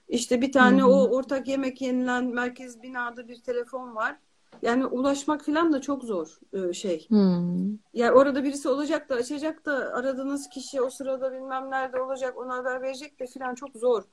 İşte 0.10 0.42
bir 0.42 0.52
tane 0.52 0.82
hı. 0.82 0.88
o 0.88 1.10
ortak 1.10 1.48
yemek 1.48 1.82
yenilen 1.82 2.26
merkez 2.26 2.82
binada 2.82 3.28
bir 3.28 3.42
telefon 3.42 3.96
var. 3.96 4.18
Yani 4.62 4.86
ulaşmak 4.86 5.46
falan 5.46 5.74
da 5.74 5.82
çok 5.82 6.04
zor 6.04 6.40
e, 6.54 6.74
şey. 6.74 7.08
Hı. 7.10 7.16
Yani 7.94 8.12
orada 8.12 8.44
birisi 8.44 8.70
olacak 8.70 9.10
da 9.10 9.16
açacak 9.16 9.66
da 9.66 9.72
aradığınız 9.72 10.50
kişi 10.50 10.82
o 10.82 10.90
sırada 10.90 11.32
bilmem 11.34 11.72
nerede 11.72 12.02
olacak 12.02 12.38
ona 12.38 12.56
haber 12.56 12.82
verecek 12.82 13.20
de 13.20 13.26
falan 13.28 13.56
çok 13.56 13.70
zor. 13.76 14.04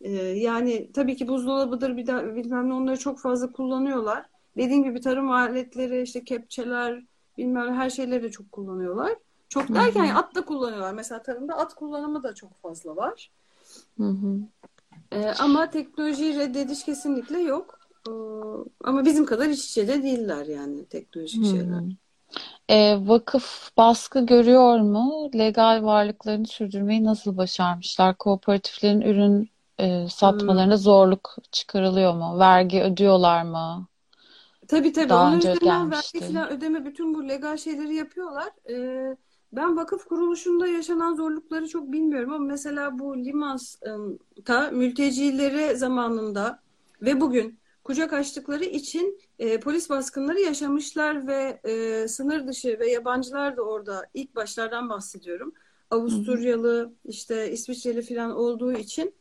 Ee, 0.00 0.10
yani 0.18 0.92
tabii 0.92 1.16
ki 1.16 1.28
buzdolabıdır 1.28 1.96
bir 1.96 2.06
de 2.06 2.36
bilmem 2.36 2.68
ne 2.68 2.74
onları 2.74 2.98
çok 2.98 3.20
fazla 3.20 3.52
kullanıyorlar. 3.52 4.26
Dediğim 4.56 4.84
gibi 4.84 5.00
tarım 5.00 5.30
aletleri 5.30 6.02
işte 6.02 6.24
kepçeler 6.24 7.04
bilmem 7.38 7.74
her 7.74 7.90
şeyleri 7.90 8.22
de 8.22 8.30
çok 8.30 8.52
kullanıyorlar. 8.52 9.18
Çok 9.48 9.68
Hı 9.68 9.74
derken 9.74 10.04
hı. 10.04 10.04
yani 10.04 10.18
at 10.18 10.34
da 10.34 10.44
kullanıyorlar. 10.44 10.94
Mesela 10.94 11.22
tarımda 11.22 11.54
at 11.58 11.74
kullanımı 11.74 12.22
da 12.22 12.34
çok 12.34 12.62
fazla 12.62 12.96
var. 12.96 13.30
Hı 13.98 14.04
hı. 14.04 14.40
Ee, 15.12 15.26
ama 15.38 15.70
teknolojiyi 15.70 16.34
reddediş 16.38 16.84
kesinlikle 16.84 17.38
yok. 17.40 17.80
Ee, 18.08 18.10
ama 18.84 19.04
bizim 19.04 19.26
kadar 19.26 19.48
iç 19.48 19.64
içe 19.64 19.88
de 19.88 20.02
değiller 20.02 20.46
yani 20.46 20.86
teknolojik 20.86 21.44
Hı 21.44 21.46
şeyler. 21.46 21.80
hı. 21.80 21.88
Ee, 22.70 22.96
vakıf 23.08 23.70
baskı 23.78 24.26
görüyor 24.26 24.80
mu? 24.80 25.30
Legal 25.36 25.84
varlıklarını 25.84 26.48
sürdürmeyi 26.48 27.04
nasıl 27.04 27.38
başarmışlar? 27.38 28.18
Kooperatiflerin 28.18 29.02
ürün 29.02 29.50
e, 29.80 30.08
Hmm. 30.20 30.70
satmalarında 30.70 30.78
zorluk 30.78 31.36
çıkarılıyor 31.52 32.14
mu? 32.14 32.40
Vergi 32.40 32.82
ödüyorlar 32.82 33.42
mı? 33.44 33.88
Tabii 34.70 34.92
tabii. 34.92 35.08
Daha 35.08 35.26
Onlar 35.26 35.36
önce 35.36 35.50
üzerinden 35.50 35.90
vergi 35.90 36.20
falan 36.20 36.50
ödeme 36.50 36.84
bütün 36.84 37.14
bu 37.14 37.28
legal 37.28 37.56
şeyleri 37.56 37.94
yapıyorlar. 37.94 38.48
Ee, 38.70 39.16
ben 39.52 39.76
vakıf 39.76 40.04
kuruluşunda 40.04 40.66
yaşanan 40.66 41.14
zorlukları 41.14 41.68
çok 41.68 41.92
bilmiyorum 41.92 42.32
ama 42.32 42.44
mesela 42.44 42.98
bu 42.98 43.16
Limans'ta 43.24 44.70
mültecileri 44.70 45.76
zamanında 45.76 46.62
ve 47.02 47.20
bugün 47.20 47.58
kucak 47.84 48.12
açtıkları 48.12 48.64
için 48.64 49.20
e, 49.38 49.60
polis 49.60 49.90
baskınları 49.90 50.40
yaşamışlar 50.40 51.26
ve 51.26 51.60
e, 51.64 52.08
sınır 52.08 52.46
dışı 52.46 52.78
ve 52.78 52.90
yabancılar 52.90 53.56
da 53.56 53.62
orada 53.62 54.06
ilk 54.14 54.36
başlardan 54.36 54.88
bahsediyorum. 54.88 55.52
Avusturyalı, 55.90 56.92
işte 57.04 57.52
İsviçreli 57.52 58.02
falan 58.02 58.30
olduğu 58.30 58.72
için 58.72 59.14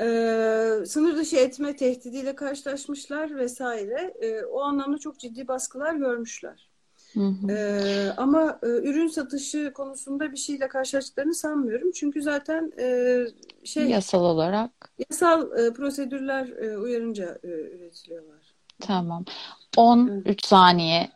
ee, 0.00 0.86
sınır 0.86 1.16
dışı 1.16 1.36
etme 1.36 1.76
tehdidiyle 1.76 2.34
karşılaşmışlar 2.34 3.36
vesaire. 3.36 4.14
Ee, 4.20 4.44
o 4.44 4.60
anlamda 4.60 4.98
çok 4.98 5.18
ciddi 5.18 5.48
baskılar 5.48 5.94
görmüşler. 5.94 6.70
Hı 7.14 7.20
hı. 7.20 7.52
Ee, 7.52 8.10
ama 8.16 8.58
e, 8.62 8.66
ürün 8.66 9.08
satışı 9.08 9.72
konusunda 9.74 10.32
bir 10.32 10.36
şeyle 10.36 10.68
karşılaştıklarını 10.68 11.34
sanmıyorum. 11.34 11.90
Çünkü 11.92 12.22
zaten 12.22 12.72
e, 12.78 13.16
şey 13.64 13.84
Yasal 13.84 14.24
olarak. 14.24 14.92
yasal 15.10 15.58
e, 15.58 15.72
prosedürler 15.72 16.48
e, 16.48 16.78
uyarınca 16.78 17.38
e, 17.44 17.48
üretiliyorlar. 17.48 18.54
Tamam. 18.80 19.24
Evet. 19.28 19.60
13 19.76 20.44
saniye. 20.44 21.10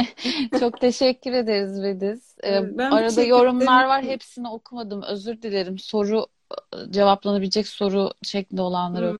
Çok 0.60 0.80
teşekkür 0.80 1.32
ederiz 1.32 1.82
Vediz. 1.82 2.36
Ee, 2.44 2.78
ben 2.78 2.90
arada 2.90 3.22
yorumlar 3.22 3.84
var. 3.84 4.02
Hepsini 4.04 4.48
okumadım. 4.48 5.02
Özür 5.02 5.42
dilerim. 5.42 5.78
Soru 5.78 6.26
cevaplanabilecek 6.90 7.68
soru 7.68 8.10
şeklinde 8.22 8.62
olanları 8.62 9.04
Hı. 9.04 9.08